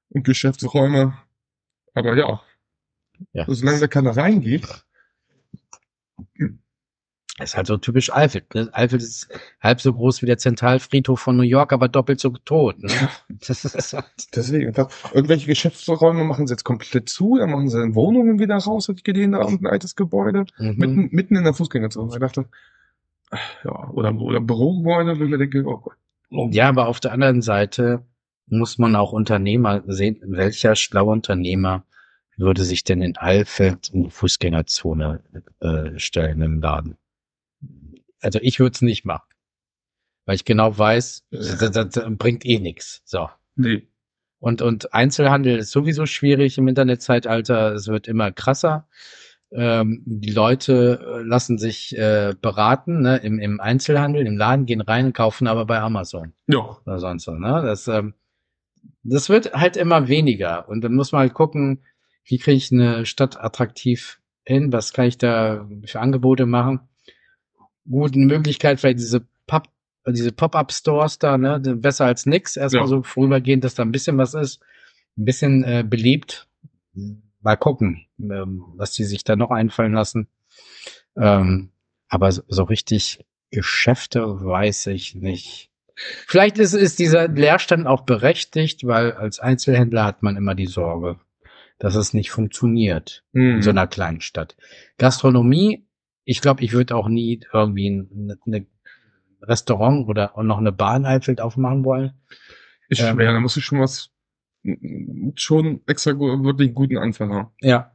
und 0.10 0.24
Geschäftsräume. 0.24 1.18
Aber 1.94 2.16
ja, 2.16 2.42
Ja. 3.34 3.46
solange 3.48 3.80
da 3.80 3.88
keiner 3.88 4.16
reingeht, 4.16 4.86
Ist 7.42 7.58
halt 7.58 7.68
so 7.68 7.78
typisch 7.78 8.14
Eifel. 8.14 8.44
Ne? 8.54 8.70
Eifel 8.72 9.00
ist 9.00 9.28
halb 9.62 9.82
so 9.82 9.94
groß 9.94 10.22
wie 10.22 10.26
der 10.26 10.38
Zentralfriedhof 10.38 11.20
von 11.20 11.38
New 11.38 11.44
York, 11.44 11.74
aber 11.74 11.88
doppelt 11.88 12.20
so 12.20 12.30
tot. 12.30 12.82
Ne? 12.82 12.90
Das 13.48 13.66
ist 13.66 13.94
halt, 13.94 14.06
deswegen, 14.36 14.72
da, 14.74 14.88
irgendwelche 15.14 15.48
Geschäftsräume 15.48 16.24
machen 16.24 16.48
sie 16.48 16.54
jetzt 16.54 16.64
komplett 16.64 17.10
zu, 17.10 17.38
dann 17.38 17.50
machen 17.50 17.70
sie 17.70 17.82
in 17.82 17.96
Wohnungen 17.96 18.40
wieder 18.40 18.58
raus, 18.58 18.88
hab 18.88 18.98
ich 18.98 19.04
gesehen, 19.04 19.32
da 19.32 19.40
unten 19.40 19.66
ein 19.66 19.72
altes 19.72 19.96
Gebäude, 19.96 20.46
mhm. 20.58 20.76
mitten, 20.78 21.10
mitten 21.12 21.36
in 21.36 21.44
der 21.44 21.54
Fußgängerzone. 21.54 22.12
Ich 22.14 22.20
dachte, 22.20 22.46
ja, 23.64 23.90
oder, 23.90 24.14
oder 24.16 24.42
Bürogebäude, 24.42 25.14
ich 25.14 25.20
mir 25.20 25.38
denke, 25.38 25.64
oh 25.66 25.78
Gott. 25.78 25.96
Ja, 26.54 26.70
aber 26.70 26.88
auf 26.88 27.00
der 27.00 27.12
anderen 27.12 27.42
Seite 27.42 28.06
muss 28.48 28.78
man 28.78 28.96
auch 28.96 29.12
Unternehmer 29.12 29.84
sehen, 29.88 30.20
welcher 30.24 30.76
schlaue 30.76 31.12
Unternehmer 31.12 31.84
würde 32.38 32.64
sich 32.64 32.84
denn 32.84 33.02
in 33.02 33.18
Eifeld 33.18 33.90
in 33.90 34.04
die 34.04 34.10
Fußgängerzone 34.10 35.22
äh, 35.60 36.00
stellen 36.00 36.42
im 36.42 36.62
Laden? 36.62 36.98
Also 38.22 38.40
ich 38.42 38.60
würde 38.60 38.74
es 38.74 38.82
nicht 38.82 39.06
machen. 39.06 39.28
Weil 40.26 40.36
ich 40.36 40.46
genau 40.46 40.78
weiß, 40.78 41.26
das, 41.32 41.58
das, 41.58 41.90
das 41.90 42.04
bringt 42.18 42.46
eh 42.46 42.60
nichts. 42.60 43.02
So. 43.06 43.30
Nee. 43.56 43.88
Und, 44.40 44.62
und 44.62 44.94
Einzelhandel 44.94 45.58
ist 45.58 45.72
sowieso 45.72 46.06
schwierig 46.06 46.58
im 46.58 46.68
Internetzeitalter. 46.68 47.74
Es 47.74 47.88
wird 47.88 48.08
immer 48.08 48.32
krasser. 48.32 48.88
Ähm, 49.52 50.02
die 50.06 50.32
Leute 50.32 51.00
äh, 51.06 51.22
lassen 51.24 51.58
sich 51.58 51.98
äh, 51.98 52.34
beraten 52.42 53.02
ne, 53.02 53.18
im, 53.18 53.38
im 53.40 53.60
Einzelhandel, 53.60 54.26
im 54.26 54.38
Laden, 54.38 54.66
gehen 54.66 54.82
rein 54.82 55.08
und 55.08 55.14
kaufen 55.14 55.48
aber 55.48 55.66
bei 55.66 55.80
Amazon 55.80 56.34
Ja. 56.48 56.78
oder 56.86 57.00
sonst 57.00 57.26
so. 57.26 57.34
Ne? 57.34 57.62
Das, 57.64 57.88
ähm, 57.88 58.14
das 59.04 59.30
wird 59.30 59.54
halt 59.54 59.76
immer 59.76 60.08
weniger. 60.08 60.70
Und 60.70 60.82
dann 60.82 60.94
muss 60.94 61.12
man 61.12 61.22
halt 61.22 61.34
gucken, 61.34 61.84
wie 62.24 62.38
kriege 62.38 62.56
ich 62.58 62.72
eine 62.72 63.06
Stadt 63.06 63.44
attraktiv 63.44 64.22
hin? 64.44 64.72
Was 64.72 64.94
kann 64.94 65.06
ich 65.06 65.18
da 65.18 65.68
für 65.86 66.00
Angebote 66.00 66.46
machen? 66.46 66.80
Gut, 67.90 68.14
eine 68.16 68.26
Möglichkeit, 68.26 68.80
vielleicht 68.80 69.00
diese 69.00 69.26
Pop, 69.48 69.68
diese 70.08 70.32
Pop-up-Stores 70.32 71.20
da, 71.20 71.38
ne, 71.38 71.60
besser 71.60 72.06
als 72.06 72.26
nix. 72.26 72.58
Erstmal 72.58 72.84
Ja. 72.84 72.88
so 72.88 73.04
vorübergehend, 73.04 73.64
dass 73.64 73.76
da 73.76 73.84
ein 73.84 73.92
bisschen 73.92 74.18
was 74.18 74.34
ist, 74.34 74.62
ein 75.18 75.26
bisschen 75.26 75.64
äh, 75.64 75.84
belebt. 75.88 76.48
Mal 77.42 77.56
gucken, 77.58 78.06
ähm, 78.20 78.64
was 78.76 78.92
die 78.94 79.04
sich 79.04 79.24
da 79.24 79.36
noch 79.36 79.52
einfallen 79.52 79.94
lassen. 79.94 80.28
Ähm, 81.18 81.70
aber 82.08 82.32
so, 82.32 82.44
so 82.48 82.64
richtig 82.64 83.26
Geschäfte 83.52 84.22
weiß 84.44 84.88
ich 84.88 85.16
nicht. 85.16 85.70
Vielleicht 86.28 86.58
ist, 86.58 86.74
ist 86.74 87.00
dieser 87.00 87.28
Leerstand 87.28 87.86
auch 87.88 88.02
berechtigt, 88.02 88.86
weil 88.88 89.12
als 89.14 89.40
Einzelhändler 89.40 90.06
hat 90.06 90.24
man 90.24 90.36
immer 90.38 90.56
die 90.56 90.66
Sorge, 90.68 91.20
dass 91.80 91.96
es 91.96 92.14
nicht 92.14 92.32
funktioniert 92.32 93.24
Hm. 93.34 93.56
in 93.58 93.62
so 93.62 93.70
einer 93.72 93.88
kleinen 93.88 94.22
Stadt. 94.22 94.56
Gastronomie, 94.98 95.86
ich 96.24 96.42
glaube, 96.42 96.64
ich 96.64 96.74
würde 96.74 96.96
auch 96.96 97.08
nie 97.08 97.42
irgendwie 97.54 97.90
ein 97.90 98.38
eine 98.46 98.66
Restaurant 99.42 100.08
oder 100.08 100.34
noch 100.44 100.60
eine 100.60 100.72
Bar 100.72 100.98
in 100.98 101.06
Eifeld 101.06 101.42
aufmachen 101.42 101.84
wollen. 101.84 102.14
Ist 102.90 103.02
Ähm, 103.02 103.16
schwer, 103.16 103.34
da 103.34 103.40
musst 103.40 103.56
du 103.56 103.62
schon 103.62 103.80
was, 103.80 104.12
schon 105.36 105.82
extra 105.88 106.12
wirklich 106.20 106.74
guten 106.74 106.98
Anfang 106.98 107.34
haben. 107.34 107.50
Ja, 107.62 107.92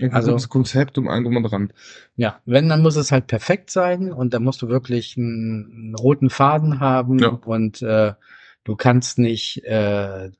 Ein 0.00 0.12
Also- 0.12 0.32
gutes 0.32 0.48
Konzept 0.48 0.98
um 0.98 1.06
einen 1.08 1.24
drum 1.24 1.36
und 1.36 1.44
dran. 1.44 1.72
ja. 2.16 2.40
Wenn, 2.44 2.68
dann 2.68 2.82
muss 2.82 2.96
es 2.96 3.12
halt 3.12 3.26
perfekt 3.28 3.70
sein 3.70 4.10
und 4.12 4.34
dann 4.34 4.42
musst 4.42 4.60
du 4.62 4.68
wirklich 4.68 5.16
einen, 5.16 5.70
einen 5.72 5.94
roten 5.94 6.28
Faden 6.30 6.80
haben 6.80 7.18
Ja. 7.18 7.28
und 7.28 7.82
äh, 7.82 8.14
du 8.64 8.74
kannst 8.76 9.18
nicht 9.18 9.62
äh, 9.64 10.30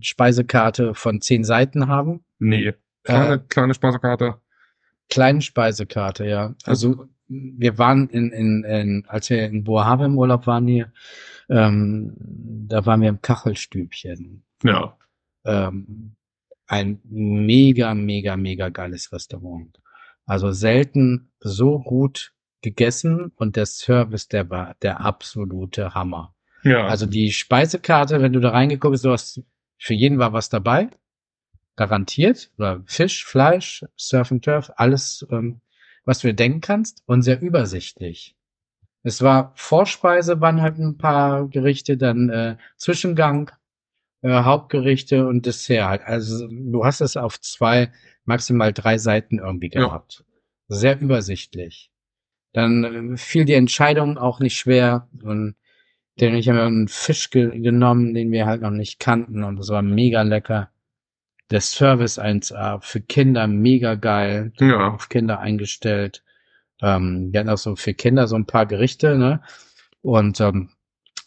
Speisekarte 0.00 0.94
von 0.94 1.20
zehn 1.20 1.44
Seiten 1.44 1.88
haben. 1.88 2.24
Nee. 2.38 2.74
Kleine, 3.04 3.34
Äh, 3.34 3.38
kleine 3.48 3.74
Speisekarte. 3.74 4.40
Kleinen 5.08 5.40
Speisekarte, 5.40 6.26
ja. 6.26 6.54
Also 6.64 7.08
wir 7.28 7.78
waren 7.78 8.08
in, 8.08 8.30
in, 8.30 8.64
in 8.64 9.04
als 9.08 9.30
wir 9.30 9.44
in 9.44 9.64
Boahave 9.64 10.04
im 10.04 10.18
Urlaub 10.18 10.46
waren 10.46 10.66
hier, 10.66 10.92
ähm, 11.48 12.14
da 12.68 12.86
waren 12.86 13.00
wir 13.00 13.08
im 13.08 13.20
Kachelstübchen. 13.20 14.44
Ja. 14.62 14.96
Ähm, 15.44 16.16
ein 16.66 17.00
mega, 17.04 17.94
mega, 17.94 18.36
mega 18.36 18.68
geiles 18.68 19.12
Restaurant. 19.12 19.80
Also 20.24 20.50
selten 20.50 21.30
so 21.38 21.78
gut 21.78 22.32
gegessen 22.62 23.32
und 23.36 23.56
der 23.56 23.66
Service, 23.66 24.28
der 24.28 24.50
war 24.50 24.74
der 24.82 25.00
absolute 25.00 25.94
Hammer. 25.94 26.34
Ja. 26.64 26.86
Also 26.86 27.06
die 27.06 27.30
Speisekarte, 27.30 28.20
wenn 28.20 28.32
du 28.32 28.40
da 28.40 28.50
reingeguckt 28.50 28.94
hast, 28.94 29.04
du 29.04 29.12
hast, 29.12 29.42
für 29.78 29.94
jeden 29.94 30.18
war 30.18 30.32
was 30.32 30.48
dabei. 30.48 30.90
Garantiert. 31.76 32.50
Oder 32.58 32.82
Fisch, 32.86 33.24
Fleisch, 33.24 33.84
Surf 33.96 34.32
and 34.32 34.44
Turf, 34.44 34.70
alles, 34.76 35.26
ähm, 35.30 35.60
was 36.04 36.20
du 36.20 36.28
dir 36.28 36.34
denken 36.34 36.60
kannst 36.60 37.02
und 37.06 37.22
sehr 37.22 37.40
übersichtlich. 37.40 38.34
Es 39.02 39.22
war 39.22 39.52
Vorspeise, 39.54 40.40
waren 40.40 40.62
halt 40.62 40.78
ein 40.78 40.98
paar 40.98 41.48
Gerichte, 41.48 41.96
dann 41.96 42.28
äh, 42.28 42.56
Zwischengang, 42.76 43.50
äh, 44.22 44.42
Hauptgerichte 44.42 45.26
und 45.28 45.46
Dessert 45.46 45.86
halt. 45.88 46.02
Also 46.02 46.48
du 46.48 46.84
hast 46.84 47.00
es 47.00 47.16
auf 47.16 47.40
zwei, 47.40 47.92
maximal 48.24 48.72
drei 48.72 48.98
Seiten 48.98 49.38
irgendwie 49.38 49.70
Ja. 49.72 49.86
gehabt. 49.86 50.24
Sehr 50.68 51.00
übersichtlich. 51.00 51.92
Dann 52.52 53.12
äh, 53.12 53.16
fiel 53.16 53.44
die 53.44 53.52
Entscheidung 53.54 54.18
auch 54.18 54.40
nicht 54.40 54.56
schwer 54.56 55.08
und 55.22 55.54
denn 56.18 56.34
ich 56.34 56.48
habe 56.48 56.62
einen 56.62 56.88
Fisch 56.88 57.28
ge 57.30 57.60
genommen, 57.60 58.14
den 58.14 58.32
wir 58.32 58.46
halt 58.46 58.62
noch 58.62 58.70
nicht 58.70 58.98
kannten 58.98 59.44
und 59.44 59.56
das 59.58 59.68
war 59.68 59.82
mega 59.82 60.22
lecker. 60.22 60.70
Der 61.50 61.60
Service 61.60 62.18
1A 62.18 62.80
für 62.80 63.00
Kinder 63.00 63.46
mega 63.46 63.94
geil, 63.94 64.52
ja. 64.58 64.88
auf 64.88 65.08
Kinder 65.08 65.38
eingestellt. 65.38 66.22
Ähm, 66.82 67.32
wir 67.32 67.40
hatten 67.40 67.50
auch 67.50 67.58
so 67.58 67.76
für 67.76 67.94
Kinder 67.94 68.26
so 68.26 68.36
ein 68.36 68.46
paar 68.46 68.66
Gerichte, 68.66 69.16
ne? 69.16 69.42
Und 70.02 70.40
ähm, 70.40 70.70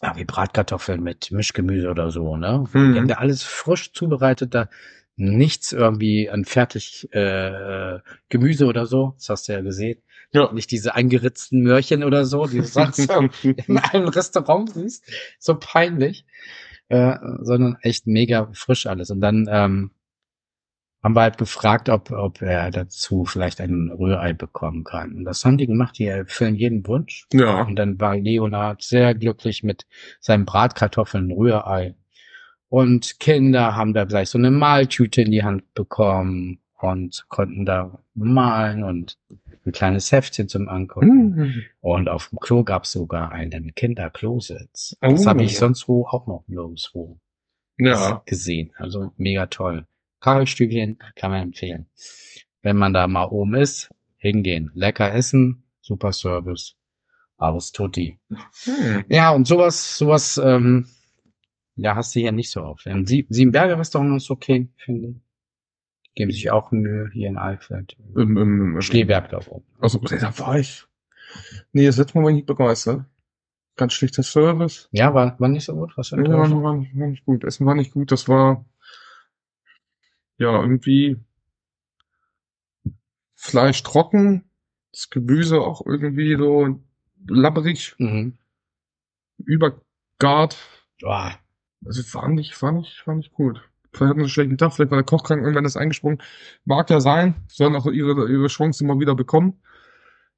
ja, 0.02 0.16
wie 0.16 0.24
Bratkartoffeln 0.24 1.02
mit 1.02 1.30
Mischgemüse 1.30 1.90
oder 1.90 2.10
so, 2.10 2.36
ne? 2.36 2.64
Mhm. 2.72 2.92
Die 2.92 2.98
haben 2.98 3.08
da 3.08 3.16
alles 3.16 3.42
frisch 3.42 3.92
zubereitet, 3.92 4.54
da 4.54 4.68
nichts 5.16 5.72
irgendwie 5.72 6.30
an 6.30 6.44
fertig 6.44 7.08
äh, 7.12 7.98
Gemüse 8.28 8.66
oder 8.66 8.86
so, 8.86 9.14
das 9.16 9.28
hast 9.28 9.48
du 9.48 9.52
ja 9.52 9.60
gesehen. 9.60 10.00
Ja. 10.32 10.52
Nicht 10.52 10.70
diese 10.70 10.94
eingeritzten 10.94 11.62
Möhrchen 11.62 12.04
oder 12.04 12.24
so, 12.24 12.46
die 12.46 12.58
du 12.58 12.64
sonst 12.66 12.98
in 13.42 13.78
einem 13.78 14.08
Restaurant 14.08 14.72
siehst. 14.72 15.04
So 15.38 15.56
peinlich. 15.58 16.24
Äh, 16.88 17.18
sondern 17.42 17.76
echt 17.82 18.08
mega 18.08 18.48
frisch 18.52 18.86
alles. 18.86 19.10
Und 19.10 19.20
dann 19.20 19.48
ähm, 19.48 19.90
haben 21.02 21.14
wir 21.16 21.22
halt 21.22 21.38
gefragt, 21.38 21.88
ob, 21.88 22.10
ob 22.10 22.42
er 22.42 22.70
dazu 22.70 23.24
vielleicht 23.24 23.60
ein 23.60 23.90
Rührei 23.90 24.32
bekommen 24.34 24.84
kann. 24.84 25.14
Und 25.14 25.24
das 25.24 25.44
haben 25.44 25.56
die 25.58 25.66
gemacht, 25.66 25.98
die 25.98 26.06
erfüllen 26.06 26.54
jeden 26.54 26.86
Wunsch. 26.86 27.26
ja. 27.32 27.62
Und 27.62 27.76
dann 27.76 27.98
war 28.00 28.16
Leonard 28.16 28.82
sehr 28.82 29.14
glücklich 29.14 29.62
mit 29.62 29.86
seinen 30.20 30.44
Bratkartoffeln 30.44 31.30
Rührei. 31.32 31.94
Und 32.68 33.18
Kinder 33.18 33.74
haben 33.76 33.94
da 33.94 34.04
gleich 34.04 34.28
so 34.30 34.38
eine 34.38 34.50
Maltüte 34.50 35.22
in 35.22 35.30
die 35.30 35.42
Hand 35.42 35.74
bekommen 35.74 36.60
und 36.78 37.24
konnten 37.28 37.64
da 37.66 37.98
malen 38.14 38.84
und 38.84 39.18
ein 39.66 39.72
kleines 39.72 40.12
Heftchen 40.12 40.48
zum 40.48 40.68
Angucken. 40.68 41.34
Mhm. 41.34 41.62
Und 41.80 42.08
auf 42.08 42.28
dem 42.28 42.38
Klo 42.38 42.62
gab 42.62 42.84
es 42.84 42.92
sogar 42.92 43.32
einen 43.32 43.74
Kinderklositz. 43.74 44.96
Oh. 45.02 45.10
Das 45.10 45.26
habe 45.26 45.42
ich 45.42 45.58
sonst 45.58 45.88
wo 45.88 46.06
auch 46.06 46.26
noch 46.26 46.44
nirgendwo 46.46 47.18
Ja. 47.78 48.22
gesehen. 48.26 48.72
Also 48.76 49.12
mega 49.16 49.46
toll. 49.46 49.86
Kagelstübchen 50.20 50.98
kann 51.16 51.30
man 51.30 51.42
empfehlen. 51.42 51.86
Wenn 52.62 52.76
man 52.76 52.92
da 52.92 53.06
mal 53.06 53.24
oben 53.24 53.54
ist, 53.54 53.90
hingehen. 54.18 54.70
Lecker 54.74 55.12
essen, 55.14 55.64
super 55.80 56.12
Service. 56.12 56.76
Alles 57.38 57.72
tutti. 57.72 58.18
Hm. 58.64 59.04
Ja, 59.08 59.30
und 59.30 59.46
sowas, 59.46 59.96
sowas, 59.96 60.38
ähm, 60.42 60.86
ja, 61.76 61.96
hast 61.96 62.14
du 62.14 62.20
hier 62.20 62.32
nicht 62.32 62.50
so 62.50 62.62
oft. 62.62 62.84
Im 62.86 63.06
Sie 63.06 63.26
Siebenberger 63.30 63.78
Restaurant 63.78 64.16
ist 64.20 64.30
okay, 64.30 64.68
finde 64.76 65.08
ich. 65.08 65.16
Geben 66.14 66.32
sich 66.32 66.50
auch 66.50 66.70
Mühe 66.70 67.08
hier 67.12 67.28
in 67.28 67.38
Alfred. 67.38 67.96
Im, 68.14 68.36
im, 68.36 68.74
im, 68.74 68.80
Schleberg 68.82 69.30
da 69.30 69.38
oben. 69.48 69.64
Also, 69.78 69.98
da 70.00 70.38
war 70.38 70.58
ich. 70.58 70.84
Nee, 71.72 71.86
das 71.86 71.96
letzte 71.96 72.18
Mal 72.18 72.24
war 72.24 72.30
ich 72.30 72.36
nicht 72.36 72.46
begeistert. 72.46 73.04
Ganz 73.76 73.94
schlechter 73.94 74.22
Service. 74.22 74.88
Ja, 74.92 75.14
war, 75.14 75.38
war 75.40 75.48
nicht 75.48 75.64
so 75.64 75.74
gut, 75.74 75.96
was 75.96 76.10
Ja, 76.10 76.18
war, 76.18 76.28
war, 76.62 76.74
nicht- 76.74 76.94
war 76.98 77.06
nicht 77.06 77.24
gut. 77.24 77.44
Essen 77.44 77.64
war 77.64 77.74
nicht 77.74 77.92
gut. 77.92 78.12
Das 78.12 78.28
war, 78.28 78.66
ja, 80.40 80.60
irgendwie 80.60 81.16
Fleisch 83.36 83.82
trocken, 83.82 84.44
das 84.92 85.08
Gemüse 85.10 85.60
auch 85.60 85.84
irgendwie 85.86 86.36
so 86.36 86.80
labberig, 87.28 87.94
Mhm. 87.98 88.36
übergart. 89.38 90.56
Boah. 91.00 91.38
Also 91.84 92.02
war 92.14 92.28
nicht, 92.28 92.60
war 92.60 92.72
nicht, 92.72 93.06
war 93.06 93.14
nicht 93.14 93.32
gut. 93.32 93.62
Vielleicht 93.92 94.10
hatten 94.10 94.18
sie 94.20 94.24
einen 94.24 94.28
schlechten 94.28 94.58
Tag, 94.58 94.72
vielleicht 94.74 94.90
war 94.90 94.98
der 94.98 95.06
Koch 95.06 95.24
krank, 95.24 95.40
irgendwann 95.42 95.64
ist 95.64 95.76
eingesprungen. 95.76 96.20
Mag 96.64 96.90
ja 96.90 97.00
sein, 97.00 97.34
sollen 97.48 97.74
auch 97.74 97.86
ihre, 97.86 98.30
ihre 98.30 98.46
Chance 98.48 98.84
immer 98.84 99.00
wieder 99.00 99.14
bekommen. 99.14 99.62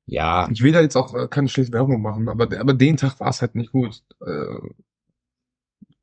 Ja, 0.06 0.48
Ich 0.50 0.62
will 0.62 0.72
da 0.72 0.80
jetzt 0.80 0.96
auch 0.96 1.14
äh, 1.14 1.28
keine 1.28 1.48
schlechte 1.48 1.72
Werbung 1.72 2.00
machen, 2.02 2.28
aber, 2.28 2.44
aber 2.58 2.74
den 2.74 2.96
Tag 2.96 3.20
war 3.20 3.28
es 3.28 3.40
halt 3.40 3.54
nicht 3.54 3.72
gut. 3.72 4.02
Äh, 4.20 4.58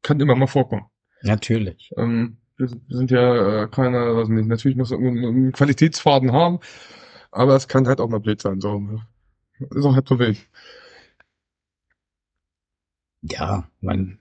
kann 0.01 0.19
immer 0.19 0.35
mal 0.35 0.47
vorkommen. 0.47 0.85
natürlich. 1.21 1.91
Ähm, 1.97 2.37
wir, 2.59 2.67
sind- 2.69 3.11
ja 3.11 3.63
äh, 3.63 3.67
keine, 3.69 4.15
weiß 4.15 4.29
nicht, 4.29 4.47
natürlich 4.47 4.77
muss 4.77 4.91
es 4.91 4.97
einen, 4.97 5.51
Qualitätsfaden 5.53 6.31
haben, 6.33 6.59
aber 7.31 7.55
es 7.55 7.67
kann 7.67 7.87
halt 7.87 8.01
auch 8.01 8.09
mal 8.09 8.19
blöd 8.19 8.41
sein. 8.41 8.61
So. 8.61 8.81
Ist 9.59 9.85
auch 9.85 9.95
halb 9.95 10.07
so 10.09 10.19
wild. 10.19 10.37
Ja, 13.21 13.69
man, 13.79 14.19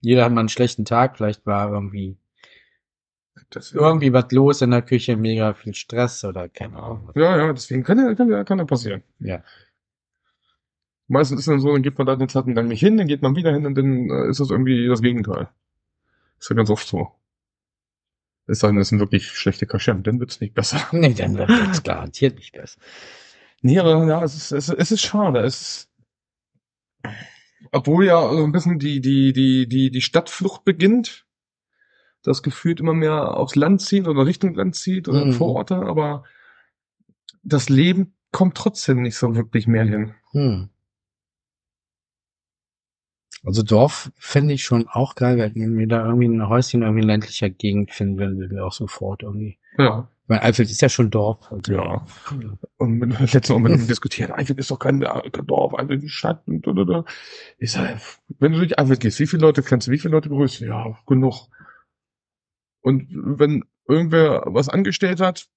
jeder 0.00 0.24
hat 0.26 0.32
mal 0.32 0.40
einen 0.40 0.48
schlechten 0.50 0.84
Tag, 0.84 1.16
vielleicht 1.16 1.46
war 1.46 1.72
irgendwie, 1.72 2.18
Das, 3.50 3.72
irgendwie 3.72 4.12
was 4.12 4.32
los 4.32 4.62
in 4.62 4.72
der 4.72 4.82
Küche, 4.82 5.16
mega 5.16 5.54
viel 5.54 5.74
Stress 5.74 6.24
oder 6.24 6.48
keine 6.48 6.76
Ahnung. 6.82 7.10
ja, 7.14 7.36
ja, 7.36 7.52
deswegen 7.52 7.84
kann 7.84 7.98
ja, 7.98 8.14
kann 8.14 8.28
ja, 8.30 8.44
kann 8.44 8.58
ja 8.58 8.64
passieren. 8.64 9.02
Ja. 9.20 9.42
Meistens 11.06 11.40
ist 11.40 11.48
dann 11.48 11.60
so, 11.60 11.72
dann 11.72 11.82
geht 11.82 11.96
man 11.98 12.06
da 12.08 12.16
den 12.16 12.28
zweiten 12.28 12.54
Gang 12.56 12.68
nicht 12.68 12.80
hin, 12.80 12.96
dann 12.96 13.06
geht 13.06 13.22
man 13.22 13.36
wieder 13.36 13.52
hin 13.52 13.66
und 13.66 13.74
dann 13.76 14.10
äh, 14.10 14.28
ist 14.30 14.40
das 14.40 14.50
irgendwie 14.50 14.86
das 14.88 15.00
Gegenteil. 15.02 15.48
Ist 16.40 16.50
ja 16.50 16.56
ganz 16.56 16.70
oft 16.70 16.86
so. 16.88 17.12
Es 18.46 18.60
sei 18.60 18.68
denn, 18.68 18.78
es 18.78 18.88
sind 18.88 18.98
wirklich 18.98 19.28
schlechte 19.28 19.66
Kaschem, 19.66 20.02
dann 20.02 20.20
wird's 20.20 20.40
nicht 20.40 20.54
besser. 20.54 20.80
Nee, 20.92 21.14
dann 21.14 21.36
wird 21.36 21.50
es 21.50 21.82
garantiert 21.82 22.36
nicht 22.36 22.52
besser. 22.52 22.80
Nee, 23.62 23.78
aber 23.78 24.04
ja, 24.06 24.22
es 24.24 24.34
ist, 24.34 24.52
es, 24.52 24.68
es 24.68 24.90
ist 24.90 25.02
schade. 25.02 25.40
Es 25.40 25.60
ist, 27.04 27.12
obwohl 27.70 28.06
ja 28.06 28.20
so 28.32 28.42
ein 28.44 28.52
bisschen 28.52 28.78
die, 28.78 29.00
die, 29.00 29.32
die, 29.32 29.68
die, 29.68 29.90
die 29.90 30.00
Stadtflucht 30.00 30.64
beginnt, 30.64 31.26
das 32.22 32.42
gefühlt 32.42 32.80
immer 32.80 32.94
mehr 32.94 33.36
aufs 33.36 33.54
Land 33.56 33.80
zieht 33.82 34.06
oder 34.06 34.26
Richtung 34.26 34.54
Land 34.54 34.76
zieht 34.76 35.08
oder 35.08 35.24
Mhm. 35.24 35.32
Vororte, 35.32 35.76
aber 35.76 36.24
das 37.42 37.68
Leben 37.68 38.14
kommt 38.30 38.56
trotzdem 38.56 39.02
nicht 39.02 39.16
so 39.16 39.34
wirklich 39.34 39.66
mehr 39.66 39.84
hin. 39.84 40.14
Hm. 40.32 40.68
Also 43.44 43.62
Dorf 43.62 44.12
fände 44.18 44.54
ich 44.54 44.62
schon 44.62 44.86
auch 44.88 45.16
geil, 45.16 45.52
wenn 45.54 45.76
wir 45.76 45.88
da 45.88 46.06
irgendwie 46.06 46.28
ein 46.28 46.48
Häuschen 46.48 46.82
irgendwie 46.82 47.02
in 47.02 47.08
ländlicher 47.08 47.50
Gegend 47.50 47.90
finden, 47.90 48.18
würden 48.18 48.40
wir 48.40 48.50
wir 48.50 48.64
auch 48.64 48.72
sofort 48.72 49.22
irgendwie. 49.22 49.58
Ja. 49.78 50.08
Ich 50.22 50.28
meine, 50.28 50.42
Eifeld 50.42 50.70
ist 50.70 50.80
ja 50.80 50.88
schon 50.88 51.10
Dorf. 51.10 51.50
Also, 51.50 51.72
Ja. 51.72 52.06
Und 52.78 52.98
mit, 52.98 53.10
auch 53.50 53.58
mit 53.58 53.72
ihm 53.80 53.86
diskutiert, 53.88 54.30
Eifel 54.30 54.58
ist 54.58 54.70
doch 54.70 54.78
kein, 54.78 55.00
kein 55.00 55.46
Dorf, 55.46 55.74
Eifel 55.74 55.96
ist 55.96 56.02
eine 56.02 56.08
Stadt. 56.08 56.42
Und, 56.46 56.66
und, 56.68 56.78
und. 56.78 57.08
Ich 57.58 57.72
sag, 57.72 58.00
wenn 58.38 58.52
du 58.52 58.58
durch 58.58 58.78
Eifel 58.78 58.96
gehst, 58.96 59.18
wie 59.18 59.26
viele 59.26 59.42
Leute 59.42 59.62
kennst 59.62 59.88
du, 59.88 59.90
wie 59.90 59.98
viele 59.98 60.12
Leute 60.12 60.28
grüßt 60.28 60.60
du? 60.60 60.66
Ja, 60.66 60.96
genug. 61.06 61.48
Und 62.80 63.08
wenn 63.10 63.64
irgendwer 63.88 64.44
was 64.46 64.68
angestellt 64.68 65.20
hat, 65.20 65.48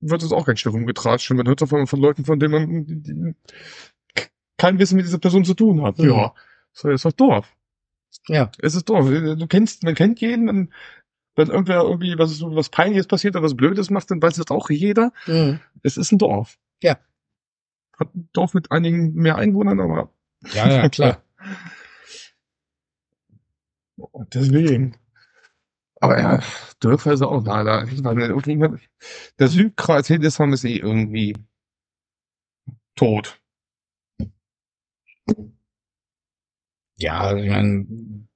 wird 0.00 0.22
es 0.22 0.32
auch 0.32 0.46
kein 0.46 0.56
Stück 0.58 0.74
umgetratscht. 0.74 1.30
Und 1.30 1.38
man 1.38 1.48
hört 1.48 1.62
davon 1.62 1.86
von 1.86 2.00
Leuten, 2.00 2.26
von 2.26 2.38
denen 2.38 2.52
man 2.52 2.86
die, 2.86 3.02
die, 3.02 3.34
kein 4.58 4.78
Wissen 4.78 4.96
mit 4.96 5.06
dieser 5.06 5.18
Person 5.18 5.44
zu 5.44 5.54
tun 5.54 5.82
hat. 5.82 5.98
Mhm. 5.98 6.10
Ja, 6.10 6.34
so 6.72 6.88
ist 6.90 7.04
doch 7.04 7.12
Dorf. 7.12 7.54
Ja. 8.28 8.50
Es 8.60 8.74
ist 8.74 8.88
Dorf. 8.88 9.06
Du 9.08 9.46
kennst, 9.46 9.82
man 9.82 9.94
kennt 9.94 10.20
jeden, 10.20 10.46
dann, 10.46 10.72
wenn 11.36 11.48
irgendwer 11.48 11.82
irgendwie 11.82 12.18
was, 12.18 12.40
was 12.42 12.68
Peinliches 12.70 13.06
passiert 13.06 13.36
oder 13.36 13.44
was 13.44 13.56
Blödes 13.56 13.90
macht, 13.90 14.10
dann 14.10 14.20
weiß 14.22 14.36
das 14.36 14.50
auch 14.50 14.68
jeder. 14.70 15.12
Mhm. 15.26 15.60
Es 15.82 15.96
ist 15.96 16.12
ein 16.12 16.18
Dorf. 16.18 16.58
Ja. 16.82 16.98
Hat 17.98 18.14
ein 18.14 18.28
Dorf 18.32 18.54
mit 18.54 18.70
einigen 18.72 19.14
mehr 19.14 19.36
Einwohnern, 19.36 19.80
aber 19.80 20.12
Ja, 20.52 20.68
ja, 20.68 20.88
klar. 20.90 21.22
Und 23.96 24.34
deswegen. 24.34 24.96
Aber 26.02 26.18
ja, 26.18 26.42
Dörfer 26.80 27.12
ist 27.12 27.20
auch 27.22 27.44
leider. 27.44 27.84
Ich 27.84 28.00
meine, 28.02 28.24
irgendwie- 28.24 28.78
der 29.38 29.48
Südkreis 29.48 30.06
Hildesheim 30.06 30.52
ist 30.54 30.64
eh 30.64 30.76
irgendwie 30.78 31.36
tot. 32.96 33.38
Ja, 37.00 37.36
ich 37.36 37.48
meine, 37.48 37.86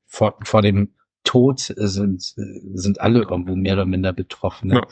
vor, 0.06 0.38
vor 0.42 0.62
dem 0.62 0.90
Tod 1.24 1.60
sind, 1.60 2.22
sind 2.22 3.00
alle 3.00 3.22
irgendwo 3.22 3.56
mehr 3.56 3.74
oder 3.74 3.86
minder 3.86 4.12
betroffen. 4.12 4.68
Ne? 4.68 4.74
Ja. 4.74 4.86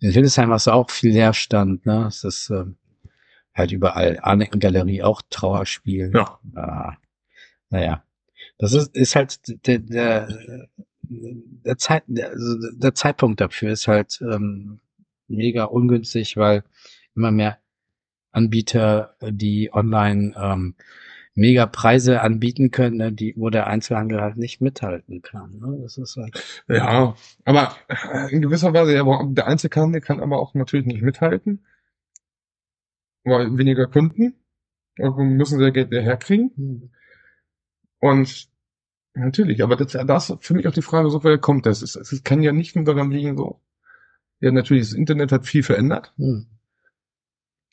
In 0.00 0.12
Hildesheim 0.12 0.50
hast 0.50 0.66
du 0.66 0.72
auch 0.72 0.90
viel 0.90 1.12
Leerstand, 1.12 1.86
ne? 1.86 2.06
Es 2.06 2.24
ist 2.24 2.50
ähm, 2.50 2.76
halt 3.54 3.72
überall. 3.72 4.18
Arnecken-Galerie 4.22 5.02
auch 5.02 5.22
Trauerspiel. 5.30 6.12
Ja. 6.14 6.38
Ah, 6.54 6.96
naja. 7.70 8.04
Das 8.58 8.72
ist, 8.72 8.94
ist 8.94 9.16
halt 9.16 9.40
der, 9.66 9.78
der, 9.78 10.28
der, 11.02 11.78
Zeit, 11.78 12.04
der, 12.06 12.30
also 12.30 12.56
der 12.76 12.94
Zeitpunkt 12.94 13.40
dafür 13.40 13.72
ist 13.72 13.88
halt 13.88 14.20
ähm, 14.20 14.80
mega 15.26 15.64
ungünstig, 15.64 16.36
weil 16.36 16.64
immer 17.14 17.30
mehr 17.30 17.58
Anbieter, 18.30 19.16
die 19.22 19.70
online 19.72 20.34
ähm, 20.36 20.74
mega 21.38 21.66
Preise 21.66 22.20
anbieten 22.22 22.70
können, 22.70 22.96
ne, 22.96 23.12
die, 23.12 23.34
wo 23.36 23.50
der 23.50 23.66
Einzelhandel 23.68 24.20
halt 24.20 24.36
nicht 24.36 24.60
mithalten 24.60 25.22
kann. 25.22 25.58
Ne? 25.58 25.78
Das 25.82 25.96
ist 25.98 26.16
halt, 26.16 26.62
Ja, 26.68 27.14
aber 27.44 27.76
äh, 27.88 28.32
in 28.32 28.42
gewisser 28.42 28.74
Weise, 28.74 28.94
ja, 28.94 29.00
aber 29.02 29.24
der 29.30 29.46
Einzelhandel 29.46 30.00
kann 30.00 30.20
aber 30.20 30.40
auch 30.40 30.54
natürlich 30.54 30.86
nicht 30.86 31.02
mithalten. 31.02 31.64
Weil 33.22 33.56
weniger 33.56 33.86
Kunden. 33.86 34.34
Irgendwo 34.96 35.24
müssen 35.24 35.58
sie 35.58 35.64
ja 35.64 35.70
Geld 35.70 35.92
herkriegen. 35.92 36.52
hm, 36.56 36.90
Und 38.00 38.48
natürlich, 39.14 39.62
aber 39.62 39.76
das, 39.76 39.92
das 40.06 40.30
ist 40.30 40.44
für 40.44 40.54
mich 40.54 40.68
auch 40.68 40.72
die 40.72 40.82
Frage, 40.82 41.10
so 41.10 41.24
woher 41.24 41.38
kommt 41.38 41.66
das? 41.66 41.82
Es, 41.82 41.96
es 41.96 42.24
kann 42.24 42.42
ja 42.42 42.52
nicht 42.52 42.76
nur 42.76 42.84
daran 42.86 43.10
liegen, 43.12 43.36
so. 43.36 43.60
Ja, 44.40 44.52
natürlich, 44.52 44.84
das 44.88 44.94
Internet 44.94 45.32
hat 45.32 45.46
viel 45.46 45.62
verändert, 45.64 46.14
hm. 46.18 46.46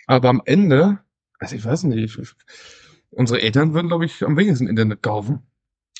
aber 0.07 0.29
am 0.29 0.41
Ende, 0.45 0.99
also 1.39 1.55
ich 1.55 1.65
weiß 1.65 1.83
nicht, 1.83 2.17
ich, 2.17 2.35
unsere 3.15 3.41
Eltern 3.41 3.73
würden, 3.73 3.87
glaube 3.87 4.05
ich, 4.05 4.23
am 4.23 4.37
wenigsten 4.37 4.67
Internet 4.67 5.01
kaufen. 5.01 5.39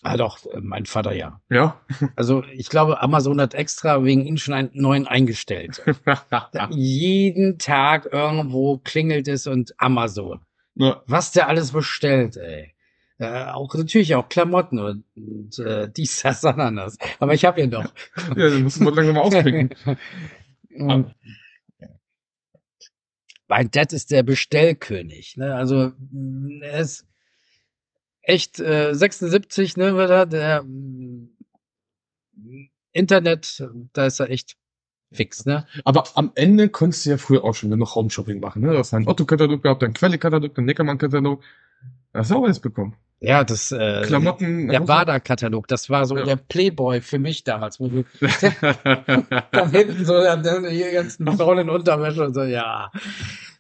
Ah 0.03 0.17
doch, 0.17 0.45
äh, 0.45 0.59
mein 0.61 0.85
Vater 0.85 1.13
ja. 1.13 1.41
Ja. 1.49 1.81
Also 2.15 2.43
ich 2.53 2.69
glaube, 2.69 3.01
Amazon 3.01 3.41
hat 3.41 3.53
extra 3.53 4.03
wegen 4.03 4.25
ihnen 4.25 4.37
schon 4.37 4.53
einen 4.53 4.69
neuen 4.73 5.07
eingestellt. 5.07 5.81
Jeden 6.69 7.57
Tag 7.57 8.09
irgendwo 8.11 8.77
klingelt 8.77 9.27
es 9.27 9.47
und 9.47 9.73
Amazon. 9.77 10.41
ja. 10.75 11.01
Was 11.07 11.31
der 11.31 11.47
alles 11.47 11.71
bestellt, 11.71 12.37
ey. 12.37 12.73
Äh, 13.17 13.45
auch 13.45 13.73
natürlich 13.73 14.13
auch 14.15 14.27
Klamotten 14.27 14.77
und, 14.77 15.05
und 15.15 15.57
äh, 15.59 15.89
dies, 15.89 16.21
das, 16.21 16.43
Ananas. 16.45 16.97
Aber 17.19 17.33
ich 17.33 17.45
habe 17.45 17.61
ja 17.61 17.67
noch. 17.67 17.85
ja, 18.35 18.49
musst 18.59 18.79
du 18.79 18.83
mal 18.83 18.93
langsam 18.93 19.17
ausklicken. 19.17 19.69
Mein 23.47 23.69
Dad 23.71 23.93
ist 23.93 24.11
der 24.11 24.23
Bestellkönig. 24.23 25.37
Ne? 25.37 25.55
Also 25.55 25.91
mh, 26.11 26.65
er 26.65 26.79
ist 26.79 27.05
echt 28.21 28.59
äh, 28.59 28.93
76, 28.93 29.77
ne, 29.77 29.95
wird 29.95 30.09
er, 30.09 30.25
der 30.25 30.63
mh, 30.63 31.27
Internet, 32.91 33.63
da 33.93 34.05
ist 34.05 34.19
er 34.19 34.29
echt 34.29 34.57
fix, 35.11 35.45
ne? 35.45 35.65
Aber 35.83 36.05
am 36.15 36.31
Ende 36.35 36.69
konntest 36.69 37.05
du 37.05 37.11
ja 37.11 37.17
früher 37.17 37.43
auch 37.43 37.53
schon 37.53 37.69
noch 37.69 37.95
Homeshopping 37.95 38.39
machen. 38.39 38.61
Ne? 38.61 38.71
Du 38.71 38.77
hast 38.77 38.93
einen 38.93 39.07
Otto-Katalog 39.07 39.61
gehabt, 39.63 39.83
einen 39.83 39.93
Quelle-Katalog, 39.93 40.57
einen 40.57 40.65
Neckermann-Katalog. 40.65 41.43
Hast 42.13 42.31
du 42.31 42.35
auch 42.35 42.43
alles 42.43 42.59
bekommen. 42.59 42.95
Ja, 43.19 43.43
das 43.43 43.71
äh, 43.71 44.03
Klamotten. 44.05 44.67
der 44.67 44.81
Bader-Katalog, 44.81 45.67
das 45.67 45.89
war 45.89 46.05
so 46.05 46.17
Ja. 46.17 46.25
der 46.25 46.35
Playboy 46.35 47.01
für 47.01 47.17
mich 47.17 47.43
damals, 47.43 47.79
wo 47.79 47.87
du 47.87 48.03
dann 49.51 49.71
hinten 49.71 50.05
so 50.05 50.13
die 50.19 50.91
ganzen 50.93 51.27
Frauen 51.37 51.59
in 51.59 51.69
Unterwäsche 51.69 52.25
und 52.25 52.33
so, 52.33 52.43
ja. 52.43 52.91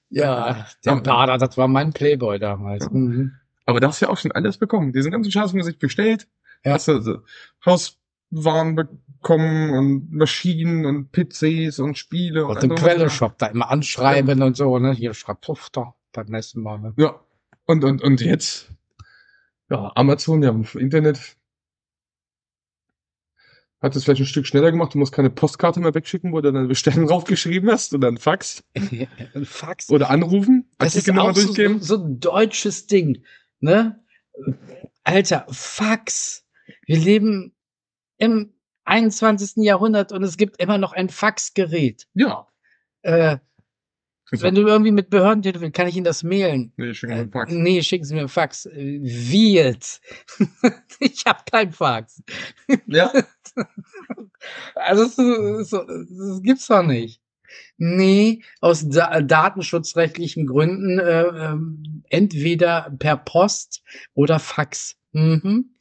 Ja, 0.09 0.67
der 0.85 0.95
Bader, 0.97 1.37
das 1.37 1.57
war 1.57 1.67
mein 1.67 1.93
Playboy 1.93 2.37
damals. 2.39 2.89
Mhm. 2.91 3.33
Aber 3.65 3.79
da 3.79 3.87
hast 3.87 4.01
du 4.01 4.05
ja 4.05 4.11
auch 4.11 4.17
schon 4.17 4.31
alles 4.31 4.57
bekommen. 4.57 4.93
Diesen 4.93 5.11
ganzen 5.11 5.31
Scheiß 5.31 5.49
haben 5.49 5.57
wir 5.57 5.63
sich 5.63 5.79
bestellt. 5.79 6.27
Ja. 6.63 6.73
Hast 6.73 6.87
du 6.87 7.01
so 7.01 7.17
Hauswaren 7.65 8.75
bekommen 8.75 9.71
und 9.71 10.11
Maschinen 10.13 10.85
und 10.85 11.11
PCs 11.11 11.79
und 11.79 11.97
Spiele. 11.97 12.45
Und 12.45 12.61
den 12.61 12.71
alles. 12.71 12.83
Quelle-Shop 12.83 13.37
da 13.39 13.47
immer 13.47 13.71
anschreiben 13.71 14.41
und 14.43 14.55
so, 14.55 14.77
ne? 14.77 14.93
Hier 14.93 15.13
schreibt 15.13 15.41
Puff 15.41 15.69
da 15.71 15.95
beim 16.13 16.27
nächsten 16.27 16.61
Mal, 16.61 16.79
ne? 16.79 16.93
Ja. 16.97 17.19
Und, 17.65 17.83
und, 17.83 18.03
und 18.03 18.21
jetzt, 18.21 18.71
ja, 19.69 19.91
Amazon, 19.95 20.43
ja, 20.43 20.51
Internet 20.79 21.37
hat 23.81 23.95
es 23.95 24.03
vielleicht 24.03 24.21
ein 24.21 24.25
Stück 24.25 24.47
schneller 24.47 24.71
gemacht. 24.71 24.93
Du 24.93 24.97
musst 24.97 25.13
keine 25.13 25.29
Postkarte 25.29 25.79
mehr 25.79 25.93
wegschicken, 25.93 26.33
wo 26.33 26.41
du 26.41 26.51
deine 26.51 26.67
Bestellung 26.67 27.07
draufgeschrieben 27.07 27.69
hast 27.71 27.93
oder 27.93 28.07
einen 28.07 28.17
Fax 28.17 28.63
Fax. 29.43 29.89
oder 29.89 30.09
anrufen, 30.09 30.69
Das 30.77 30.95
ist 30.95 31.09
auch 31.11 31.35
so, 31.35 31.79
so 31.79 32.03
ein 32.03 32.19
deutsches 32.19 32.87
Ding, 32.87 33.23
ne? 33.59 34.03
Alter, 35.03 35.45
Fax. 35.49 36.45
Wir 36.85 36.97
leben 36.97 37.55
im 38.17 38.53
21. 38.85 39.63
Jahrhundert 39.63 40.11
und 40.11 40.23
es 40.23 40.37
gibt 40.37 40.61
immer 40.61 40.77
noch 40.77 40.93
ein 40.93 41.09
Faxgerät. 41.09 42.07
Ja. 42.13 42.47
Äh, 43.01 43.37
wenn 44.31 44.55
du 44.55 44.61
irgendwie 44.67 44.91
mit 44.91 45.09
Behörden 45.09 45.43
telefonierst, 45.43 45.75
kann 45.75 45.87
ich 45.87 45.95
Ihnen 45.95 46.05
das 46.05 46.23
mailen? 46.23 46.73
nee, 46.77 46.93
schicken 46.93 47.11
wir 47.13 47.17
Äh, 47.17 47.21
einen 47.21 47.31
Fax. 47.31 47.51
nee, 47.53 47.81
schicken 47.83 48.05
Sie 48.05 48.15
mir 48.15 48.27
Fax. 48.27 48.65
Äh, 48.65 48.99
Wie 49.01 49.53
jetzt? 49.53 50.01
ich 50.99 51.25
habe 51.25 51.39
kein 51.49 51.71
Fax. 51.71 52.21
Ja. 52.87 53.11
Also 54.75 55.05
das, 55.05 55.69
so, 55.69 55.83
das 55.85 56.41
gibt's 56.43 56.67
doch 56.67 56.83
nicht. 56.83 57.19
Nee, 57.77 58.41
aus 58.61 58.87
da 58.87 59.21
datenschutzrechtlichen 59.21 60.45
Gründen 60.45 60.99
äh, 60.99 61.23
ähm, 61.23 62.03
entweder 62.09 62.93
per 62.99 63.17
Post 63.17 63.81
oder 64.13 64.39
Fax. 64.39 64.97
Mhm. 65.13 65.71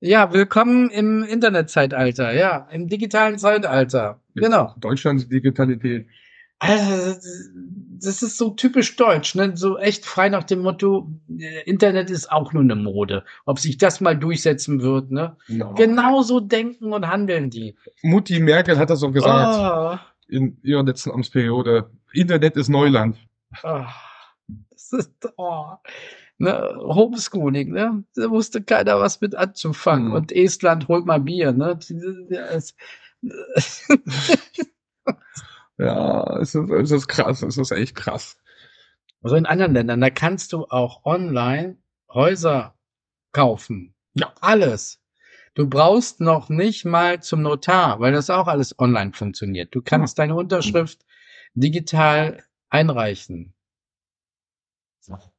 Ja, 0.00 0.32
willkommen 0.32 0.90
im 0.90 1.22
Internetzeitalter, 1.22 2.32
ja, 2.32 2.68
im 2.72 2.88
digitalen 2.88 3.38
Zeitalter. 3.38 4.20
Genau. 4.34 4.74
Deutschlands 4.80 5.28
Digitalität. 5.28 6.06
Also, 6.58 7.20
das 7.98 8.22
ist 8.22 8.38
so 8.38 8.50
typisch 8.50 8.96
deutsch, 8.96 9.34
ne? 9.34 9.56
So 9.56 9.78
echt 9.78 10.06
frei 10.06 10.28
nach 10.28 10.44
dem 10.44 10.60
Motto, 10.60 11.10
äh, 11.38 11.62
Internet 11.64 12.10
ist 12.10 12.30
auch 12.30 12.52
nur 12.52 12.62
eine 12.62 12.76
Mode. 12.76 13.24
Ob 13.44 13.58
sich 13.58 13.78
das 13.78 14.00
mal 14.00 14.16
durchsetzen 14.16 14.80
wird, 14.80 15.10
ne? 15.10 15.36
Ja. 15.48 15.72
Genauso 15.72 16.40
denken 16.40 16.92
und 16.92 17.08
handeln 17.08 17.50
die. 17.50 17.76
Mutti 18.02 18.40
Merkel 18.40 18.78
hat 18.78 18.90
das 18.90 19.02
auch 19.02 19.12
gesagt 19.12 19.58
Oh, 19.58 19.98
in 20.28 20.58
ihrer 20.62 20.84
letzten 20.84 21.10
Amtsperiode. 21.10 21.90
Internet 22.12 22.56
ist 22.56 22.68
Neuland. 22.68 23.18
oh, 23.62 23.84
das 24.70 24.92
ist, 24.92 25.10
oh. 25.36 25.66
Ne? 26.38 26.74
Homeschooling, 26.78 27.72
ne? 27.72 28.04
Da 28.16 28.30
wusste 28.30 28.62
keiner 28.62 28.98
was 28.98 29.20
mit 29.20 29.34
anzufangen. 29.34 30.08
Mhm. 30.08 30.14
Und 30.14 30.32
Estland 30.32 30.88
holt 30.88 31.06
mal 31.06 31.20
Bier, 31.20 31.52
ne? 31.52 31.78
Ja, 35.78 36.38
es 36.40 36.54
ist, 36.54 36.70
es 36.70 36.90
ist 36.90 37.08
krass, 37.08 37.42
es 37.42 37.56
ist 37.56 37.70
echt 37.72 37.94
krass. 37.94 38.38
Also 39.22 39.36
in 39.36 39.46
anderen 39.46 39.72
Ländern, 39.72 40.00
da 40.00 40.10
kannst 40.10 40.52
du 40.52 40.66
auch 40.66 41.04
online 41.04 41.78
Häuser 42.12 42.74
kaufen. 43.32 43.94
Ja. 44.14 44.32
Alles. 44.40 45.00
Du 45.54 45.68
brauchst 45.68 46.20
noch 46.20 46.48
nicht 46.48 46.84
mal 46.84 47.22
zum 47.22 47.42
Notar, 47.42 48.00
weil 48.00 48.12
das 48.12 48.28
auch 48.28 48.48
alles 48.48 48.78
online 48.78 49.12
funktioniert. 49.12 49.74
Du 49.74 49.82
kannst 49.82 50.18
deine 50.18 50.34
Unterschrift 50.34 51.04
digital 51.54 52.42
einreichen. 52.70 53.54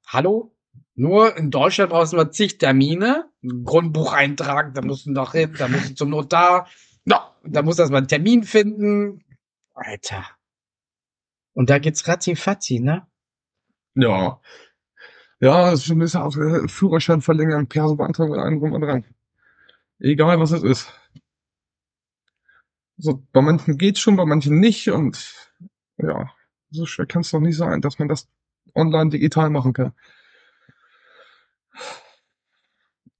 Hallo? 0.08 0.56
Nur 0.96 1.36
in 1.36 1.52
Deutschland 1.52 1.92
brauchst 1.92 2.14
du 2.14 2.18
mal 2.18 2.32
zig 2.32 2.58
Termine, 2.58 3.30
ein 3.44 3.66
Grundbucheintrag, 3.66 4.74
da 4.74 4.82
musst 4.82 5.06
du 5.06 5.12
noch 5.12 5.34
hin, 5.34 5.54
da 5.58 5.68
musst 5.68 5.90
du 5.90 5.96
zum 5.96 6.10
Notar, 6.10 6.68
Ja, 7.04 7.36
da 7.44 7.62
musst 7.62 7.80
du 7.80 7.84
erstmal 7.84 8.00
einen 8.00 8.08
Termin 8.08 8.44
finden. 8.44 9.25
Alter. 9.76 10.26
Und 11.54 11.70
da 11.70 11.80
geht's 11.80 12.08
ratzi 12.08 12.36
fatzi, 12.36 12.80
ne? 12.80 13.08
ja. 13.96 14.42
Ja, 15.42 15.72
es 15.72 15.82
ist 15.82 15.86
schon 15.88 15.98
ein 15.98 16.00
bisschen 16.00 16.22
auch 16.22 16.36
äh, 16.38 16.68
Führerschein 16.68 17.22
verlängern, 17.22 17.68
Perso 17.68 17.96
beantragen 17.96 18.32
und 18.32 18.40
allem 18.40 18.60
drum 18.60 18.72
und 18.72 18.82
dran. 18.82 19.06
Egal, 20.00 20.40
was 20.40 20.52
es 20.52 20.64
ist. 20.64 20.94
So, 22.98 23.22
bei 23.34 23.42
manchen 23.42 23.78
geht's 23.78 24.00
schon, 24.00 24.16
bei 24.16 24.26
manchen 24.26 24.60
nicht 24.60 24.90
und 24.90 25.52
ja, 25.98 26.32
so 26.72 26.86
schwer 26.86 27.06
kann 27.06 27.22
es 27.22 27.32
doch 27.32 27.42
nicht 27.42 27.58
sein, 27.58 27.82
dass 27.82 28.00
man 28.00 28.08
das 28.08 28.30
online 28.74 29.10
digital 29.10 29.50
machen 29.50 29.74
kann. 29.74 29.94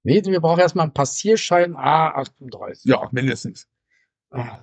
Nee, 0.02 0.24
wir 0.24 0.40
brauchen 0.40 0.60
erstmal 0.60 0.84
einen 0.84 0.94
Passierschein 0.94 1.76
A38. 1.76 2.80
Ja, 2.84 3.08
mindestens. 3.12 3.68
Ah. 4.30 4.60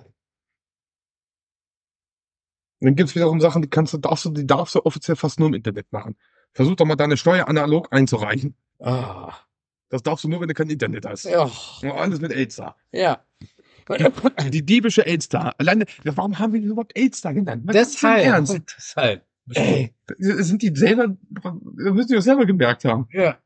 Dann 2.84 2.96
gibt's 2.96 3.14
wiederum 3.14 3.40
Sachen, 3.40 3.62
die 3.62 3.68
kannst 3.68 3.94
du, 3.94 3.98
darfst 3.98 4.26
du, 4.26 4.30
die 4.30 4.46
darfst 4.46 4.74
du 4.74 4.84
offiziell 4.84 5.16
fast 5.16 5.38
nur 5.40 5.48
im 5.48 5.54
Internet 5.54 5.90
machen. 5.90 6.16
Versuch 6.52 6.76
doch 6.76 6.84
mal 6.84 6.96
deine 6.96 7.16
Steuer 7.16 7.48
analog 7.48 7.88
einzureichen. 7.90 8.54
Ah. 8.78 9.32
Das 9.88 10.02
darfst 10.02 10.24
du 10.24 10.28
nur, 10.28 10.40
wenn 10.40 10.48
du 10.48 10.54
kein 10.54 10.68
Internet 10.68 11.06
hast. 11.06 11.24
Ja. 11.24 11.50
Alles 11.82 12.20
mit 12.20 12.32
Elster. 12.32 12.76
ja. 12.92 13.24
Die 14.50 14.64
diebische 14.64 15.04
Elster. 15.04 15.54
Alleine, 15.58 15.84
warum 16.04 16.38
haben 16.38 16.54
wir 16.54 16.60
die 16.60 16.68
überhaupt 16.68 16.96
Elster 16.96 17.34
genannt? 17.34 17.64
Denn 17.66 17.74
Deshalb. 17.74 18.24
Ernst? 18.24 18.58
Deshalb. 18.74 19.26
Ey, 19.52 19.94
sind 20.18 20.62
die 20.62 20.74
selber, 20.74 21.14
müssen 21.74 22.08
die 22.08 22.14
das 22.14 22.24
selber 22.24 22.46
gemerkt 22.46 22.86
haben. 22.86 23.06
Ja. 23.12 23.36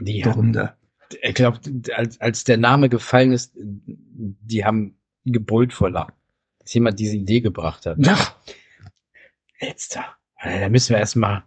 Die 0.00 0.24
Hunde. 0.24 0.74
Ich 1.22 1.34
glaube, 1.34 1.58
als, 1.94 2.20
als 2.20 2.44
der 2.44 2.56
Name 2.56 2.88
gefallen 2.88 3.32
ist, 3.32 3.52
die 3.56 4.64
haben 4.64 4.96
gebullt 5.24 5.72
vor 5.72 5.90
Lachen. 5.90 6.12
Dass 6.60 6.74
jemand 6.74 6.98
diese 6.98 7.16
Idee 7.16 7.40
gebracht 7.40 7.86
hat. 7.86 7.98
Ja, 7.98 8.16
Elster. 9.58 10.04
Äh, 10.38 10.60
Da 10.60 10.68
müssen 10.68 10.90
wir 10.90 10.98
erstmal. 10.98 11.44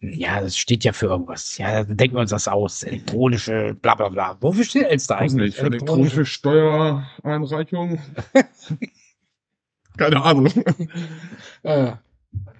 Ja, 0.00 0.40
das 0.42 0.58
steht 0.58 0.84
ja 0.84 0.92
für 0.92 1.06
irgendwas. 1.06 1.56
Ja, 1.56 1.84
dann 1.84 1.96
denken 1.96 2.16
wir 2.16 2.20
uns 2.20 2.30
das 2.30 2.48
aus. 2.48 2.82
Elektronische, 2.82 3.74
bla 3.80 3.94
bla 3.94 4.10
bla. 4.10 4.36
Wofür 4.42 4.64
steht 4.64 4.84
Elster 4.84 5.14
weiß 5.18 5.32
eigentlich? 5.32 5.56
nicht. 5.56 5.64
Elektronische 5.64 6.26
Steuereinreichung. 6.26 7.98
Keine 9.96 10.22
Ahnung. 10.22 10.46
Äh, 11.62 11.92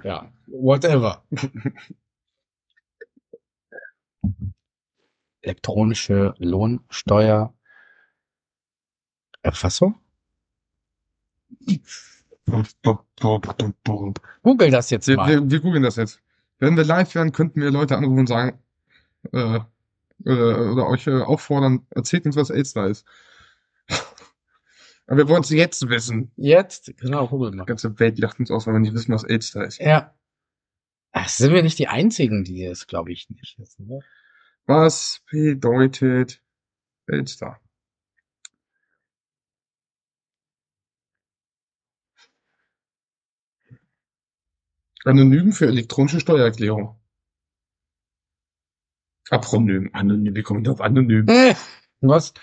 ja, 0.02 0.32
whatever. 0.46 1.22
Elektronische 5.42 6.34
Lohnsteuer. 6.38 7.54
Erfassung? 9.42 9.98
Google 14.42 14.70
das 14.70 14.90
jetzt 14.90 15.08
Wir, 15.08 15.16
mal. 15.16 15.28
wir, 15.28 15.50
wir 15.50 15.60
googeln 15.60 15.82
das 15.82 15.96
jetzt. 15.96 16.20
Wenn 16.58 16.76
wir 16.76 16.84
live 16.84 17.14
wären, 17.14 17.32
könnten 17.32 17.60
wir 17.60 17.70
Leute 17.70 17.96
anrufen 17.96 18.20
und 18.20 18.26
sagen, 18.26 18.58
äh, 19.32 19.60
oder, 20.24 20.72
oder 20.72 20.86
euch 20.88 21.06
äh, 21.06 21.22
auffordern, 21.22 21.86
erzählt 21.90 22.26
uns, 22.26 22.36
was 22.36 22.50
Elster 22.50 22.86
ist. 22.86 23.06
Aber 25.06 25.16
wir 25.16 25.28
wollen 25.28 25.42
es 25.42 25.50
jetzt 25.50 25.88
wissen. 25.88 26.30
Jetzt? 26.36 26.92
Genau, 26.98 27.26
Google 27.28 27.50
Die 27.52 27.56
mal. 27.56 27.64
ganze 27.64 27.98
Welt 27.98 28.18
lacht 28.18 28.38
uns 28.38 28.50
aus, 28.50 28.66
weil 28.66 28.74
wir 28.74 28.80
nicht 28.80 28.94
wissen, 28.94 29.12
was 29.12 29.24
Elster 29.24 29.64
ist. 29.64 29.78
Ja. 29.80 30.14
Ach, 31.12 31.28
sind 31.28 31.52
wir 31.52 31.62
nicht 31.62 31.78
die 31.78 31.88
Einzigen, 31.88 32.44
die 32.44 32.64
es, 32.64 32.86
glaube 32.86 33.10
ich, 33.10 33.28
nicht 33.30 33.58
wissen. 33.58 33.86
Ne? 33.88 34.00
Was 34.66 35.20
bedeutet 35.30 36.42
Elster? 37.06 37.60
Anonym 45.04 45.52
für 45.52 45.66
elektronische 45.66 46.20
Steuererklärung. 46.20 47.00
Apronym, 49.30 49.90
anonym, 49.92 50.34
wie 50.34 50.42
kommen 50.42 50.64
wir 50.64 50.72
auf 50.72 50.80
anonym? 50.80 51.26
Äh, 51.28 51.54
Was? 52.00 52.34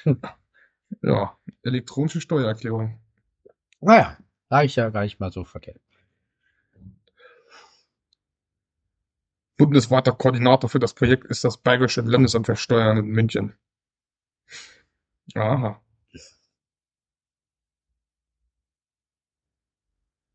Ja, 1.01 1.37
elektronische 1.63 2.21
Steuererklärung. 2.21 2.99
Naja, 3.81 4.17
reicht 4.49 4.77
ja 4.77 4.89
gar 4.89 5.03
nicht 5.03 5.19
mal 5.19 5.31
so 5.31 5.43
verkehrt. 5.43 5.81
Bundesweiter 9.57 10.11
Koordinator 10.11 10.69
für 10.69 10.79
das 10.79 10.93
Projekt 10.93 11.25
ist 11.25 11.43
das 11.43 11.57
Bayerische 11.57 12.01
Landesamt 12.01 12.45
für 12.45 12.55
Steuern 12.55 12.97
in 12.97 13.07
München. 13.07 13.53
Aha. 15.35 15.81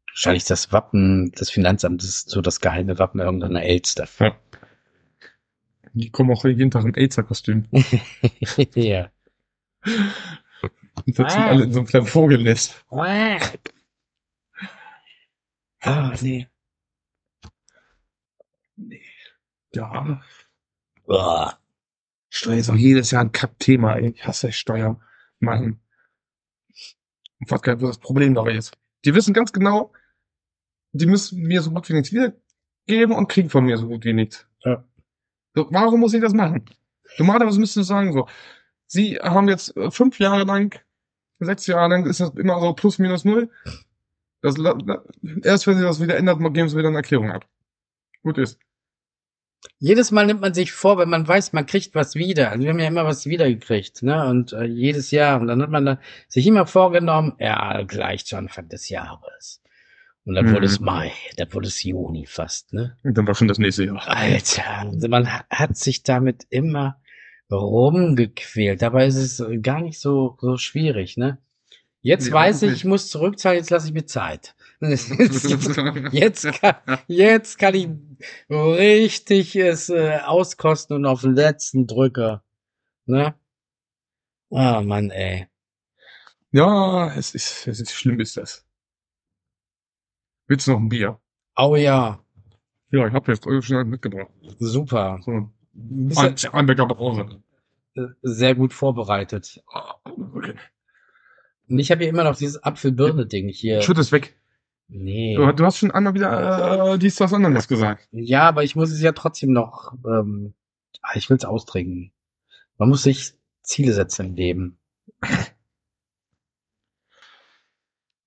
Wahrscheinlich 0.08 0.44
das 0.44 0.72
Wappen 0.72 1.32
des 1.32 1.50
Finanzamtes 1.50 2.06
ist 2.06 2.30
so 2.30 2.42
das 2.42 2.60
geheime 2.60 2.98
Wappen 2.98 3.20
irgendeiner 3.20 3.62
Elster. 3.62 4.06
Ja. 4.18 4.36
Die 5.94 6.10
kommen 6.10 6.30
auch 6.30 6.44
jeden 6.44 6.70
Tag 6.70 6.84
im 6.84 6.94
Elster-Kostüm. 6.94 7.66
ja. 8.74 9.10
Die 11.06 11.12
sitzen 11.12 11.38
alle 11.38 11.64
in 11.64 11.72
so 11.72 11.80
einem 11.80 11.86
kleinen 11.86 12.06
Vogelnest. 12.06 12.84
Ah, 15.80 16.14
nee. 16.20 16.46
Ja. 19.74 20.20
Uah. 21.06 21.58
Steuer 22.28 22.58
ist 22.58 22.70
auch 22.70 22.76
jedes 22.76 23.10
Jahr 23.10 23.22
ein 23.22 23.32
Kackthema, 23.32 23.94
ey. 23.96 24.10
Ich 24.10 24.26
hasse 24.26 24.52
Steuer. 24.52 25.00
Mann. 25.38 25.80
Nicht, 27.38 27.50
was 27.50 27.60
das 27.60 27.98
Problem 27.98 28.34
dabei 28.34 28.54
ist. 28.54 28.76
Die 29.04 29.14
wissen 29.14 29.34
ganz 29.34 29.52
genau, 29.52 29.92
die 30.92 31.06
müssen 31.06 31.42
mir 31.42 31.60
so 31.60 31.72
gut 31.72 31.88
wie 31.88 31.94
nichts 31.94 32.12
wiedergeben 32.12 33.16
und 33.16 33.28
kriegen 33.28 33.50
von 33.50 33.64
mir 33.64 33.76
so 33.76 33.88
gut 33.88 34.04
wie 34.04 34.12
nichts. 34.12 34.46
Ja. 34.64 34.84
So, 35.54 35.66
warum 35.70 36.00
muss 36.00 36.14
ich 36.14 36.20
das 36.20 36.32
machen? 36.32 36.64
Normalerweise 37.18 37.58
müssten 37.58 37.82
sie 37.82 37.86
sagen 37.86 38.12
so, 38.12 38.28
sie 38.86 39.16
haben 39.16 39.48
jetzt 39.48 39.76
äh, 39.76 39.90
fünf 39.90 40.18
Jahre 40.18 40.44
lang, 40.44 40.80
sechs 41.40 41.66
Jahre 41.66 41.90
lang 41.90 42.06
ist 42.06 42.20
das 42.20 42.30
immer 42.30 42.60
so 42.60 42.72
plus 42.72 42.98
minus 42.98 43.24
null. 43.24 43.50
Das, 44.40 44.56
erst 45.42 45.66
wenn 45.66 45.76
sie 45.76 45.84
das 45.84 46.00
wieder 46.00 46.16
ändert, 46.16 46.38
geben 46.54 46.68
sie 46.68 46.76
wieder 46.76 46.88
eine 46.88 46.98
Erklärung 46.98 47.30
ab. 47.30 47.46
Gut 48.22 48.38
ist. 48.38 48.58
Jedes 49.78 50.10
Mal 50.10 50.26
nimmt 50.26 50.40
man 50.40 50.54
sich 50.54 50.72
vor, 50.72 50.98
wenn 50.98 51.08
man 51.08 51.26
weiß, 51.26 51.52
man 51.52 51.66
kriegt 51.66 51.94
was 51.94 52.14
wieder. 52.14 52.50
Also 52.50 52.64
wir 52.64 52.70
haben 52.70 52.78
ja 52.80 52.88
immer 52.88 53.04
was 53.04 53.26
wiedergekriegt, 53.26 54.02
ne? 54.02 54.26
Und 54.28 54.52
äh, 54.52 54.64
jedes 54.64 55.10
Jahr. 55.10 55.40
Und 55.40 55.46
dann 55.48 55.62
hat 55.62 55.70
man 55.70 55.84
da 55.86 56.00
sich 56.28 56.46
immer 56.46 56.66
vorgenommen, 56.66 57.34
ja, 57.38 57.82
gleich 57.82 58.26
zu 58.26 58.36
Anfang 58.36 58.68
des 58.68 58.88
Jahres. 58.88 59.60
Und 60.24 60.34
dann 60.34 60.46
Mhm. 60.46 60.54
wurde 60.54 60.66
es 60.66 60.78
Mai, 60.80 61.12
dann 61.36 61.52
wurde 61.52 61.66
es 61.68 61.82
Juni 61.82 62.26
fast, 62.26 62.72
ne? 62.72 62.96
Und 63.02 63.16
dann 63.18 63.26
war 63.26 63.34
schon 63.34 63.48
das 63.48 63.58
nächste 63.58 63.84
Jahr. 63.84 64.06
Alter, 64.06 64.90
man 65.08 65.32
ha- 65.32 65.44
hat 65.50 65.76
sich 65.76 66.02
damit 66.04 66.46
immer 66.50 67.00
rumgequält. 67.50 68.82
Dabei 68.82 69.06
ist 69.06 69.16
es 69.16 69.42
gar 69.62 69.80
nicht 69.80 70.00
so, 70.00 70.36
so 70.40 70.56
schwierig, 70.56 71.16
ne? 71.16 71.38
Jetzt 72.00 72.26
Nee, 72.28 72.32
weiß 72.32 72.62
ich, 72.62 72.72
ich 72.72 72.84
muss 72.84 73.08
zurückzahlen, 73.10 73.58
jetzt 73.58 73.70
lasse 73.70 73.86
ich 73.88 73.94
mir 73.94 74.06
Zeit. 74.06 74.54
Jetzt 76.12 76.60
kann, 76.60 76.74
jetzt 77.06 77.58
kann 77.58 77.74
ich 77.76 77.88
richtig 78.50 79.54
es 79.54 79.88
äh, 79.90 80.18
auskosten 80.24 80.96
und 80.96 81.06
auf 81.06 81.20
den 81.20 81.36
letzten 81.36 81.86
Drücker. 81.86 82.42
Ne? 83.06 83.34
Ah, 84.50 84.80
Mann, 84.82 85.10
ey. 85.10 85.46
Ja, 86.50 87.14
es 87.14 87.34
ist, 87.34 87.66
es 87.68 87.80
ist 87.80 87.92
schlimm 87.92 88.18
ist 88.18 88.36
das. 88.36 88.66
Willst 90.48 90.66
du 90.66 90.72
noch 90.72 90.80
ein 90.80 90.88
Bier? 90.88 91.20
Oh 91.56 91.76
ja, 91.76 92.20
Ja, 92.90 93.06
ich 93.06 93.14
habe 93.14 93.30
jetzt 93.30 93.46
original 93.46 93.84
mitgebracht. 93.84 94.30
super. 94.58 95.20
So 95.24 95.30
ein, 95.30 95.52
ein 96.52 96.66
Bäcker 96.66 96.86
Brause. 96.86 97.40
äh, 97.94 98.06
sehr 98.22 98.56
gut 98.56 98.72
vorbereitet. 98.72 99.62
Okay. 100.04 100.54
Und 101.68 101.78
ich 101.78 101.90
habe 101.92 102.00
hier 102.02 102.10
immer 102.10 102.24
noch 102.24 102.36
dieses 102.36 102.62
Apfel-Birne-Ding 102.62 103.48
hier. 103.48 103.80
Schütt 103.80 103.98
es 103.98 104.10
weg. 104.12 104.36
Nee. 104.94 105.36
Du, 105.36 105.50
du 105.52 105.64
hast 105.64 105.78
schon 105.78 105.90
einmal 105.90 106.12
wieder 106.12 106.92
äh, 106.92 106.98
dies, 106.98 107.16
das, 107.16 107.32
anderes 107.32 107.66
gesagt. 107.66 108.06
Ja, 108.12 108.42
aber 108.42 108.62
ich 108.62 108.76
muss 108.76 108.90
es 108.90 109.00
ja 109.00 109.12
trotzdem 109.12 109.52
noch, 109.52 109.94
ähm, 110.04 110.52
ah, 111.00 111.12
ich 111.14 111.30
will 111.30 111.38
es 111.38 111.46
austrinken. 111.46 112.12
Man 112.76 112.90
muss 112.90 113.04
sich 113.04 113.32
Ziele 113.62 113.94
setzen 113.94 114.26
im 114.26 114.34
Leben. 114.34 114.78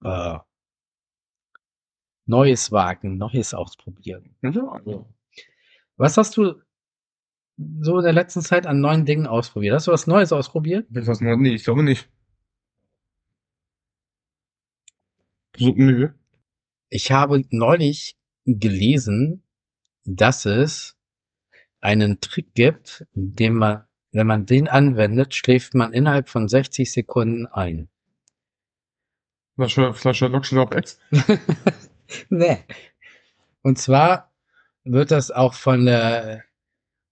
äh, 0.04 0.40
Neues 2.26 2.72
wagen, 2.72 3.18
Neues 3.18 3.54
ausprobieren. 3.54 4.36
Ja. 4.42 5.06
Was 5.98 6.18
hast 6.18 6.36
du 6.36 6.56
so 7.80 8.00
in 8.00 8.04
der 8.04 8.14
letzten 8.14 8.42
Zeit 8.42 8.66
an 8.66 8.82
neuen 8.82 9.06
Dingen 9.06 9.28
ausprobiert? 9.28 9.76
Hast 9.76 9.86
du 9.86 9.92
was 9.92 10.08
Neues 10.08 10.34
ausprobiert? 10.34 10.88
Was 10.90 11.22
noch? 11.22 11.38
Nee, 11.38 11.54
ich 11.54 11.64
glaube 11.64 11.84
nicht. 11.84 12.10
So, 15.58 15.72
nö. 15.76 16.10
Ich 16.96 17.12
habe 17.12 17.44
neulich 17.50 18.16
gelesen, 18.46 19.44
dass 20.06 20.46
es 20.46 20.96
einen 21.82 22.22
Trick 22.22 22.54
gibt, 22.54 23.06
den 23.14 23.56
man, 23.56 23.84
wenn 24.14 24.26
man 24.26 24.46
den 24.46 24.70
anwendet, 24.70 25.36
schläft 25.36 25.74
man 25.74 25.92
innerhalb 25.92 26.30
von 26.30 26.48
60 26.48 26.90
Sekunden 26.90 27.48
ein. 27.48 27.90
Flasche, 29.56 29.94
Flasche 29.94 30.28
Lockschlauch 30.28 30.72
X. 30.72 30.98
nee. 32.30 32.60
Und 33.62 33.78
zwar 33.78 34.32
wird 34.86 35.12
das 35.12 35.32
auch 35.32 35.54
von 35.54 35.86
der, 35.86 36.46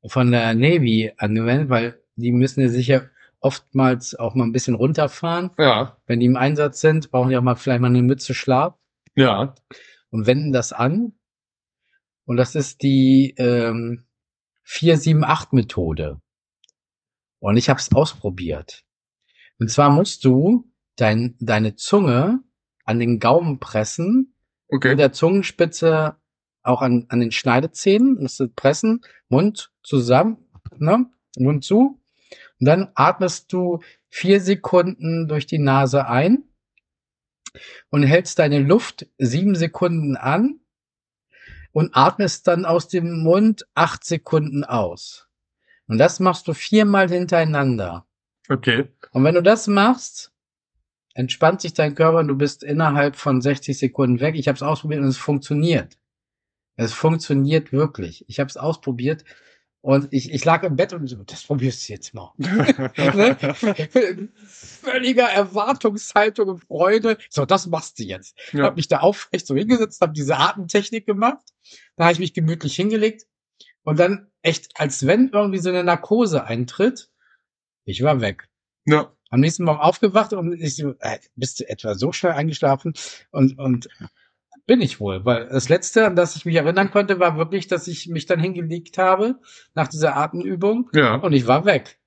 von 0.07 0.31
der 0.31 0.53
Navy 0.53 1.11
angewendet, 1.17 1.67
weil 1.67 2.01
die 2.15 2.31
müssen 2.31 2.61
ja 2.61 2.69
sicher 2.69 3.09
oftmals 3.41 4.15
auch 4.15 4.33
mal 4.33 4.45
ein 4.45 4.53
bisschen 4.53 4.75
runterfahren. 4.75 5.51
Ja. 5.57 5.97
Wenn 6.07 6.21
die 6.21 6.27
im 6.27 6.37
Einsatz 6.37 6.79
sind, 6.79 7.11
brauchen 7.11 7.31
die 7.31 7.35
auch 7.35 7.41
mal 7.41 7.55
vielleicht 7.55 7.81
mal 7.81 7.87
eine 7.87 8.01
Mütze 8.01 8.33
Schlaf 8.33 8.75
Ja. 9.15 9.55
und 10.09 10.27
wenden 10.27 10.51
das 10.51 10.73
an. 10.73 11.13
Und 12.25 12.37
das 12.37 12.55
ist 12.55 12.81
die 12.83 13.33
ähm, 13.37 14.05
478-Methode. 14.65 16.21
Und 17.39 17.57
ich 17.57 17.69
habe 17.69 17.79
es 17.79 17.91
ausprobiert. 17.93 18.83
Und 19.59 19.69
zwar 19.69 19.89
musst 19.89 20.23
du 20.23 20.71
dein, 20.95 21.35
deine 21.39 21.75
Zunge 21.75 22.39
an 22.85 22.99
den 22.99 23.19
Gaumen 23.19 23.59
pressen 23.59 24.35
Okay. 24.69 24.89
mit 24.89 24.99
der 24.99 25.11
Zungenspitze 25.11 26.15
auch 26.63 26.81
an, 26.81 27.05
an 27.09 27.19
den 27.19 27.31
Schneidezähnen, 27.31 28.15
musst 28.21 28.39
du 28.39 28.47
pressen, 28.47 29.01
Mund 29.27 29.71
zusammen, 29.83 30.37
ne? 30.77 31.05
Mund 31.37 31.63
zu. 31.63 32.01
Und 32.59 32.65
dann 32.65 32.91
atmest 32.95 33.51
du 33.51 33.79
vier 34.09 34.39
Sekunden 34.39 35.27
durch 35.27 35.45
die 35.45 35.59
Nase 35.59 36.07
ein 36.07 36.45
und 37.89 38.03
hältst 38.03 38.39
deine 38.39 38.59
Luft 38.59 39.07
sieben 39.17 39.55
Sekunden 39.55 40.15
an 40.15 40.59
und 41.71 41.95
atmest 41.95 42.47
dann 42.47 42.65
aus 42.65 42.87
dem 42.87 43.23
Mund 43.23 43.67
acht 43.73 44.03
Sekunden 44.03 44.63
aus. 44.63 45.27
Und 45.87 45.97
das 45.97 46.19
machst 46.19 46.47
du 46.47 46.53
viermal 46.53 47.09
hintereinander. 47.09 48.05
Okay. 48.49 48.89
Und 49.11 49.23
wenn 49.23 49.35
du 49.35 49.43
das 49.43 49.67
machst, 49.67 50.31
entspannt 51.13 51.61
sich 51.61 51.73
dein 51.73 51.95
Körper 51.95 52.19
und 52.19 52.27
du 52.27 52.35
bist 52.35 52.63
innerhalb 52.63 53.15
von 53.15 53.41
60 53.41 53.77
Sekunden 53.77 54.19
weg. 54.19 54.35
Ich 54.35 54.47
habe 54.47 54.55
es 54.55 54.63
ausprobiert 54.63 55.01
und 55.01 55.07
es 55.07 55.17
funktioniert. 55.17 55.97
Es 56.75 56.93
funktioniert 56.93 57.71
wirklich. 57.71 58.25
Ich 58.27 58.39
habe 58.39 58.49
es 58.49 58.57
ausprobiert 58.57 59.23
und 59.83 60.13
ich, 60.13 60.31
ich 60.31 60.45
lag 60.45 60.63
im 60.63 60.77
Bett 60.77 60.93
und 60.93 61.05
so, 61.07 61.17
das 61.23 61.43
probierst 61.43 61.89
du 61.89 61.93
jetzt 61.93 62.13
mal. 62.13 62.31
Ne? 62.37 64.29
Völliger 64.45 65.25
Erwartungshaltung 65.25 66.47
und 66.47 66.63
Freude. 66.63 67.17
So, 67.29 67.45
das 67.45 67.67
machst 67.67 67.99
du 67.99 68.03
jetzt. 68.03 68.37
ja. 68.53 68.63
Hab 68.63 68.77
mich 68.77 68.87
da 68.87 68.99
aufrecht 69.01 69.45
so 69.45 69.55
hingesetzt, 69.57 69.99
habe 69.99 70.13
diese 70.13 70.37
Atemtechnik 70.37 71.05
gemacht. 71.05 71.43
Da 71.97 72.05
habe 72.05 72.13
ich 72.13 72.19
mich 72.19 72.33
gemütlich 72.33 72.77
hingelegt 72.77 73.25
und 73.83 73.99
dann 73.99 74.31
echt, 74.41 74.71
als 74.75 75.05
wenn 75.05 75.31
irgendwie 75.33 75.59
so 75.59 75.67
eine 75.67 75.83
Narkose 75.83 76.45
eintritt, 76.45 77.09
ich 77.83 78.01
war 78.03 78.21
weg. 78.21 78.47
ja. 78.85 79.11
Am 79.29 79.39
nächsten 79.39 79.63
Morgen 79.63 79.79
aufgewacht 79.79 80.31
und 80.33 80.61
ich 80.61 80.75
so, 80.75 80.93
äh, 80.99 81.17
bist 81.35 81.59
du 81.59 81.67
etwa 81.67 81.95
so 81.95 82.11
schnell 82.11 82.33
eingeschlafen? 82.33 82.93
Und, 83.31 83.57
und 83.57 83.89
bin 84.65 84.81
ich 84.81 84.99
wohl, 84.99 85.25
weil 85.25 85.47
das 85.49 85.69
letzte, 85.69 86.05
an 86.05 86.15
das 86.15 86.35
ich 86.35 86.45
mich 86.45 86.55
erinnern 86.55 86.91
konnte, 86.91 87.19
war 87.19 87.37
wirklich, 87.37 87.67
dass 87.67 87.87
ich 87.87 88.07
mich 88.07 88.25
dann 88.25 88.39
hingelegt 88.39 88.97
habe 88.97 89.39
nach 89.73 89.87
dieser 89.87 90.15
Atemübung 90.15 90.89
Ja. 90.93 91.15
und 91.15 91.33
ich 91.33 91.47
war 91.47 91.65
weg. 91.65 91.99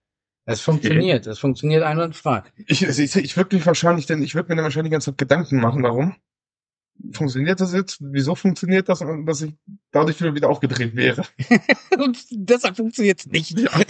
Es 0.47 0.61
funktioniert, 0.61 1.27
es 1.27 1.39
funktioniert 1.41 1.83
einwandfrei. 1.83 2.45
Ich, 2.67 2.83
ich, 2.83 3.17
ich 3.17 3.37
würde 3.37 3.57
mich 3.57 3.67
wahrscheinlich, 3.67 4.07
denn 4.07 4.23
ich 4.23 4.35
würde 4.35 4.49
mir 4.49 4.57
dann 4.57 4.65
wahrscheinlich 4.65 4.91
die 4.91 4.95
ganze 4.95 5.11
Zeit 5.11 5.19
Gedanken 5.19 5.61
machen, 5.61 5.83
warum 5.83 6.15
funktioniert 7.13 7.61
das 7.61 7.75
jetzt? 7.75 7.99
Wieso 8.01 8.35
funktioniert 8.37 8.89
das? 8.89 9.03
Und 9.03 9.27
dass 9.27 9.43
ich 9.43 9.53
dadurch 9.91 10.21
wieder, 10.21 10.35
wieder 10.35 10.49
aufgedreht 10.49 10.95
wäre. 10.97 11.25
Und 11.99 12.25
deshalb 12.31 12.77
funktioniert 12.77 13.21
es 13.21 13.27
nicht. 13.27 13.59
Ja. 13.59 13.71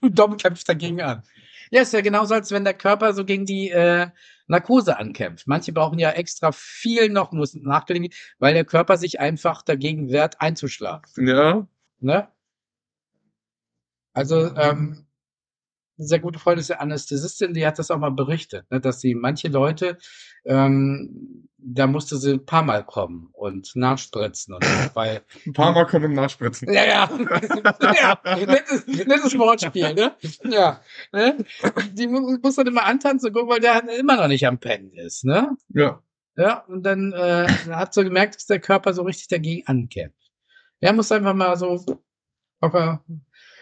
Du 0.00 0.08
Dom 0.10 0.36
kämpft 0.36 0.68
dagegen 0.68 1.00
an. 1.00 1.22
Ja, 1.70 1.82
ist 1.82 1.92
ja 1.92 2.00
genauso, 2.00 2.34
als 2.34 2.50
wenn 2.50 2.64
der 2.64 2.74
Körper 2.74 3.14
so 3.14 3.24
gegen 3.24 3.46
die 3.46 3.70
äh, 3.70 4.08
Narkose 4.48 4.98
ankämpft. 4.98 5.46
Manche 5.46 5.72
brauchen 5.72 5.98
ja 5.98 6.10
extra 6.10 6.52
viel 6.52 7.08
noch, 7.10 7.32
muss 7.32 7.54
nachgelegen, 7.54 8.10
weil 8.38 8.54
der 8.54 8.64
Körper 8.64 8.96
sich 8.96 9.20
einfach 9.20 9.62
dagegen 9.62 10.10
wehrt, 10.10 10.40
einzuschlafen. 10.40 11.26
Ja. 11.26 11.66
Ne? 12.00 12.28
Also, 14.12 14.54
ähm, 14.56 15.07
sehr 15.98 16.20
gute 16.20 16.38
Freundin 16.38 16.60
ist 16.60 16.68
ja 16.68 16.76
Anästhesistin, 16.78 17.52
die 17.54 17.66
hat 17.66 17.78
das 17.78 17.90
auch 17.90 17.98
mal 17.98 18.10
berichtet, 18.12 18.64
ne, 18.70 18.80
dass 18.80 19.00
sie 19.00 19.14
manche 19.14 19.48
Leute, 19.48 19.98
ähm, 20.44 21.48
da 21.58 21.86
musste 21.88 22.16
sie 22.16 22.34
ein 22.34 22.46
paar 22.46 22.62
Mal 22.62 22.84
kommen 22.84 23.28
und 23.32 23.74
nachspritzen 23.74 24.54
und 24.54 24.62
weil 24.94 25.22
Ein 25.44 25.52
paar 25.52 25.72
Mal 25.72 25.86
können 25.86 26.10
wir 26.10 26.22
nachspritzen. 26.22 26.72
ja, 26.72 26.84
ja. 26.84 27.10
ja. 27.80 28.36
Nettes, 28.46 28.86
nettes 28.86 29.36
Wortspiel, 29.38 29.92
ne? 29.94 30.14
Ja. 30.44 30.80
Ne? 31.12 31.44
Die 31.92 32.06
mu- 32.06 32.38
muss 32.42 32.54
dann 32.56 32.66
immer 32.68 32.84
antanzen 32.84 33.28
und 33.28 33.34
gucken, 33.34 33.50
weil 33.50 33.60
der 33.60 33.74
halt 33.74 33.88
immer 33.98 34.16
noch 34.16 34.28
nicht 34.28 34.46
am 34.46 34.58
Pennen 34.58 34.92
ist, 34.92 35.24
ne? 35.24 35.56
Ja. 35.70 36.02
Ja, 36.36 36.58
und 36.68 36.84
dann 36.84 37.12
äh, 37.12 37.48
hat 37.70 37.92
so 37.92 38.04
gemerkt, 38.04 38.36
dass 38.36 38.46
der 38.46 38.60
Körper 38.60 38.92
so 38.94 39.02
richtig 39.02 39.26
dagegen 39.26 39.66
ankämpft. 39.66 40.30
Er 40.78 40.92
muss 40.92 41.10
einfach 41.10 41.34
mal 41.34 41.56
so 41.56 41.84
locker. 42.62 43.04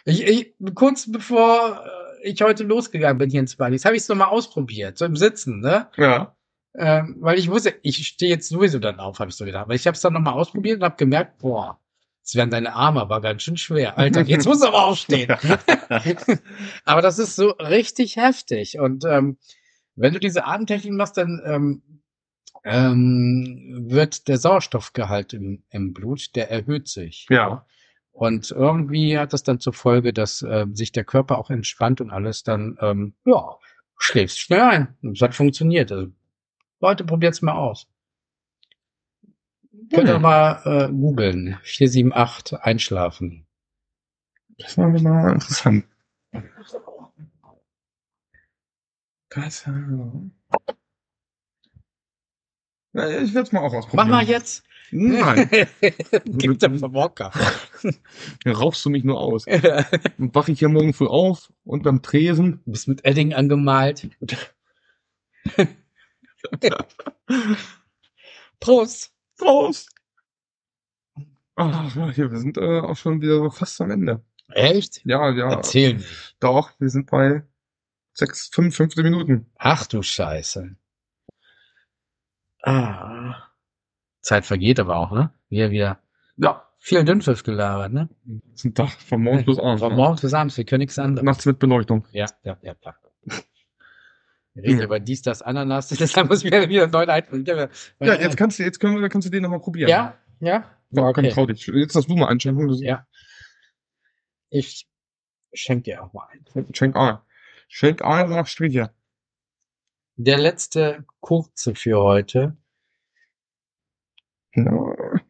Ich, 0.04 0.22
ich, 0.26 0.54
kurz 0.74 1.10
bevor 1.10 1.82
äh, 1.86 2.05
ich 2.22 2.40
heute 2.42 2.64
losgegangen 2.64 3.18
bin 3.18 3.30
hier 3.30 3.40
ins 3.40 3.56
Bali, 3.56 3.78
habe 3.78 3.96
ich 3.96 4.02
es 4.02 4.08
nochmal 4.08 4.28
ausprobiert, 4.28 4.98
so 4.98 5.04
im 5.04 5.16
Sitzen, 5.16 5.60
ne? 5.60 5.88
Ja. 5.96 6.36
Ähm, 6.78 7.16
weil 7.20 7.38
ich 7.38 7.50
wusste, 7.50 7.74
ich 7.82 8.06
stehe 8.06 8.30
jetzt 8.30 8.48
sowieso 8.48 8.78
dann 8.78 9.00
auf, 9.00 9.18
habe 9.18 9.30
ich 9.30 9.36
so 9.36 9.44
gedacht. 9.44 9.62
Aber 9.64 9.74
ich 9.74 9.86
habe 9.86 9.94
es 9.94 10.02
dann 10.02 10.12
nochmal 10.12 10.34
ausprobiert 10.34 10.78
und 10.78 10.84
habe 10.84 10.96
gemerkt, 10.96 11.38
boah, 11.38 11.80
es 12.22 12.34
werden 12.34 12.50
deine 12.50 12.74
Arme 12.74 13.00
aber 13.00 13.20
ganz 13.20 13.42
schön 13.42 13.56
schwer. 13.56 13.96
Alter, 13.96 14.22
jetzt 14.22 14.46
muss 14.46 14.60
er 14.60 14.68
aber 14.68 14.84
aufstehen. 14.84 15.30
aber 16.84 17.00
das 17.00 17.18
ist 17.18 17.36
so 17.36 17.50
richtig 17.50 18.16
heftig. 18.16 18.78
Und 18.78 19.04
ähm, 19.04 19.38
wenn 19.94 20.12
du 20.12 20.18
diese 20.18 20.44
Atemtechnik 20.44 20.92
machst, 20.92 21.16
dann 21.16 21.40
ähm, 21.46 21.82
ähm, 22.64 23.86
wird 23.88 24.26
der 24.26 24.38
Sauerstoffgehalt 24.38 25.32
im, 25.34 25.62
im 25.70 25.94
Blut, 25.94 26.34
der 26.34 26.50
erhöht 26.50 26.88
sich. 26.88 27.26
Ja. 27.30 27.64
Und 28.16 28.50
irgendwie 28.50 29.18
hat 29.18 29.34
das 29.34 29.42
dann 29.42 29.60
zur 29.60 29.74
Folge, 29.74 30.14
dass 30.14 30.40
äh, 30.40 30.64
sich 30.72 30.90
der 30.90 31.04
Körper 31.04 31.36
auch 31.36 31.50
entspannt 31.50 32.00
und 32.00 32.10
alles 32.10 32.42
dann, 32.44 32.78
ähm, 32.80 33.12
ja, 33.26 33.58
schläfst 33.98 34.40
schnell 34.40 34.62
ein. 34.62 34.96
Und 35.02 35.16
es 35.18 35.20
hat 35.22 35.34
funktioniert. 35.34 35.92
Also, 35.92 36.10
Leute, 36.80 37.04
probiert's 37.04 37.42
mal 37.42 37.52
aus. 37.52 37.86
Könnt 39.94 40.08
ihr 40.08 40.14
Hm. 40.14 40.22
mal 40.22 40.62
äh, 40.64 40.88
googeln. 40.90 41.58
478 41.62 42.58
einschlafen. 42.58 43.46
Das 44.56 44.78
war 44.78 44.88
mal 44.88 45.34
interessant. 45.34 45.84
Das, 49.28 49.66
ja, 49.66 49.72
ich 53.20 53.34
werde 53.34 53.40
es 53.46 53.52
mal 53.52 53.60
auch 53.60 53.72
Mach 53.72 53.78
ausprobieren. 53.80 54.08
mal 54.08 54.24
jetzt. 54.24 54.64
Nein, 54.90 55.50
Gibt 56.24 56.62
dem 56.62 56.78
dann 56.80 58.52
rauchst 58.54 58.84
du 58.84 58.90
mich 58.90 59.04
nur 59.04 59.20
aus. 59.20 59.44
Dann 59.44 60.34
wache 60.34 60.52
ich 60.52 60.60
ja 60.60 60.68
morgen 60.68 60.92
früh 60.92 61.06
auf 61.06 61.52
und 61.64 61.82
beim 61.82 62.02
Tresen. 62.02 62.60
Bist 62.66 62.86
mit 62.88 63.04
Edding 63.04 63.34
angemalt. 63.34 64.08
Prost. 68.60 69.12
Prost! 69.36 69.90
Ach, 71.56 71.96
wir 71.96 72.36
sind 72.38 72.58
äh, 72.58 72.80
auch 72.80 72.96
schon 72.96 73.20
wieder 73.22 73.50
fast 73.50 73.80
am 73.80 73.90
Ende. 73.90 74.22
Echt? 74.48 75.04
Ja, 75.04 75.30
ja, 75.30 75.50
Erzähl 75.50 75.94
nicht. 75.94 76.36
doch, 76.38 76.70
wir 76.78 76.90
sind 76.90 77.10
bei 77.10 77.42
6, 78.14 78.50
55 78.52 79.02
Minuten. 79.02 79.46
Ach 79.56 79.86
du 79.86 80.02
Scheiße. 80.02 80.76
Ah. 82.62 83.46
Zeit 84.26 84.44
vergeht 84.44 84.80
aber 84.80 84.96
auch, 84.96 85.12
ne? 85.12 85.30
Wir 85.48 85.70
wieder 85.70 86.00
Ja. 86.36 86.68
viel 86.78 87.04
Dünnpfiff 87.04 87.44
gelabert, 87.44 87.92
ne? 87.92 88.08
Das 88.24 88.54
ist 88.56 88.64
ein 88.64 88.74
Tag 88.74 88.90
von 88.90 89.22
morgens 89.22 89.46
bis 89.46 89.58
abends. 89.58 89.80
Von 89.80 89.90
ne? 89.90 89.96
morgens 89.96 90.20
bis 90.20 90.34
abends, 90.34 90.56
wir 90.56 90.64
können 90.64 90.80
nichts 90.80 90.98
anderes. 90.98 91.24
Nachts 91.24 91.46
mit 91.46 91.60
Beleuchtung. 91.60 92.04
Ja, 92.10 92.26
ja, 92.42 92.58
ja, 92.60 92.74
klar. 92.74 92.96
Wir 94.54 94.64
reden 94.64 94.80
über 94.80 94.98
dies, 94.98 95.22
das, 95.22 95.42
Ananas, 95.42 95.88
deshalb 96.00 96.28
muss 96.28 96.42
ich 96.42 96.50
mir 96.50 96.68
wieder 96.68 96.84
einen 96.84 96.92
neuen 96.92 97.08
einfallen. 97.08 97.44
Ja, 97.44 98.14
jetzt 98.14 98.36
kannst 98.36 98.58
du, 98.58 98.64
jetzt 98.64 98.80
können 98.80 99.00
wir, 99.00 99.08
kannst 99.08 99.26
du 99.26 99.30
den 99.30 99.44
nochmal 99.44 99.60
probieren. 99.60 99.88
Ja, 99.88 100.18
ja. 100.40 100.64
Ja, 100.90 101.02
okay. 101.04 101.30
trau 101.30 101.46
dich. 101.46 101.64
Jetzt 101.66 101.94
darfst 101.94 102.10
du 102.10 102.16
mal 102.16 102.28
einschenken. 102.28 102.68
Ja. 102.82 103.06
Ich 104.50 104.88
schenk 105.52 105.84
dir 105.84 106.02
auch 106.02 106.12
mal 106.12 106.26
ein. 106.32 106.66
Schenk 106.72 106.96
ein. 106.96 107.18
Schenk 107.68 108.02
ein 108.02 108.30
nach 108.30 108.46
Striche. 108.46 108.90
Der 110.16 110.38
letzte 110.38 111.04
kurze 111.20 111.74
für 111.74 112.00
heute. 112.00 112.56
Ja. 114.56 115.20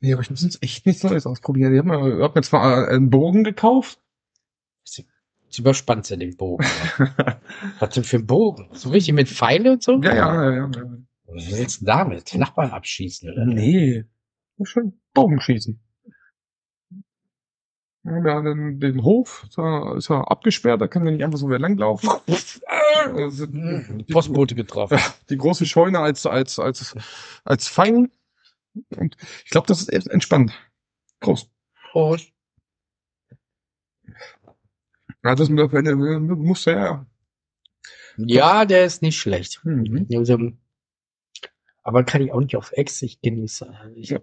Nee, 0.00 0.12
aber 0.12 0.22
ich 0.22 0.30
muss 0.30 0.42
jetzt 0.42 0.62
echt 0.62 0.86
nichts 0.86 1.02
Neues 1.04 1.26
ausprobieren. 1.26 1.72
Ich 1.72 1.78
hab 1.78 1.86
mir, 1.86 2.16
ich 2.16 2.22
hab 2.22 2.34
mir 2.34 2.42
zwar 2.42 2.88
einen 2.88 3.10
Bogen 3.10 3.44
gekauft. 3.44 3.98
Jetzt 4.84 5.58
überspannt 5.58 6.08
ja 6.08 6.16
den 6.16 6.36
Bogen. 6.36 6.64
Was 7.78 7.90
denn 7.94 8.04
für 8.04 8.16
ein 8.16 8.26
Bogen? 8.26 8.68
So 8.72 8.88
richtig 8.88 9.14
mit 9.14 9.28
Pfeile 9.28 9.72
und 9.72 9.82
so? 9.82 10.00
Ja, 10.00 10.14
ja, 10.14 10.44
ja, 10.44 10.56
ja. 10.56 10.70
Was 11.26 11.50
willst 11.50 11.82
du 11.82 11.84
damit? 11.84 12.34
Nachbarn 12.34 12.70
abschießen, 12.70 13.30
oder? 13.30 13.44
Nee. 13.44 14.04
Schon 14.62 14.98
Bogen 15.12 15.40
schießen. 15.40 15.78
Wir 18.04 18.12
haben 18.14 18.26
ja 18.26 18.40
den, 18.42 18.80
den 18.80 19.04
Hof, 19.04 19.46
da 19.54 19.94
ist 19.94 20.10
er 20.10 20.30
abgesperrt, 20.30 20.80
da 20.80 20.88
kann 20.88 21.06
er 21.06 21.12
nicht 21.12 21.22
einfach 21.22 21.38
so 21.38 21.48
wieder 21.48 21.58
langlaufen. 21.58 22.08
Also, 23.04 23.46
Hm, 23.46 24.04
Postbote 24.12 24.54
getroffen. 24.54 24.96
Ja, 24.96 25.04
die 25.30 25.36
große 25.36 25.66
Scheune 25.66 25.98
als, 25.98 26.24
als, 26.24 26.60
als, 26.60 26.94
als 27.44 27.66
Fang. 27.66 28.10
Und 28.96 29.16
ich 29.44 29.50
glaube, 29.50 29.66
das 29.66 29.82
ist 29.88 30.06
entspannt. 30.08 30.52
Groß. 31.20 31.50
Prost. 31.90 32.32
Ja, 35.22 35.34
das 35.34 35.48
Penne 35.48 35.94
muss 35.94 36.64
ja. 36.64 37.06
Ja, 38.16 38.64
der 38.64 38.84
ist 38.84 39.02
nicht 39.02 39.18
schlecht. 39.18 39.60
Mhm. 39.64 40.06
Also, 40.14 40.38
aber 41.82 42.04
kann 42.04 42.22
ich 42.22 42.32
auch 42.32 42.40
nicht 42.40 42.56
auf 42.56 42.72
Ex, 42.72 43.02
ich 43.02 43.20
genieße. 43.20 43.92
Ich, 43.96 44.10
Ja. 44.10 44.20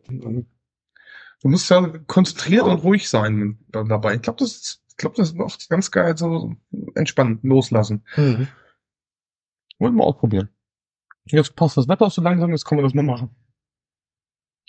Du 1.41 1.47
musst 1.47 1.69
ja 1.69 1.87
konzentriert 2.07 2.63
und 2.63 2.83
ruhig 2.83 3.09
sein 3.09 3.59
dann 3.69 3.87
dabei. 3.87 4.15
Ich 4.15 4.21
glaube, 4.21 4.39
das 4.39 4.51
ist, 4.51 4.83
ich 4.89 4.97
glaube, 4.97 5.15
das 5.15 5.31
ist 5.31 5.39
oft 5.39 5.69
ganz 5.69 5.89
geil, 5.89 6.17
so 6.17 6.53
entspannen, 6.95 7.39
loslassen. 7.43 8.05
Mhm. 8.17 8.49
Wollen 9.77 9.95
wir 9.95 10.03
ausprobieren. 10.03 10.49
Jetzt 11.25 11.55
passt 11.55 11.77
das 11.77 11.87
Wetter 11.87 12.07
auch 12.07 12.11
so 12.11 12.21
langsam, 12.21 12.51
jetzt 12.51 12.65
können 12.65 12.79
wir 12.79 12.83
das 12.83 12.93
mal 12.93 13.03
machen. 13.03 13.33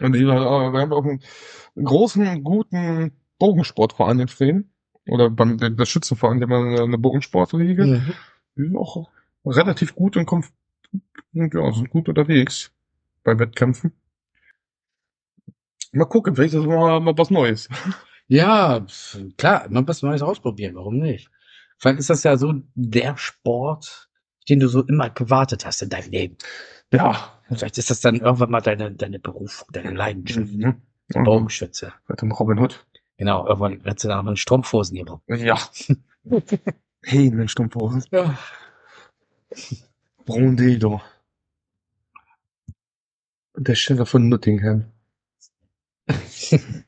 Und 0.00 0.14
wir, 0.14 0.28
äh, 0.28 0.72
wir 0.72 0.80
haben 0.80 0.92
auch 0.92 1.04
einen 1.04 1.20
großen, 1.76 2.42
guten 2.44 3.12
Bogensportverein 3.38 4.20
in 4.20 4.28
Frieden. 4.28 4.72
Oder 5.08 5.30
beim 5.30 5.58
der, 5.58 5.70
der 5.70 5.86
Schützenverein, 5.86 6.40
der 6.40 6.48
haben 6.48 6.76
eine, 6.76 6.98
Bogensportliga. 6.98 7.84
Mhm. 7.84 8.12
Die 8.56 8.62
sind 8.62 8.76
auch 8.76 9.08
relativ 9.44 9.94
gut 9.94 10.16
und 10.16 10.30
und 11.32 11.54
ja, 11.54 11.72
sind 11.72 11.90
gut 11.90 12.08
unterwegs 12.08 12.72
bei 13.22 13.38
Wettkämpfen. 13.38 13.92
Mal 15.92 16.04
gucken, 16.04 16.34
vielleicht 16.34 16.54
ist 16.54 16.60
das 16.60 16.66
mal, 16.66 17.00
mal 17.00 17.16
was 17.16 17.30
Neues. 17.30 17.68
Ja, 18.26 18.86
klar, 19.36 19.68
mal 19.70 19.86
was 19.88 20.02
Neues 20.02 20.22
ausprobieren, 20.22 20.76
warum 20.76 20.98
nicht? 20.98 21.30
Vielleicht 21.78 21.98
ist 21.98 22.10
das 22.10 22.22
ja 22.22 22.36
so 22.36 22.54
der 22.74 23.16
Sport, 23.16 24.09
den 24.50 24.60
du 24.60 24.68
so 24.68 24.82
immer 24.82 25.08
gewartet 25.10 25.64
hast 25.64 25.82
in 25.82 25.88
deinem 25.88 26.10
Leben. 26.10 26.36
Ja. 26.92 27.32
Vielleicht 27.48 27.78
ist 27.78 27.90
das 27.90 28.00
dann 28.00 28.16
irgendwann 28.16 28.50
mal 28.50 28.60
deine, 28.60 28.92
deine 28.92 29.18
Berufung, 29.18 29.68
deine 29.72 29.92
Leidenschaft. 29.92 30.52
Mhm. 30.52 30.82
Und 31.14 31.24
Bogenschütze. 31.24 31.92
mit 32.06 32.20
dem 32.22 32.30
Robin 32.32 32.58
Hood. 32.58 32.86
Genau, 33.16 33.46
irgendwann 33.46 33.84
wird 33.84 33.98
sie 34.00 34.08
dann 34.08 34.24
mal 34.24 34.30
in 34.32 34.36
Strumpfhosen 34.36 34.96
gebraucht. 34.96 35.22
Ja. 35.28 35.58
Hey, 37.02 37.28
in 37.28 37.38
den 37.38 37.48
Stumpfhosen. 37.48 38.04
Ja. 38.10 38.38
Brondedo. 40.26 41.00
Der 43.56 43.74
Sheriff 43.74 44.10
von 44.10 44.28
Nottingham. 44.28 44.84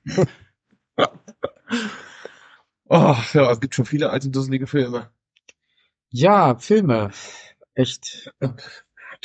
Ach 2.91 3.35
ja, 3.35 3.51
es 3.51 3.61
gibt 3.61 3.75
schon 3.75 3.87
viele 3.87 4.11
alte 4.11 4.29
dusselige 4.29 4.67
Filme. 4.67 5.11
Ja, 6.11 6.57
Filme. 6.57 7.11
Echt. 7.75 8.33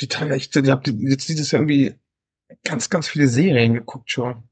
Die 0.00 0.08
Tage, 0.08 0.36
ich, 0.36 0.54
ich 0.54 0.70
hab 0.70 0.84
die- 0.84 0.96
jetzt 1.08 1.28
dieses 1.28 1.50
Jahr 1.50 1.62
irgendwie 1.62 1.94
ganz, 2.64 2.88
ganz 2.90 3.08
viele 3.08 3.28
Serien 3.28 3.74
geguckt 3.74 4.10
schon. 4.10 4.44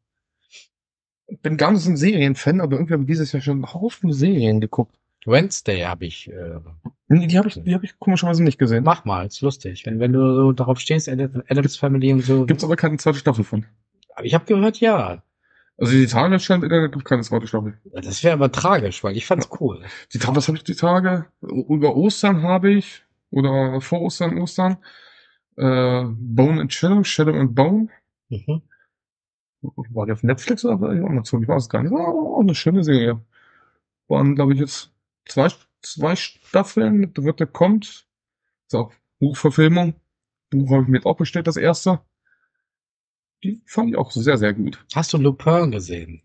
Ich 1.28 1.40
bin 1.40 1.57
gar 1.57 1.72
nicht 1.72 1.82
so 1.82 1.90
ein 1.90 1.97
Serienfan, 1.97 2.61
aber 2.61 2.76
irgendwie 2.76 2.92
habe 2.94 3.03
ich 3.03 3.09
dieses 3.09 3.32
Jahr 3.32 3.42
schon 3.42 3.64
einen 3.64 3.72
Haufen 3.74 4.12
Serien 4.12 4.61
geguckt. 4.61 4.94
Wednesday 5.24 5.80
habe 5.80 6.07
ich. 6.07 6.28
Äh, 6.30 6.61
Nee, 7.09 7.28
Die 7.28 7.38
habe 7.38 7.47
ich, 7.49 7.55
die 7.62 7.72
habe 7.74 7.84
ich 7.84 7.99
komischerweise 8.01 8.42
nicht 8.42 8.59
gesehen. 8.59 8.82
mach 8.82 9.05
mal, 9.05 9.26
ist 9.26 9.40
lustig. 9.40 9.86
Wenn, 9.86 10.01
wenn 10.01 10.12
du 10.12 10.34
so 10.34 10.53
darauf 10.53 10.80
stehst, 10.80 11.09
Ad- 11.09 11.42
Adams 11.49 11.76
Family 11.76 12.12
und 12.12 12.22
so. 12.22 12.47
Gibt's 12.47 12.64
aber 12.64 12.74
keine 12.76 12.97
zweite 12.97 13.18
Staffel 13.18 13.44
von. 13.44 13.64
Ich 14.22 14.34
habe 14.34 14.44
gehört, 14.44 14.80
ja. 14.80 15.22
Also 15.78 15.92
die 15.92 16.07
Tage 16.07 16.40
scheint, 16.40 16.64
da 16.64 16.86
gibt 16.88 17.05
keine 17.05 17.22
zweite 17.22 17.47
Staffel. 17.47 17.78
Das 17.92 18.24
wäre 18.24 18.32
aber 18.34 18.51
tragisch, 18.51 19.05
weil 19.05 19.16
ich 19.16 19.24
fand's 19.26 19.49
cool. 19.61 19.84
Die 20.12 20.18
Tage, 20.18 20.34
was 20.36 20.49
habe 20.49 20.59
ich 20.59 20.64
die 20.64 20.74
Tage? 20.74 21.26
Über 21.42 21.94
Ostern 21.97 22.42
habe 22.42 22.72
ich, 22.72 23.05
oder 23.31 23.81
vor 23.81 24.03
Ostern, 24.03 24.39
Ostern, 24.39 24.79
äh, 25.57 26.05
Bone 26.05 26.61
and 26.61 26.72
Shadow, 26.72 27.03
Shadow 27.05 27.33
and 27.33 27.55
Bone. 27.55 27.89
Mhm. 28.29 28.62
War 29.61 30.07
die 30.07 30.12
auf 30.12 30.22
Netflix 30.22 30.64
oder 30.64 30.95
die 30.95 31.01
auf 31.01 31.11
Amazon? 31.11 31.43
Ich 31.43 31.49
weiß 31.49 31.64
es 31.64 31.68
gar 31.68 31.83
nicht. 31.83 31.93
War 31.93 32.09
auch 32.09 32.41
eine 32.41 32.55
schöne 32.55 32.85
Serie. 32.85 33.20
Waren, 34.09 34.35
glaube 34.35 34.55
ich, 34.55 34.61
jetzt 34.61 34.93
zwei, 35.24 35.49
zwei 35.83 36.14
Staffeln. 36.14 37.03
Die 37.03 37.12
dritte 37.12 37.47
kommt. 37.47 38.07
Ist 38.66 38.74
auch 38.74 38.93
Buchverfilmung. 39.18 39.95
Buch 40.51 40.70
habe 40.70 40.83
ich 40.83 40.89
mir 40.89 40.99
jetzt 40.99 41.07
auch 41.07 41.16
bestellt, 41.16 41.47
das 41.47 41.57
erste. 41.57 42.01
Die 43.43 43.62
fand 43.66 43.91
ich 43.91 43.97
auch 43.97 44.11
sehr, 44.11 44.39
sehr 44.39 44.55
gut. 44.55 44.85
Hast 44.95 45.12
du 45.12 45.18
Lupin 45.18 45.70
gesehen? 45.70 46.22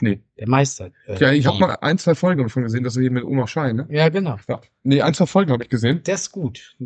Nee. 0.00 0.20
Der 0.38 0.48
Meister. 0.48 0.90
äh, 1.06 1.16
Ja, 1.18 1.32
ich 1.32 1.46
habe 1.46 1.58
mal 1.58 1.74
ein, 1.80 1.98
zwei 1.98 2.14
Folgen 2.14 2.42
davon 2.42 2.64
gesehen, 2.64 2.82
dass 2.82 2.96
er 2.96 3.02
hier 3.02 3.10
mit 3.12 3.24
Oma 3.24 3.46
Schein, 3.46 3.76
ne? 3.76 3.86
Ja, 3.90 4.08
genau. 4.08 4.38
Ja. 4.48 4.60
Nee, 4.82 5.02
ein, 5.02 5.14
zwei 5.14 5.26
Folgen 5.26 5.52
habe 5.52 5.62
ich 5.62 5.70
gesehen. 5.70 6.02
Der 6.02 6.14
ist 6.16 6.32
gut. 6.32 6.76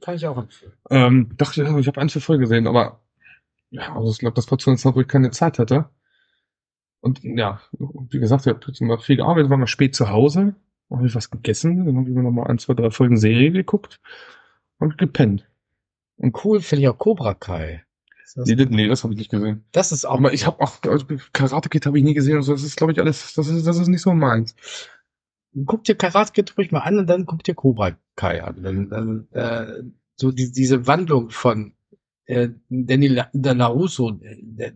Kann 0.00 0.16
ich 0.16 0.26
auch 0.26 0.36
empfehlen. 0.36 0.72
Ähm, 0.90 1.30
dachte, 1.36 1.62
ich 1.62 1.86
habe 1.88 2.00
ein, 2.00 2.08
zwei 2.10 2.20
Folgen 2.20 2.42
gesehen, 2.42 2.66
aber 2.66 3.00
ja, 3.70 3.94
also 3.96 4.10
ich 4.10 4.18
glaube, 4.18 4.34
das 4.34 4.50
war 4.50 4.58
zu 4.58 4.70
einer 4.70 4.76
Zeit, 4.78 4.94
wo 4.94 5.00
ich 5.00 5.08
keine 5.08 5.30
Zeit 5.30 5.58
hatte. 5.58 5.88
Und 7.00 7.22
ja, 7.22 7.60
wie 8.10 8.18
gesagt, 8.18 8.46
ich 8.46 8.52
habe 8.52 8.60
immer 8.80 8.98
viel 8.98 9.16
gearbeitet, 9.16 9.50
war 9.50 9.56
mal 9.56 9.66
spät 9.66 9.94
zu 9.94 10.10
Hause, 10.10 10.54
habe 10.90 11.06
ich 11.06 11.14
was 11.14 11.30
gegessen, 11.30 11.86
dann 11.86 11.96
habe 11.96 12.08
ich 12.08 12.14
mir 12.14 12.22
noch 12.22 12.30
mal 12.32 12.46
ein, 12.48 12.58
zwei, 12.58 12.74
drei 12.74 12.90
Folgen 12.90 13.16
Serie 13.16 13.50
geguckt 13.52 14.00
und 14.78 14.98
gepennt. 14.98 15.48
Und 16.16 16.44
cool 16.44 16.60
finde 16.60 16.82
ich 16.82 16.88
auch 16.88 16.98
Cobra 16.98 17.34
Kai. 17.34 17.84
Das, 18.34 18.46
Nee, 18.46 18.56
das, 18.56 18.68
nee, 18.70 18.88
das 18.88 19.04
habe 19.04 19.12
ich 19.14 19.18
nicht 19.18 19.30
gesehen. 19.30 19.64
das 19.72 19.92
ist 19.92 20.04
auch. 20.04 20.18
Aber 20.18 20.32
ich 20.32 20.46
habe 20.46 20.60
auch 20.60 20.82
also 20.82 21.06
Karate 21.32 21.68
Kid 21.68 21.86
habe 21.86 21.98
ich 21.98 22.04
nie 22.04 22.14
gesehen 22.14 22.36
und 22.36 22.42
so. 22.42 22.52
Das 22.52 22.62
ist, 22.62 22.76
glaube 22.76 22.92
ich, 22.92 23.00
alles. 23.00 23.34
Das 23.34 23.48
ist, 23.48 23.66
das 23.66 23.78
ist 23.78 23.88
nicht 23.88 24.02
so 24.02 24.12
meins. 24.14 24.54
guck 25.66 25.84
dir 25.84 25.94
Karate 25.94 26.32
Kid 26.32 26.56
ruhig 26.56 26.72
mal 26.72 26.80
an 26.80 26.98
und 26.98 27.06
dann 27.08 27.26
guck 27.26 27.42
dir 27.44 27.54
Cobra 27.54 27.96
Kai 28.16 28.42
an. 28.42 28.62
Dann, 28.62 28.90
dann, 28.90 29.28
äh, 29.32 29.82
so 30.16 30.32
die, 30.32 30.50
diese 30.50 30.86
Wandlung 30.86 31.30
von 31.30 31.74
äh, 32.26 32.50
Danny 32.68 33.08
La, 33.08 33.28
der 33.32 33.54
LaRusso, 33.54 34.18
äh, 34.20 34.36
der 34.40 34.72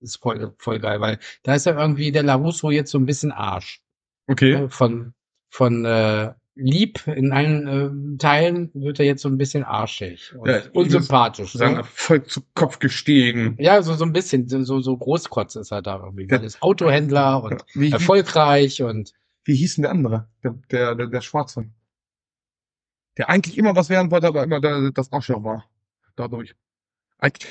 ist 0.00 0.16
voll, 0.16 0.54
voll 0.58 0.80
geil, 0.80 1.00
weil 1.00 1.18
da 1.42 1.54
ist 1.54 1.66
ja 1.66 1.78
irgendwie 1.78 2.12
der 2.12 2.22
LaRusso 2.22 2.70
jetzt 2.70 2.90
so 2.90 2.98
ein 2.98 3.06
bisschen 3.06 3.32
Arsch. 3.32 3.82
Okay. 4.26 4.60
Ne? 4.60 4.70
Von, 4.70 5.14
von 5.48 5.84
äh, 5.84 6.32
lieb 6.54 7.06
in 7.06 7.32
allen 7.32 8.14
äh, 8.14 8.18
Teilen 8.18 8.70
wird 8.74 9.00
er 9.00 9.06
jetzt 9.06 9.22
so 9.22 9.28
ein 9.28 9.38
bisschen 9.38 9.64
arschig 9.64 10.34
und 10.36 10.48
Ja, 10.48 10.60
unsympathisch. 10.72 11.52
Sagen 11.52 11.76
Ne? 11.76 11.84
voll 11.84 12.22
zu 12.24 12.42
Kopf 12.54 12.78
gestiegen. 12.78 13.56
Ja, 13.58 13.82
so, 13.82 13.94
so 13.94 14.04
ein 14.04 14.12
bisschen, 14.12 14.48
so, 14.48 14.80
so 14.80 14.96
Großkotz 14.96 15.56
ist 15.56 15.72
er 15.72 15.82
da 15.82 15.98
irgendwie. 15.98 16.26
Er 16.28 16.42
ist 16.42 16.62
Autohändler 16.62 17.42
und 17.42 17.64
Wie, 17.74 17.90
erfolgreich 17.90 18.82
und 18.82 19.12
wie 19.44 19.56
hieß 19.56 19.76
denn 19.76 19.82
der 19.82 19.90
andere? 19.92 20.28
Der, 20.44 20.54
der, 20.70 20.94
der, 20.94 21.06
der 21.06 21.20
Schwarze. 21.20 21.66
Der 23.16 23.28
eigentlich 23.28 23.58
immer 23.58 23.74
was 23.74 23.88
werden 23.88 24.10
wollte, 24.10 24.26
aber 24.26 24.44
immer 24.44 24.60
der, 24.60 24.90
das 24.92 25.12
Arschloch 25.12 25.42
war. 25.44 25.64
Dadurch. 26.16 26.54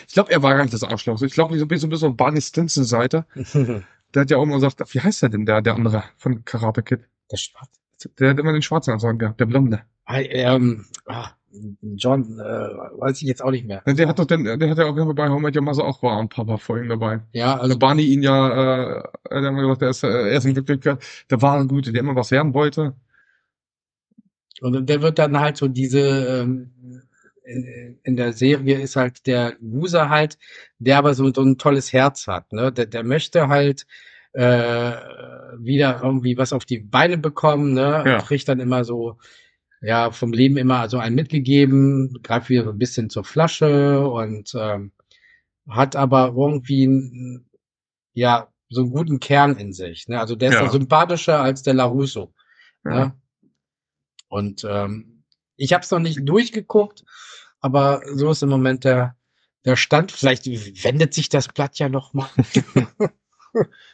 Ich 0.08 0.14
glaube, 0.14 0.32
er 0.32 0.44
war 0.44 0.54
gar 0.56 0.64
nicht 0.64 0.74
das 0.74 0.84
Arschloch. 0.84 1.22
Ich 1.22 1.34
glaube, 1.34 1.58
so 1.58 1.66
ein 1.66 1.68
bisschen 1.68 1.96
so 1.96 2.08
auf 2.08 2.18
Barney 2.18 2.42
Stinson 2.42 2.84
Seite. 2.84 3.26
Der 4.14 4.24
hat 4.24 4.30
ja 4.30 4.36
auch 4.38 4.44
immer 4.44 4.56
gesagt, 4.56 4.82
wie 4.94 5.00
heißt 5.00 5.22
der 5.22 5.30
denn, 5.30 5.46
der, 5.46 5.62
der 5.62 5.76
andere 5.76 6.04
von 6.18 6.44
Karate 6.44 6.84
Kid? 6.84 7.08
der 7.32 7.38
Schwarze. 7.38 7.81
Der 8.20 8.30
hat 8.32 8.40
immer 8.40 8.54
den 8.54 8.62
schwarzen 8.62 8.92
Anzug 8.92 9.20
gehabt, 9.20 9.40
der 9.40 9.46
Blonde. 9.46 9.82
Ah, 10.06 10.20
ähm, 10.20 10.86
ah, 11.06 11.30
John, 11.96 12.40
äh, 12.40 12.44
weiß 12.44 13.22
ich 13.22 13.28
jetzt 13.28 13.44
auch 13.44 13.52
nicht 13.52 13.66
mehr. 13.68 13.82
Der 13.86 14.08
hat 14.08 14.20
doch 14.20 14.26
den, 14.26 14.44
der 14.44 14.70
hat 14.70 14.78
ja 14.78 14.86
auch 14.86 14.96
immer 14.96 15.14
bei 15.14 15.30
How 15.30 15.40
I 15.40 15.42
Met 15.42 15.56
Your 15.56 15.64
Mother 15.64 15.84
auch 15.84 16.02
war 16.02 16.20
ein 16.20 16.30
paar, 16.30 16.46
paar 16.46 16.58
Folgen 16.58 16.90
dabei. 16.90 17.22
Ja, 17.34 17.54
Also 17.54 17.64
also 17.64 17.80
Barney 17.80 18.04
ihn 18.04 18.24
ja, 18.24 18.50
äh, 19.00 19.04
er 19.30 19.44
hat 19.44 19.56
gesagt, 19.56 19.82
er 19.82 19.90
ist, 19.90 20.04
äh, 20.04 20.08
er 20.08 20.38
ist 20.38 20.46
ein 20.46 20.54
Glücklicher, 20.54 20.98
der 21.30 21.42
war 21.42 21.60
ein 21.60 21.68
Guter, 21.68 21.92
der 21.92 22.02
immer 22.02 22.16
was 22.16 22.32
werden 22.32 22.54
wollte. 22.54 22.96
und 24.62 24.88
der 24.88 25.02
wird 25.02 25.20
dann 25.20 25.40
halt 25.40 25.58
so 25.58 25.68
diese 25.68 26.00
ähm, 26.00 26.72
in, 27.44 28.00
in 28.04 28.16
der 28.16 28.34
Serie 28.34 28.80
ist 28.80 28.96
halt 28.96 29.26
der 29.28 29.56
Loser 29.60 30.10
halt, 30.10 30.38
der 30.80 30.98
aber 30.98 31.14
so, 31.14 31.32
so 31.34 31.42
ein 31.42 31.58
tolles 31.58 31.92
Herz 31.92 32.28
hat, 32.28 32.54
ne? 32.54 32.72
Der, 32.72 32.86
der 32.86 33.04
möchte 33.04 33.48
halt 33.48 33.86
äh, 34.34 34.94
wieder 35.60 36.02
irgendwie 36.04 36.38
was 36.38 36.54
auf 36.54 36.66
die 36.66 36.80
Beine 36.80 37.18
bekommen, 37.18 37.74
ne? 37.74 38.04
Ja. 38.06 38.22
Kriegt 38.22 38.48
dann 38.48 38.60
immer 38.60 38.84
so 38.84 39.18
ja 39.82 40.12
vom 40.12 40.32
Leben 40.32 40.58
immer 40.58 40.90
so 40.90 40.98
ein 40.98 41.16
mitgegeben, 41.16 42.20
greift 42.24 42.50
wieder 42.50 42.64
so 42.64 42.70
ein 42.70 42.78
bisschen 42.78 43.10
zur 43.10 43.24
Flasche 43.24 44.08
und 44.08 44.54
ähm, 44.56 44.92
hat 45.68 45.96
aber 45.96 46.34
irgendwie 46.38 47.40
ja 48.14 48.48
so 48.70 48.82
einen 48.82 48.92
guten 48.92 49.20
Kern 49.20 49.58
in 49.58 49.74
sich. 49.74 50.08
Ne? 50.08 50.20
Also 50.20 50.36
der 50.36 50.50
ist 50.50 50.56
Ja. 50.56 50.64
ja 50.64 50.70
sympathischer 50.70 51.42
als 51.42 51.64
der 51.64 51.74
Larusso. 51.74 52.34
Ja. 52.86 52.92
Ne? 52.92 53.22
Und 54.30 54.66
ähm, 54.70 55.24
ich 55.58 55.74
habe 55.74 55.84
es 55.84 55.92
noch 55.92 56.00
nicht 56.00 56.20
durchgeguckt, 56.24 57.04
aber 57.60 58.02
so 58.14 58.32
ist 58.32 58.44
im 58.44 58.50
Moment 58.50 58.86
der 58.86 59.18
der 59.66 59.76
Stand. 59.76 60.12
Vielleicht 60.12 60.48
wendet 60.48 61.14
sich 61.14 61.30
das 61.30 61.48
Blatt 61.48 61.78
ja 61.80 61.90
noch 61.90 62.14
mal. 62.14 62.30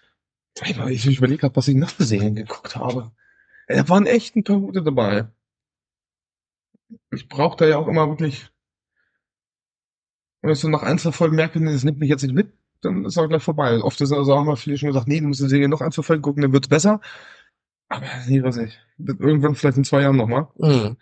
Ich, 0.64 1.08
ich 1.08 1.18
überlege 1.18 1.42
gerade, 1.42 1.56
was 1.56 1.68
ich 1.68 1.76
noch 1.76 1.90
für 1.90 2.04
Serien 2.04 2.36
geguckt 2.36 2.76
habe. 2.76 3.12
Da 3.68 3.88
waren 3.90 4.06
echt 4.06 4.36
ein 4.36 4.44
paar 4.44 4.60
gute 4.60 4.82
dabei. 4.82 5.28
Ich 7.12 7.28
brauche 7.28 7.58
da 7.58 7.68
ja 7.68 7.78
auch 7.78 7.88
immer 7.88 8.08
wirklich, 8.08 8.50
wenn 10.42 10.52
ich 10.52 10.60
so 10.60 10.70
nach 10.70 10.84
Einzelfolgen 10.84 11.36
merke, 11.36 11.60
nee, 11.60 11.72
das 11.72 11.84
nimmt 11.84 12.00
mich 12.00 12.10
jetzt 12.10 12.24
nicht 12.24 12.34
mit, 12.34 12.54
dann 12.82 13.06
ist 13.06 13.18
auch 13.18 13.28
gleich 13.28 13.44
vorbei. 13.44 13.80
Oft 13.80 14.00
ist 14.00 14.12
also 14.12 14.38
haben 14.38 14.48
wir 14.48 14.56
viele 14.56 14.78
schon 14.78 14.88
gesagt, 14.88 15.08
nee, 15.08 15.20
du 15.20 15.28
musst 15.28 15.42
die 15.42 15.50
Serie 15.50 15.68
noch 15.68 15.82
Einzelfolgen 15.82 16.22
gucken, 16.22 16.42
dann 16.42 16.54
wird's 16.54 16.70
besser. 16.70 17.02
Aber 17.90 18.06
nee, 18.28 18.44
was 18.44 18.58
ich. 18.58 18.80
Irgendwann 18.98 19.56
vielleicht 19.56 19.78
in 19.78 19.84
zwei 19.84 20.02
Jahren 20.02 20.18
nochmal. 20.18 20.48
Mhm. 20.58 20.98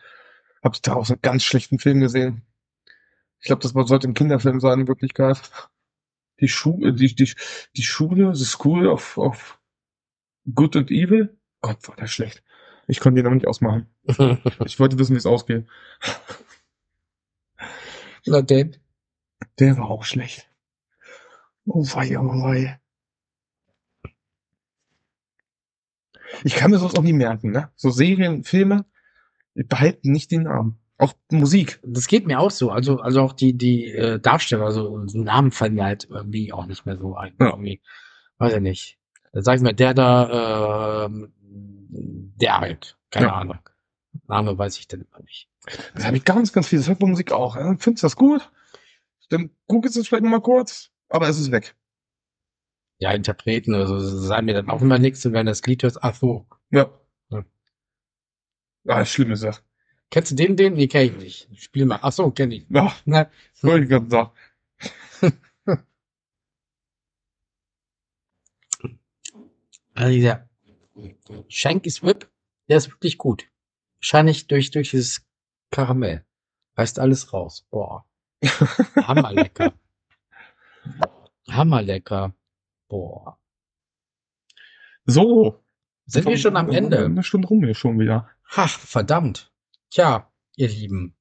Hab 0.64 0.76
ich 0.76 0.82
da 0.82 0.95
auch 0.95 1.06
so 1.06 1.14
einen 1.14 1.22
ganz 1.22 1.43
schlechten 1.43 1.80
Film 1.80 1.99
gesehen. 1.99 2.41
Ich 3.39 3.45
glaube, 3.45 3.62
das 3.62 3.74
sollte 3.88 4.08
ein 4.08 4.14
Kinderfilm 4.16 4.60
sein, 4.60 4.82
in 4.82 4.88
Wirklichkeit. 4.88 5.39
Die 6.40 6.48
Schule, 6.48 6.94
die, 6.94 7.16
die, 7.16 7.34
die 7.76 7.84
Schule, 7.84 8.36
the 8.36 8.46
School 8.46 8.88
of, 8.88 9.18
of 9.18 9.60
Good 10.54 10.76
and 10.76 10.92
Evil. 10.92 11.38
Gott, 11.62 11.88
war 11.88 11.96
der 11.96 12.08
schlecht. 12.08 12.44
Ich 12.88 13.00
konnte 13.00 13.22
ihn 13.22 13.26
noch 13.26 13.34
nicht 13.34 13.48
ausmachen. 13.48 13.88
Ich 14.66 14.80
wollte 14.80 15.00
wissen, 15.00 15.14
wie 15.14 15.18
es 15.18 15.26
ausgeht. 15.26 15.66
Na 18.26 18.42
denn? 18.42 18.78
Der 19.60 19.78
war 19.78 19.90
auch 19.90 20.04
schlecht. 20.04 20.50
Oh 21.66 21.84
wei, 21.84 22.18
oh 22.20 22.44
wei. 22.44 22.80
Ich 26.44 26.56
kann 26.56 26.72
mir 26.72 26.78
sowas 26.78 26.96
auch 26.96 27.04
nie 27.04 27.14
merken, 27.14 27.52
ne? 27.52 27.72
So 27.76 27.90
Serien, 27.90 28.44
Filme, 28.44 28.86
behalten 29.54 30.12
nicht 30.12 30.32
den 30.32 30.44
Namen. 30.44 30.80
Auch 30.98 31.14
Musik. 31.30 31.80
Das 31.84 32.08
geht 32.08 32.26
mir 32.26 32.39
auch 32.39 32.52
so. 32.52 32.72
Also, 32.72 33.00
also 33.00 33.22
auch 33.22 33.34
die, 33.34 33.54
die 33.54 33.91
äh, 33.91 34.20
Darsteller, 34.20 34.66
also 34.66 35.06
so 35.08 35.18
Namen 35.20 35.52
fallen 35.52 35.76
mir 35.76 35.84
halt 35.84 36.08
irgendwie 36.10 36.54
auch 36.54 36.66
nicht 36.66 36.86
mehr 36.86 36.98
so 36.98 37.16
ein. 37.16 37.34
Ja. 37.39 37.48
Irgendwie, 37.48 37.82
weiß 38.38 38.54
ich 38.56 38.62
nicht. 38.62 38.98
Sag 39.34 39.58
ich 39.58 39.62
mal, 39.62 39.74
der 39.74 39.93
da, 39.93 41.06
ähm, 41.06 41.34
der 41.89 42.60
halt. 42.60 42.98
Keine 43.12 43.28
Ja. 43.28 43.34
Ahnung. 43.34 43.60
Name 44.28 44.58
weiß 44.58 44.78
ich 44.80 44.88
denn 44.88 45.02
immer 45.02 45.22
nicht. 45.24 45.50
Das 45.93 46.06
habe 46.06 46.16
ich 46.18 46.24
ganz, 46.24 46.54
ganz 46.54 46.68
viel. 46.68 46.80
Das 46.80 46.88
hört 46.88 47.00
bei 47.00 47.08
Musik 47.08 47.32
auch. 47.34 47.56
Ja, 47.56 47.76
Findest 47.78 48.04
du 48.04 48.06
das 48.08 48.16
gut? 48.16 48.50
Dann 49.30 49.50
guck 49.68 49.84
jetzt 49.86 49.96
vielleicht 50.08 50.24
noch 50.24 50.30
mal 50.30 50.41
kurz, 50.41 50.91
aber 51.10 51.28
es 51.28 51.39
ist 51.39 51.52
weg. 51.52 51.76
Ja, 53.00 53.12
Interpreten 53.12 53.74
oder 53.74 53.88
so, 53.88 54.00
sagen 54.00 54.46
mir 54.46 54.54
dann 54.54 54.70
auch 54.70 54.82
immer 54.82 55.00
nichts, 55.00 55.26
und 55.26 55.34
wenn 55.34 55.48
das 55.48 55.64
Lied 55.64 55.84
hörst, 55.84 56.02
ach 56.02 56.16
so. 56.16 56.46
Ja. 56.70 56.89
Ja. 57.30 57.43
Ah, 58.88 59.04
schlimme 59.04 59.36
Sache. 59.36 59.62
Kennst 60.10 60.32
du 60.32 60.36
den, 60.36 60.56
den? 60.56 60.74
Nee, 60.74 60.88
kenn 60.88 61.08
ich 61.08 61.18
nicht. 61.18 61.49
Spiel 61.62 61.86
mal. 61.86 61.99
Ach 62.01 62.12
so, 62.12 62.32
kenn 62.32 62.51
ich. 62.51 62.66
Ja, 62.70 62.95
wollte 63.62 63.84
ich 63.84 63.89
gerade 63.89 64.10
sagen. 64.10 64.32
also 69.93 70.12
dieser 70.14 70.49
Shank 71.47 71.86
is 71.86 72.03
Whip, 72.03 72.30
der 72.70 72.78
ist 72.78 72.89
wirklich 72.89 73.18
gut. 73.18 73.47
Wahrscheinlich 73.97 74.47
durch, 74.47 74.72
durch 74.72 74.91
dieses 74.91 75.26
Karamell. 75.72 76.26
Reißt 76.78 76.99
alles 76.99 77.34
raus. 77.34 77.66
Boah. 77.70 78.06
Hammerlecker. 78.95 79.74
Hammerlecker. 81.49 82.34
Boah. 82.88 83.39
So. 85.06 85.64
Sind 86.06 86.28
wir 86.28 86.38
schon 86.38 86.56
am 86.56 86.70
Ende? 86.70 87.06
Eine 87.06 87.24
Stunde 87.24 87.47
rum 87.47 87.64
hier 87.64 87.74
schon 87.74 87.99
wieder. 87.99 88.30
Ach, 88.51 88.78
verdammt. 88.80 89.51
Tja, 89.96 90.30
ihr 90.58 90.68
Lieben. 90.68 91.16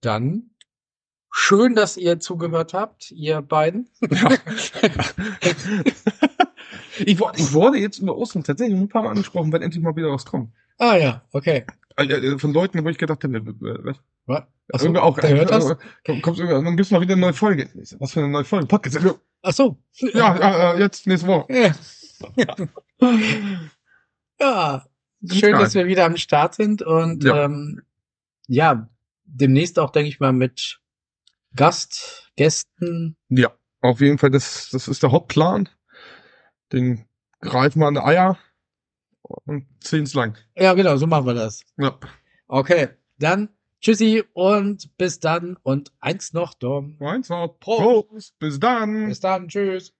Dann 0.00 0.52
schön, 1.30 1.74
dass 1.74 1.98
ihr 1.98 2.18
zugehört 2.18 2.72
habt, 2.72 3.10
ihr 3.10 3.42
beiden. 3.42 3.90
Ja. 4.00 4.30
ich, 7.04 7.20
wurde, 7.20 7.38
ich 7.38 7.52
wurde 7.52 7.76
jetzt 7.76 7.98
über 7.98 8.16
Ostern 8.16 8.44
tatsächlich 8.44 8.78
ein 8.80 8.88
paar 8.88 9.02
Mal 9.02 9.10
angesprochen, 9.10 9.52
wenn 9.52 9.60
endlich 9.60 9.84
mal 9.84 9.94
wieder 9.94 10.10
was 10.10 10.24
kommt. 10.24 10.54
ah 10.78 10.96
ja, 10.96 11.22
okay. 11.32 11.66
Also, 11.96 12.38
Von 12.38 12.54
Leuten, 12.54 12.82
wo 12.82 12.88
ich 12.88 12.96
gedacht 12.96 13.22
habe, 13.24 13.36
äh, 13.36 13.42
was? 13.44 13.98
Was? 14.24 14.42
Also, 14.72 14.86
irgendwie 14.86 15.00
auch, 15.02 15.18
der 15.18 15.36
hört 15.36 15.50
das? 15.50 15.68
äh, 15.68 15.76
Kommt, 16.06 16.22
kommt, 16.22 16.38
irgendwann- 16.38 16.64
dann 16.64 16.78
gibt's 16.78 16.90
mal 16.90 17.02
wieder 17.02 17.12
eine 17.12 17.20
neue 17.20 17.34
Folge. 17.34 17.68
Was 17.98 18.12
für 18.12 18.20
eine 18.20 18.30
neue 18.30 18.44
Folge? 18.44 18.68
Podcast. 18.68 18.98
Ach 19.42 19.52
so. 19.52 19.76
Ja, 19.98 20.34
ja, 20.38 20.72
äh, 20.72 20.78
jetzt 20.80 21.06
nächste 21.06 21.26
Woche. 21.28 21.52
Ja. 21.52 21.74
Ja. 24.40 24.80
Schön, 25.28 25.52
dass 25.52 25.74
wir 25.74 25.86
wieder 25.86 26.04
am 26.06 26.16
Start 26.16 26.54
sind 26.54 26.82
und 26.82 27.24
Ja. 27.24 27.44
ähm, 27.44 27.82
ja, 28.46 28.88
demnächst 29.24 29.78
auch, 29.78 29.90
denke 29.90 30.08
ich 30.08 30.20
mal, 30.20 30.32
mit 30.32 30.80
Gast, 31.54 32.30
Gästen. 32.36 33.16
Ja, 33.28 33.52
auf 33.80 34.00
jeden 34.00 34.18
Fall, 34.18 34.30
das, 34.30 34.70
das 34.70 34.88
ist 34.88 35.02
der 35.02 35.12
Hauptplan. 35.12 35.68
Den 36.72 37.06
greifen 37.40 37.80
wir 37.80 37.86
an 37.88 37.94
die 37.94 38.00
Eier 38.00 38.38
und 39.22 39.66
ziehen's 39.80 40.14
lang. 40.14 40.36
Ja, 40.56 40.74
genau, 40.74 40.96
so 40.96 41.06
machen 41.06 41.26
wir 41.26 41.34
das. 41.34 41.64
Ja. 41.76 41.98
Okay, 42.48 42.88
dann 43.18 43.48
tschüssi 43.80 44.24
und 44.32 44.96
bis 44.96 45.20
dann 45.20 45.56
und 45.62 45.92
eins 46.00 46.32
noch, 46.32 46.54
Dom. 46.54 46.96
Eins 47.00 47.28
noch. 47.28 47.58
Prost. 47.60 48.08
Prost. 48.08 48.38
Bis 48.38 48.60
dann. 48.60 49.08
Bis 49.08 49.20
dann, 49.20 49.48
tschüss. 49.48 49.92